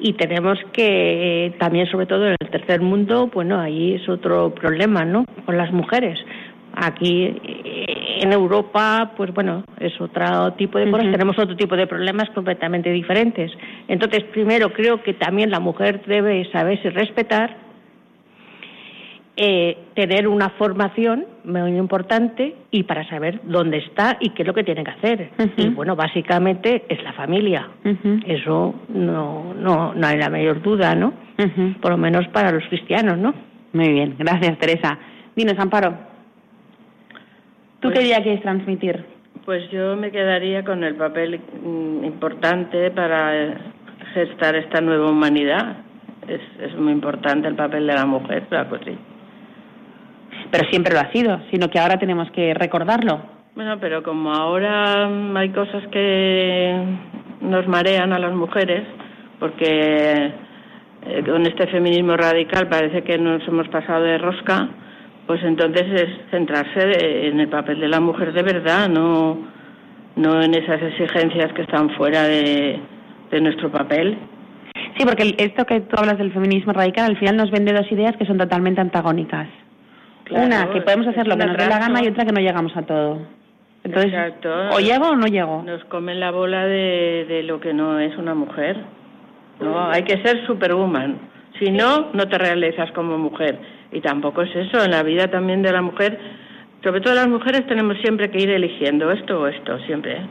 Y 0.01 0.13
tenemos 0.13 0.59
que 0.73 1.55
también 1.59 1.87
sobre 1.89 2.07
todo 2.07 2.27
en 2.27 2.37
el 2.39 2.51
tercer 2.51 2.81
mundo 2.81 3.29
bueno 3.33 3.59
ahí 3.59 3.95
es 3.95 4.09
otro 4.09 4.55
problema 4.55 5.05
no 5.05 5.25
con 5.45 5.57
las 5.57 5.73
mujeres. 5.73 6.19
Aquí 6.75 7.25
eh, 7.25 8.21
en 8.23 8.33
Europa 8.33 9.13
pues 9.17 9.35
bueno 9.35 9.65
es 9.81 10.01
otro 10.01 10.53
tipo 10.53 10.79
de 10.79 10.91
cosas. 10.91 11.11
Tenemos 11.11 11.37
otro 11.39 11.57
tipo 11.57 11.77
de 11.77 11.89
problemas 11.89 12.31
completamente 12.31 12.91
diferentes. 12.91 13.51
Entonces 13.89 14.23
primero 14.25 14.73
creo 14.73 15.03
que 15.03 15.15
también 15.15 15.51
la 15.51 15.59
mujer 15.59 16.03
debe 16.07 16.49
saberse 16.53 16.91
respetar 16.91 17.68
eh, 19.41 19.79
tener 19.95 20.27
una 20.27 20.49
formación 20.51 21.25
muy 21.45 21.77
importante 21.77 22.57
y 22.73 22.83
para 22.83 23.09
saber 23.09 23.41
dónde 23.45 23.79
está 23.79 24.17
y 24.19 24.31
qué 24.31 24.43
es 24.43 24.49
lo 24.49 24.53
que 24.53 24.65
tiene 24.65 24.83
que 24.83 24.91
hacer. 24.91 25.31
Y 25.57 25.69
bueno, 25.69 25.95
básicamente 25.95 26.85
es 26.89 27.01
la 27.05 27.13
familia. 27.13 27.69
Eso 28.27 28.75
no, 28.89 29.55
no, 29.55 29.95
no 29.95 30.07
hay 30.09 30.19
la 30.19 30.29
mayor 30.29 30.61
duda, 30.61 30.97
¿no? 30.97 31.13
Por 31.81 31.93
lo 31.93 31.97
menos 31.97 32.27
para 32.29 32.51
los 32.51 32.65
cristianos, 32.65 33.17
¿no? 33.17 33.33
Muy 33.75 33.93
bien, 33.93 34.17
gracias 34.19 34.59
Teresa. 34.59 34.99
Dinos, 35.37 35.57
Amparo, 35.57 35.97
¿tú 37.79 37.91
qué 37.91 37.95
pues 37.95 38.07
día 38.07 38.21
quieres 38.21 38.43
transmitir? 38.43 39.05
Pues 39.45 39.71
yo 39.71 39.95
me 39.95 40.11
quedaría 40.11 40.65
con 40.65 40.83
el 40.83 40.97
papel 40.97 41.41
mm, 41.63 42.05
importante 42.05 42.91
para 42.91 43.57
gestar 44.15 44.57
esta 44.57 44.81
nueva 44.81 45.09
humanidad. 45.09 45.77
Es, 46.27 46.41
es 46.61 46.77
muy 46.77 46.91
importante 46.91 47.47
el 47.47 47.55
papel 47.55 47.87
de 47.87 47.95
la 47.95 48.05
mujer, 48.05 48.43
claro 48.49 48.81
que 48.81 48.85
sí 48.85 48.99
pero 50.51 50.69
siempre 50.71 50.95
lo 50.95 51.01
ha 51.01 51.13
sido, 51.13 51.41
sino 51.51 51.69
que 51.69 51.79
ahora 51.79 51.99
tenemos 51.99 52.31
que 52.31 52.55
recordarlo. 52.55 53.21
Bueno, 53.55 53.79
pero 53.81 54.03
como 54.03 54.33
ahora 54.33 55.09
hay 55.35 55.51
cosas 55.51 55.87
que 55.89 56.81
nos 57.41 57.67
marean 57.67 58.13
a 58.13 58.19
las 58.19 58.33
mujeres, 58.33 58.87
porque 59.41 60.33
eh, 61.07 61.23
con 61.27 61.47
este 61.47 61.67
feminismo 61.67 62.17
radical 62.17 62.69
parece 62.69 63.03
que 63.03 63.19
nos 63.19 63.47
hemos 63.49 63.69
pasado 63.69 64.05
de 64.05 64.19
rosca, 64.19 64.69
pues 65.27 65.43
entonces 65.43 65.87
es 65.93 66.31
centrarse 66.31 67.29
en 67.29 67.41
el 67.41 67.49
papel 67.49 67.81
de 67.81 67.89
la 67.89 68.01
mujer 68.01 68.33
de 68.33 68.43
verdad, 68.43 68.89
no, 68.89 69.39
no 70.17 70.43
en 70.43 70.55
esas 70.55 70.81
exigencias 70.81 71.53
que 71.53 71.63
están 71.63 71.91
fuera 71.91 72.25
de, 72.25 72.79
de 73.31 73.41
nuestro 73.41 73.71
papel. 73.71 74.19
Sí, 74.97 75.05
porque 75.05 75.35
esto 75.39 75.65
que 75.65 75.81
tú 75.81 75.97
hablas 75.99 76.19
del 76.19 76.33
feminismo 76.33 76.73
radical 76.73 77.11
al 77.11 77.19
final 77.19 77.37
nos 77.37 77.51
vende 77.51 77.73
dos 77.73 77.91
ideas 77.93 78.17
que 78.17 78.27
son 78.27 78.39
totalmente 78.39 78.81
antagónicas. 78.81 79.49
Una, 80.31 80.71
que 80.71 80.81
podemos 80.83 81.07
hacer 81.07 81.27
lo 81.27 81.37
que 81.37 81.47
nos 81.47 81.57
dé 81.57 81.67
la 81.67 81.79
gana 81.79 82.03
y 82.03 82.09
otra 82.09 82.25
que 82.25 82.33
no 82.33 82.41
llegamos 82.41 82.77
a 82.77 82.83
todo. 82.83 83.19
Entonces, 83.85 84.13
o 84.73 84.81
llego 84.81 85.11
o 85.11 85.17
no 85.17 85.27
llego. 85.27 85.63
Nos 85.63 85.85
comen 85.85 86.21
la 86.21 86.31
bola 86.31 86.67
de, 86.67 87.25
de 87.29 87.43
lo 87.43 87.61
que 87.61 87.73
no 87.73 87.99
es 87.99 88.17
una 88.17 88.35
mujer. 88.35 88.77
No, 89.61 89.89
hay 89.91 90.03
que 90.03 90.23
ser 90.23 90.47
superwoman. 90.47 91.19
Si 91.59 91.71
no, 91.71 92.11
no 92.13 92.29
te 92.29 92.39
realizas 92.39 92.91
como 92.93 93.19
mujer. 93.19 93.59
Y 93.91 94.01
tampoco 94.01 94.43
es 94.43 94.55
eso. 94.55 94.85
En 94.85 94.91
la 94.91 95.03
vida 95.03 95.29
también 95.29 95.63
de 95.63 95.73
la 95.73 95.83
mujer, 95.83 96.19
sobre 96.83 97.01
todo 97.01 97.15
las 97.15 97.29
mujeres, 97.29 97.67
tenemos 97.67 97.97
siempre 97.99 98.31
que 98.31 98.39
ir 98.41 98.51
eligiendo 98.51 99.11
esto 99.11 99.41
o 99.41 99.47
esto, 99.49 99.79
siempre. 99.87 100.27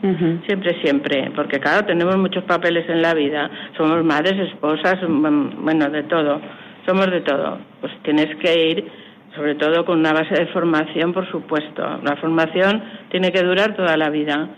Siempre, 0.45 0.79
siempre. 0.81 1.31
Porque, 1.35 1.59
claro, 1.59 1.85
tenemos 1.85 2.15
muchos 2.17 2.43
papeles 2.43 2.87
en 2.89 3.01
la 3.01 3.13
vida. 3.13 3.49
Somos 3.75 4.03
madres, 4.03 4.39
esposas, 4.49 4.97
mm, 5.07 5.63
bueno, 5.63 5.89
de 5.89 6.03
todo. 6.03 6.39
Somos 6.85 7.11
de 7.11 7.21
todo. 7.21 7.57
Pues 7.81 7.91
tienes 8.03 8.33
que 8.37 8.69
ir 8.69 8.91
sobre 9.37 9.55
todo 9.55 9.85
con 9.85 9.99
una 9.99 10.11
base 10.11 10.33
de 10.33 10.47
formación, 10.47 11.13
por 11.13 11.29
supuesto. 11.31 11.83
La 12.03 12.17
formación 12.17 12.83
tiene 13.09 13.31
que 13.31 13.43
durar 13.43 13.75
toda 13.75 13.95
la 13.95 14.09
vida, 14.09 14.49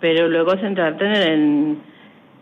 pero 0.00 0.28
luego 0.28 0.52
centrarte 0.52 1.32
en, 1.32 1.78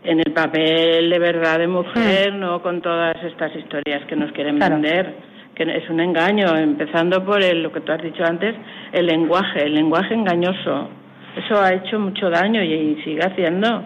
en 0.03 0.19
el 0.19 0.31
papel 0.31 1.09
de 1.09 1.19
verdad 1.19 1.59
de 1.59 1.67
mujer, 1.67 2.33
mm. 2.33 2.39
no 2.39 2.61
con 2.61 2.81
todas 2.81 3.15
estas 3.23 3.55
historias 3.55 4.05
que 4.07 4.15
nos 4.15 4.31
quieren 4.31 4.59
vender, 4.59 5.15
que 5.55 5.63
es 5.63 5.89
un 5.89 5.99
engaño, 5.99 6.55
empezando 6.55 7.25
por 7.25 7.43
el, 7.43 7.63
lo 7.63 7.71
que 7.71 7.81
tú 7.81 7.91
has 7.91 8.01
dicho 8.01 8.23
antes, 8.23 8.55
el 8.93 9.05
lenguaje, 9.05 9.65
el 9.65 9.73
lenguaje 9.73 10.13
engañoso. 10.13 10.89
Eso 11.35 11.59
ha 11.59 11.73
hecho 11.73 11.99
mucho 11.99 12.29
daño 12.29 12.63
y, 12.63 12.99
sigue 13.03 13.21
haciendo, 13.21 13.83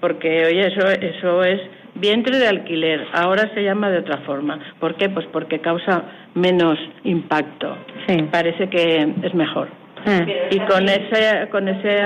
porque 0.00 0.46
oye, 0.46 0.68
eso, 0.68 0.86
eso 0.88 1.42
es 1.42 1.60
vientre 2.00 2.38
de 2.38 2.48
alquiler, 2.48 3.06
ahora 3.12 3.50
se 3.54 3.62
llama 3.62 3.90
de 3.90 3.98
otra 3.98 4.18
forma. 4.18 4.58
¿Por 4.78 4.96
qué? 4.96 5.08
Pues 5.08 5.26
porque 5.32 5.60
causa 5.60 6.02
menos 6.34 6.78
impacto. 7.04 7.76
Sí. 8.06 8.16
Parece 8.30 8.68
que 8.68 9.14
es 9.22 9.34
mejor. 9.34 9.68
Mm. 10.04 10.54
Y 10.54 10.60
con 10.60 10.84
ese, 10.88 11.48
con 11.50 11.68
ese, 11.68 11.98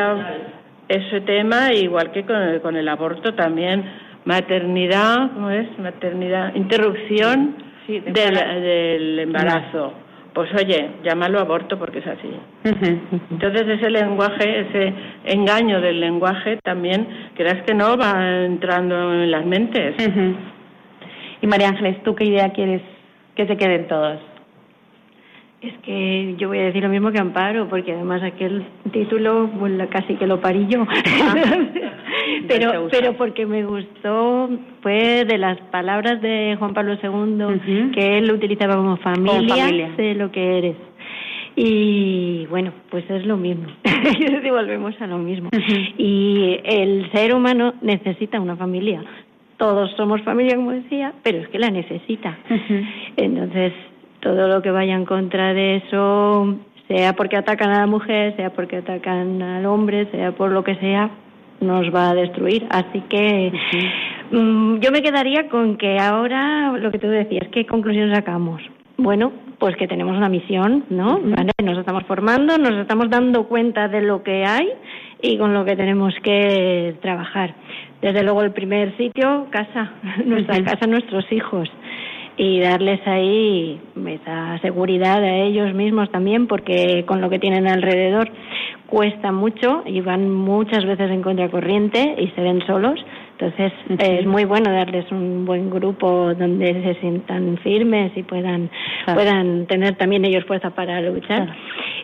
ese 0.88 1.20
tema, 1.22 1.72
igual 1.72 2.12
que 2.12 2.24
con 2.24 2.36
el, 2.36 2.60
con 2.60 2.76
el 2.76 2.88
aborto 2.88 3.34
también, 3.34 3.84
maternidad, 4.24 5.32
¿cómo 5.34 5.50
es? 5.50 5.66
Maternidad, 5.78 6.54
interrupción 6.54 7.56
del, 7.86 8.34
del 8.34 9.18
embarazo 9.18 9.94
pues 10.34 10.50
oye, 10.54 10.90
llámalo 11.02 11.40
aborto 11.40 11.78
porque 11.78 11.98
es 11.98 12.06
así. 12.06 12.30
Entonces 13.30 13.66
ese 13.66 13.90
lenguaje, 13.90 14.60
ese 14.60 14.94
engaño 15.24 15.80
del 15.80 16.00
lenguaje 16.00 16.58
también, 16.62 17.06
creas 17.40 17.62
que 17.62 17.72
no, 17.72 17.96
va 17.96 18.44
entrando 18.44 19.14
en 19.14 19.30
las 19.30 19.46
mentes. 19.46 19.94
Y 21.40 21.46
María 21.46 21.68
Ángeles, 21.68 22.02
¿tú 22.02 22.14
qué 22.14 22.26
idea 22.26 22.50
quieres 22.50 22.82
que 23.34 23.46
se 23.46 23.56
queden 23.56 23.88
todos? 23.88 24.20
Es 25.62 25.72
que 25.82 26.34
yo 26.38 26.48
voy 26.48 26.58
a 26.58 26.64
decir 26.64 26.82
lo 26.82 26.88
mismo 26.88 27.12
que 27.12 27.18
Amparo, 27.18 27.68
porque 27.68 27.92
además 27.92 28.22
aquel 28.22 28.64
título 28.92 29.50
casi 29.90 30.16
que 30.16 30.26
lo 30.26 30.40
parí 30.40 30.66
yo. 30.68 30.86
pero, 32.48 32.88
pero 32.90 33.12
porque 33.14 33.46
me 33.46 33.64
gustó, 33.64 34.50
fue 34.82 35.24
de 35.24 35.38
las 35.38 35.58
palabras 35.70 36.20
de 36.20 36.56
Juan 36.58 36.74
Pablo 36.74 36.94
II, 37.02 37.90
que 37.92 38.18
él 38.18 38.26
lo 38.26 38.34
utilizaba 38.34 38.76
como 38.76 38.96
familia, 38.98 39.94
sé 39.96 40.14
lo 40.14 40.30
que 40.30 40.58
eres. 40.58 40.76
Y 41.62 42.46
bueno, 42.46 42.72
pues 42.90 43.04
es 43.10 43.26
lo 43.26 43.36
mismo. 43.36 43.66
y 44.18 44.48
volvemos 44.48 44.98
a 44.98 45.06
lo 45.06 45.18
mismo. 45.18 45.50
Y 45.98 46.58
el 46.64 47.12
ser 47.12 47.34
humano 47.34 47.74
necesita 47.82 48.40
una 48.40 48.56
familia. 48.56 49.04
Todos 49.58 49.90
somos 49.94 50.22
familia, 50.22 50.56
como 50.56 50.70
decía, 50.70 51.12
pero 51.22 51.36
es 51.36 51.48
que 51.48 51.58
la 51.58 51.68
necesita. 51.68 52.38
Entonces, 53.14 53.74
todo 54.20 54.48
lo 54.48 54.62
que 54.62 54.70
vaya 54.70 54.94
en 54.94 55.04
contra 55.04 55.52
de 55.52 55.76
eso, 55.76 56.56
sea 56.88 57.12
porque 57.12 57.36
atacan 57.36 57.68
a 57.72 57.80
la 57.80 57.86
mujer, 57.86 58.34
sea 58.36 58.48
porque 58.54 58.76
atacan 58.78 59.42
al 59.42 59.66
hombre, 59.66 60.10
sea 60.12 60.32
por 60.32 60.52
lo 60.52 60.64
que 60.64 60.76
sea, 60.76 61.10
nos 61.60 61.94
va 61.94 62.08
a 62.08 62.14
destruir. 62.14 62.66
Así 62.70 63.02
que 63.02 63.52
mm, 64.30 64.78
yo 64.78 64.90
me 64.92 65.02
quedaría 65.02 65.50
con 65.50 65.76
que 65.76 65.98
ahora 65.98 66.72
lo 66.72 66.90
que 66.90 66.98
tú 66.98 67.08
decías, 67.08 67.48
¿qué 67.52 67.66
conclusión 67.66 68.14
sacamos? 68.14 68.62
Bueno, 68.96 69.32
pues 69.60 69.76
que 69.76 69.86
tenemos 69.86 70.16
una 70.16 70.30
misión, 70.30 70.84
¿no? 70.88 71.20
Nos 71.62 71.78
estamos 71.78 72.02
formando, 72.04 72.56
nos 72.56 72.72
estamos 72.72 73.10
dando 73.10 73.44
cuenta 73.44 73.88
de 73.88 74.00
lo 74.00 74.22
que 74.22 74.44
hay 74.46 74.68
y 75.20 75.36
con 75.36 75.52
lo 75.52 75.66
que 75.66 75.76
tenemos 75.76 76.14
que 76.22 76.96
trabajar. 77.02 77.54
Desde 78.00 78.22
luego 78.22 78.42
el 78.42 78.52
primer 78.52 78.96
sitio, 78.96 79.46
casa, 79.50 79.92
nuestra 80.24 80.64
casa, 80.64 80.86
nuestros 80.86 81.30
hijos 81.30 81.70
y 82.38 82.58
darles 82.60 83.06
ahí 83.06 83.78
esa 84.06 84.58
seguridad 84.60 85.22
a 85.22 85.36
ellos 85.36 85.74
mismos 85.74 86.10
también, 86.10 86.46
porque 86.46 87.04
con 87.06 87.20
lo 87.20 87.28
que 87.28 87.38
tienen 87.38 87.68
alrededor 87.68 88.30
cuesta 88.86 89.30
mucho 89.30 89.82
y 89.84 90.00
van 90.00 90.30
muchas 90.30 90.86
veces 90.86 91.10
en 91.10 91.20
contracorriente 91.20 92.16
y 92.18 92.28
se 92.28 92.40
ven 92.40 92.64
solos. 92.66 92.98
Entonces 93.38 93.72
es 93.98 94.26
muy 94.26 94.44
bueno 94.44 94.70
darles 94.70 95.10
un 95.12 95.44
buen 95.44 95.70
grupo 95.70 96.34
donde 96.34 96.82
se 96.82 97.00
sientan 97.00 97.58
firmes 97.58 98.12
y 98.16 98.22
puedan 98.22 98.70
puedan 99.06 99.66
tener 99.66 99.96
también 99.96 100.24
ellos 100.24 100.44
fuerza 100.44 100.70
para 100.70 101.00
luchar. 101.00 101.54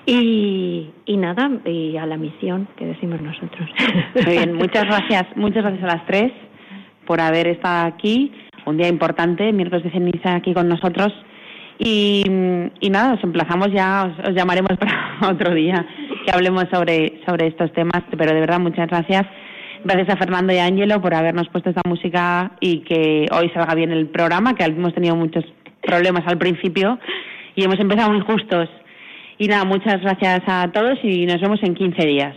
Y, 0.07 0.91
y 1.05 1.17
nada, 1.17 1.51
y 1.65 1.97
a 1.97 2.07
la 2.07 2.17
misión 2.17 2.69
que 2.77 2.87
decimos 2.87 3.21
nosotros. 3.21 3.69
Muy 4.15 4.37
bien, 4.37 4.55
muchas 4.55 4.85
gracias, 4.85 5.25
muchas 5.37 5.63
gracias 5.63 5.85
a 5.85 5.97
las 5.97 6.07
tres 6.07 6.33
por 7.07 7.21
haber 7.21 7.47
estado 7.49 7.87
aquí 7.87 8.33
un 8.67 8.77
día 8.77 8.89
importante, 8.89 9.53
miércoles 9.53 9.85
de 9.85 9.91
ceniza 9.91 10.35
aquí 10.35 10.53
con 10.53 10.69
nosotros. 10.69 11.13
Y, 11.79 12.25
nada, 12.91 13.15
os 13.15 13.25
emplazamos 13.25 13.69
ya, 13.73 14.13
os, 14.25 14.35
llamaremos 14.35 14.73
para 14.79 15.31
otro 15.31 15.55
día 15.55 15.87
que 16.25 16.33
hablemos 16.33 16.65
sobre, 16.73 17.21
sobre 17.27 17.49
estos 17.49 17.73
temas, 17.73 18.03
pero 18.17 18.33
de 18.33 18.41
verdad 18.41 18.59
muchas 18.59 18.89
gracias. 18.89 19.27
Gracias 19.85 20.09
a 20.09 20.17
Fernando 20.17 20.53
y 20.53 20.59
a 20.59 20.65
Ángelo 20.65 21.01
por 21.01 21.15
habernos 21.15 21.49
puesto 21.49 21.71
esta 21.71 21.83
música 21.87 22.53
y 22.61 22.79
que 22.79 23.27
hoy 23.31 23.51
salga 23.51 23.75
bien 23.75 23.93
el 23.93 24.09
programa, 24.09 24.55
que 24.55 24.65
hemos 24.65 24.95
tenido 24.95 25.15
muchos 25.15 25.45
problemas 25.87 26.27
al 26.27 26.37
principio 26.37 26.99
y 27.55 27.65
hemos 27.65 27.81
empezado 27.81 28.13
muy 28.13 28.21
justos. 28.21 28.69
Y 29.39 29.49
nada, 29.49 29.65
muchas 29.65 30.01
gracias 30.03 30.43
a 30.47 30.71
todos 30.73 30.99
y 31.03 31.27
nos 31.27 31.41
vemos 31.41 31.63
en 31.63 31.75
15 31.75 32.07
días. 32.07 32.37